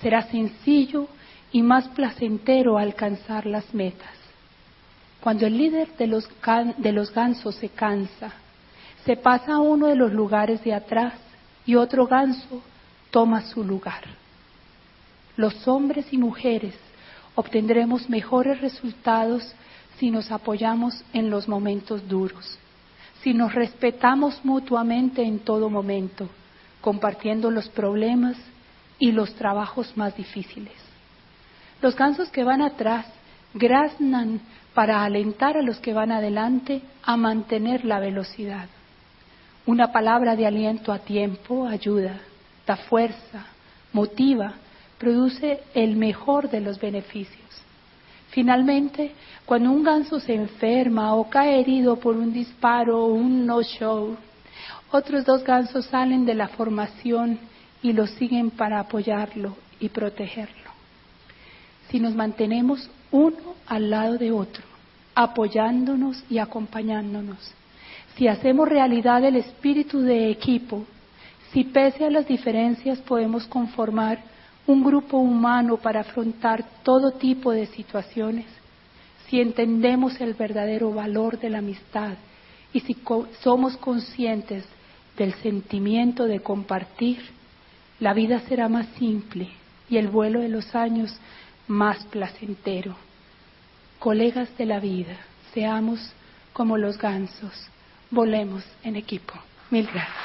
Será 0.00 0.22
sencillo 0.22 1.08
y 1.52 1.62
más 1.62 1.88
placentero 1.88 2.78
alcanzar 2.78 3.46
las 3.46 3.72
metas. 3.74 4.19
Cuando 5.20 5.46
el 5.46 5.56
líder 5.56 5.96
de 5.96 6.06
los, 6.06 6.28
de 6.78 6.92
los 6.92 7.12
gansos 7.12 7.54
se 7.56 7.68
cansa, 7.68 8.32
se 9.04 9.16
pasa 9.16 9.54
a 9.54 9.60
uno 9.60 9.86
de 9.86 9.96
los 9.96 10.12
lugares 10.12 10.62
de 10.64 10.74
atrás 10.74 11.14
y 11.66 11.74
otro 11.74 12.06
ganso 12.06 12.62
toma 13.10 13.42
su 13.42 13.64
lugar. 13.64 14.04
Los 15.36 15.66
hombres 15.68 16.12
y 16.12 16.18
mujeres 16.18 16.74
obtendremos 17.34 18.08
mejores 18.08 18.60
resultados 18.60 19.54
si 19.98 20.10
nos 20.10 20.30
apoyamos 20.30 21.04
en 21.12 21.30
los 21.30 21.48
momentos 21.48 22.08
duros. 22.08 22.58
si 23.22 23.34
nos 23.34 23.54
respetamos 23.54 24.40
mutuamente 24.44 25.22
en 25.22 25.40
todo 25.40 25.68
momento, 25.68 26.28
compartiendo 26.80 27.50
los 27.50 27.68
problemas 27.68 28.36
y 28.98 29.12
los 29.12 29.34
trabajos 29.34 29.94
más 29.96 30.16
difíciles. 30.16 30.72
Los 31.82 31.96
gansos 31.96 32.30
que 32.30 32.44
van 32.44 32.62
atrás 32.62 33.06
graznan 33.54 34.40
para 34.74 35.04
alentar 35.04 35.56
a 35.56 35.62
los 35.62 35.78
que 35.80 35.92
van 35.92 36.12
adelante 36.12 36.82
a 37.02 37.16
mantener 37.16 37.84
la 37.84 37.98
velocidad. 37.98 38.68
Una 39.66 39.92
palabra 39.92 40.36
de 40.36 40.46
aliento 40.46 40.92
a 40.92 41.00
tiempo 41.00 41.66
ayuda, 41.66 42.20
da 42.66 42.76
fuerza, 42.76 43.46
motiva, 43.92 44.54
produce 44.98 45.60
el 45.74 45.96
mejor 45.96 46.50
de 46.50 46.60
los 46.60 46.78
beneficios. 46.78 47.38
Finalmente, 48.30 49.12
cuando 49.44 49.70
un 49.70 49.82
ganso 49.82 50.20
se 50.20 50.34
enferma 50.34 51.14
o 51.14 51.28
cae 51.28 51.60
herido 51.60 51.96
por 51.96 52.16
un 52.16 52.32
disparo 52.32 53.04
o 53.04 53.12
un 53.12 53.44
no-show, 53.44 54.16
otros 54.92 55.24
dos 55.24 55.42
gansos 55.42 55.86
salen 55.86 56.24
de 56.24 56.34
la 56.34 56.48
formación 56.48 57.38
y 57.82 57.92
lo 57.92 58.06
siguen 58.06 58.50
para 58.50 58.78
apoyarlo 58.80 59.56
y 59.80 59.88
protegerlo. 59.88 60.69
Si 61.90 61.98
nos 61.98 62.14
mantenemos 62.14 62.88
uno 63.10 63.56
al 63.66 63.90
lado 63.90 64.16
de 64.16 64.30
otro, 64.30 64.62
apoyándonos 65.14 66.22
y 66.30 66.38
acompañándonos, 66.38 67.52
si 68.16 68.28
hacemos 68.28 68.68
realidad 68.68 69.24
el 69.24 69.36
espíritu 69.36 70.00
de 70.00 70.30
equipo, 70.30 70.84
si 71.52 71.64
pese 71.64 72.04
a 72.04 72.10
las 72.10 72.28
diferencias 72.28 72.98
podemos 73.00 73.46
conformar 73.46 74.20
un 74.66 74.84
grupo 74.84 75.18
humano 75.18 75.78
para 75.78 76.00
afrontar 76.00 76.64
todo 76.84 77.12
tipo 77.12 77.50
de 77.50 77.66
situaciones, 77.66 78.46
si 79.28 79.40
entendemos 79.40 80.20
el 80.20 80.34
verdadero 80.34 80.92
valor 80.92 81.40
de 81.40 81.50
la 81.50 81.58
amistad 81.58 82.14
y 82.72 82.80
si 82.80 82.96
somos 83.40 83.76
conscientes 83.76 84.64
del 85.16 85.34
sentimiento 85.34 86.26
de 86.26 86.40
compartir, 86.40 87.18
la 87.98 88.14
vida 88.14 88.40
será 88.48 88.68
más 88.68 88.86
simple 88.98 89.48
y 89.88 89.96
el 89.96 90.08
vuelo 90.08 90.40
de 90.40 90.48
los 90.48 90.74
años 90.74 91.18
más 91.70 92.04
placentero. 92.06 92.96
Colegas 94.00 94.56
de 94.58 94.66
la 94.66 94.80
vida, 94.80 95.16
seamos 95.54 96.12
como 96.52 96.76
los 96.76 96.98
gansos, 96.98 97.70
volemos 98.10 98.64
en 98.82 98.96
equipo. 98.96 99.34
Mil 99.70 99.86
gracias. 99.86 100.16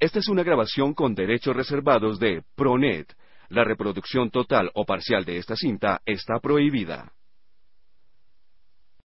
Esta 0.00 0.18
es 0.18 0.28
una 0.28 0.42
grabación 0.42 0.94
con 0.94 1.14
derechos 1.14 1.54
reservados 1.54 2.18
de 2.18 2.42
Pronet. 2.56 3.14
La 3.48 3.64
reproducción 3.64 4.30
total 4.30 4.70
o 4.74 4.84
parcial 4.84 5.24
de 5.24 5.38
esta 5.38 5.56
cinta 5.56 6.00
está 6.04 6.40
prohibida. 6.40 7.12